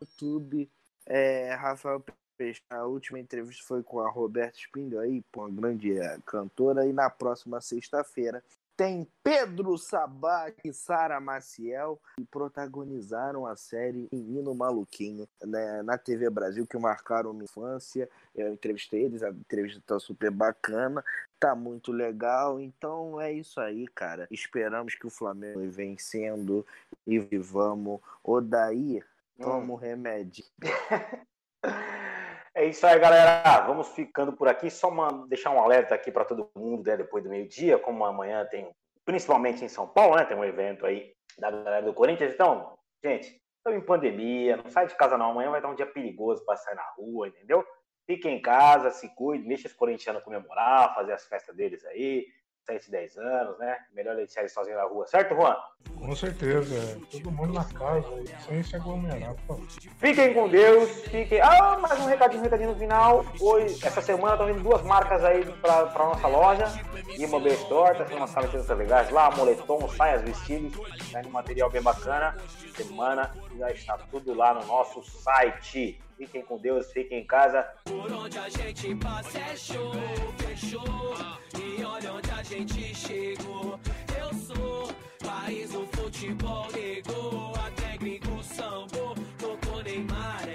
YouTube, 0.00 0.70
é, 1.06 1.54
Rafael. 1.54 2.04
A 2.68 2.84
última 2.84 3.18
entrevista 3.18 3.64
foi 3.66 3.82
com 3.82 3.98
a 3.98 4.10
Roberta 4.10 4.58
Spindel 4.58 5.00
aí, 5.00 5.22
pô, 5.32 5.46
uma 5.46 5.50
grande 5.50 5.98
é, 5.98 6.18
cantora. 6.26 6.86
E 6.86 6.92
na 6.92 7.08
próxima 7.08 7.62
sexta-feira 7.62 8.44
tem 8.76 9.08
Pedro 9.22 9.78
Sabac 9.78 10.56
e 10.64 10.72
Sara 10.72 11.18
Maciel 11.18 11.98
que 12.16 12.24
protagonizaram 12.24 13.46
a 13.46 13.56
série 13.56 14.08
Menino 14.12 14.54
Maluquinho 14.54 15.26
né, 15.42 15.82
na 15.82 15.96
TV 15.96 16.28
Brasil, 16.28 16.66
que 16.66 16.76
marcaram 16.76 17.32
minha 17.32 17.44
infância. 17.44 18.08
Eu 18.34 18.52
entrevistei 18.52 19.04
eles, 19.04 19.22
a 19.22 19.30
entrevista 19.30 19.82
tá 19.84 19.98
super 19.98 20.30
bacana, 20.30 21.02
tá 21.40 21.54
muito 21.54 21.90
legal. 21.90 22.60
Então 22.60 23.20
é 23.20 23.32
isso 23.32 23.60
aí, 23.60 23.88
cara. 23.88 24.28
Esperamos 24.30 24.94
que 24.94 25.06
o 25.06 25.10
Flamengo 25.10 25.60
vencendo 25.70 26.66
e 27.06 27.18
vamos. 27.38 28.00
Odaí, 28.22 29.02
toma 29.38 29.72
o 29.72 29.76
remédio. 29.76 30.44
É 32.56 32.64
isso 32.64 32.86
aí, 32.86 32.98
galera. 32.98 33.60
Vamos 33.66 33.88
ficando 33.88 34.32
por 34.32 34.48
aqui. 34.48 34.70
Só 34.70 34.88
uma- 34.88 35.26
deixar 35.28 35.50
um 35.50 35.60
alerta 35.60 35.94
aqui 35.94 36.10
para 36.10 36.24
todo 36.24 36.48
mundo, 36.56 36.88
né, 36.88 36.96
depois 36.96 37.22
do 37.22 37.28
meio-dia, 37.28 37.78
como 37.78 38.02
amanhã 38.02 38.46
tem, 38.46 38.74
principalmente 39.04 39.62
em 39.62 39.68
São 39.68 39.86
Paulo, 39.86 40.16
né, 40.16 40.24
tem 40.24 40.34
um 40.34 40.42
evento 40.42 40.86
aí 40.86 41.12
da 41.38 41.50
galera 41.50 41.82
do 41.82 41.92
Corinthians. 41.92 42.32
Então, 42.32 42.72
gente, 43.04 43.38
estamos 43.58 43.78
em 43.78 43.84
pandemia, 43.84 44.56
não 44.56 44.70
sai 44.70 44.86
de 44.86 44.94
casa 44.94 45.18
não. 45.18 45.32
Amanhã 45.32 45.50
vai 45.50 45.58
estar 45.58 45.68
um 45.68 45.74
dia 45.74 45.84
perigoso 45.84 46.42
para 46.46 46.56
sair 46.56 46.74
na 46.76 46.86
rua, 46.96 47.28
entendeu? 47.28 47.62
Fique 48.06 48.26
em 48.26 48.40
casa, 48.40 48.90
se 48.90 49.14
cuide, 49.14 49.46
deixa 49.46 49.68
os 49.68 49.74
corintianos 49.74 50.22
comemorar, 50.22 50.94
fazer 50.94 51.12
as 51.12 51.26
festas 51.26 51.54
deles 51.54 51.84
aí, 51.84 52.24
7, 52.66 52.90
10 52.90 53.16
anos, 53.18 53.58
né? 53.58 53.76
Melhor 53.94 54.16
deixar 54.16 54.40
eles 54.40 54.52
sozinhos 54.52 54.78
na 54.78 54.86
rua, 54.88 55.06
certo, 55.06 55.34
Juan? 55.36 55.56
Com 55.98 56.14
certeza. 56.16 56.74
é. 56.74 56.96
Todo 57.12 57.30
mundo 57.30 57.52
na 57.52 57.64
casa, 57.64 58.06
sem 58.46 58.62
se 58.62 58.74
aglomerar, 58.74 59.34
por 59.34 59.56
favor. 59.56 59.66
Fiquem 59.98 60.34
com 60.34 60.48
Deus, 60.48 60.90
fiquem. 61.04 61.40
Ah, 61.40 61.78
mais 61.78 61.98
um 62.00 62.06
recadinho, 62.06 62.40
um 62.40 62.44
recadinho 62.44 62.72
no 62.72 62.76
final. 62.78 63.24
Hoje, 63.40 63.78
essa 63.86 64.02
semana 64.02 64.34
estão 64.34 64.46
vindo 64.46 64.62
duas 64.62 64.82
marcas 64.82 65.24
aí 65.24 65.44
pra, 65.44 65.86
pra 65.86 66.04
nossa 66.06 66.26
loja. 66.26 66.66
Imobiliária 67.16 67.62
Store, 67.62 67.96
tá 67.98 68.06
sendo 68.06 68.18
umas 68.18 68.34
camisetas 68.34 68.76
legais 68.76 69.10
lá, 69.10 69.30
moletom, 69.30 69.88
saias, 69.88 70.22
vestidos. 70.22 70.76
Tá 71.12 71.20
indo 71.20 71.28
um 71.28 71.32
material 71.32 71.70
bem 71.70 71.80
bacana. 71.82 72.36
Semana 72.76 73.32
já 73.56 73.70
está 73.70 73.96
tudo 74.10 74.34
lá 74.34 74.52
no 74.54 74.66
nosso 74.66 75.02
site. 75.02 76.00
Fiquem 76.16 76.42
com 76.42 76.56
Deus, 76.56 76.90
fiquem 76.92 77.20
em 77.20 77.26
casa. 77.26 77.62
Por 77.84 78.10
onde 78.10 78.38
a 78.38 78.48
gente 78.48 78.94
passa 78.96 79.38
é 79.38 79.56
show, 79.56 79.92
fechou. 80.38 81.14
E 81.60 81.84
olha 81.84 82.14
onde 82.14 82.30
a 82.30 82.42
gente 82.42 82.94
chegou. 82.94 83.78
Eu 84.18 84.32
sou 84.34 84.88
país, 85.22 85.74
o 85.74 85.86
futebol 85.88 86.66
ligou. 86.72 87.52
Até 87.66 87.98
gringo 87.98 88.42
sambo, 88.42 89.14
tocou 89.38 89.82
Neymar. 89.82 90.45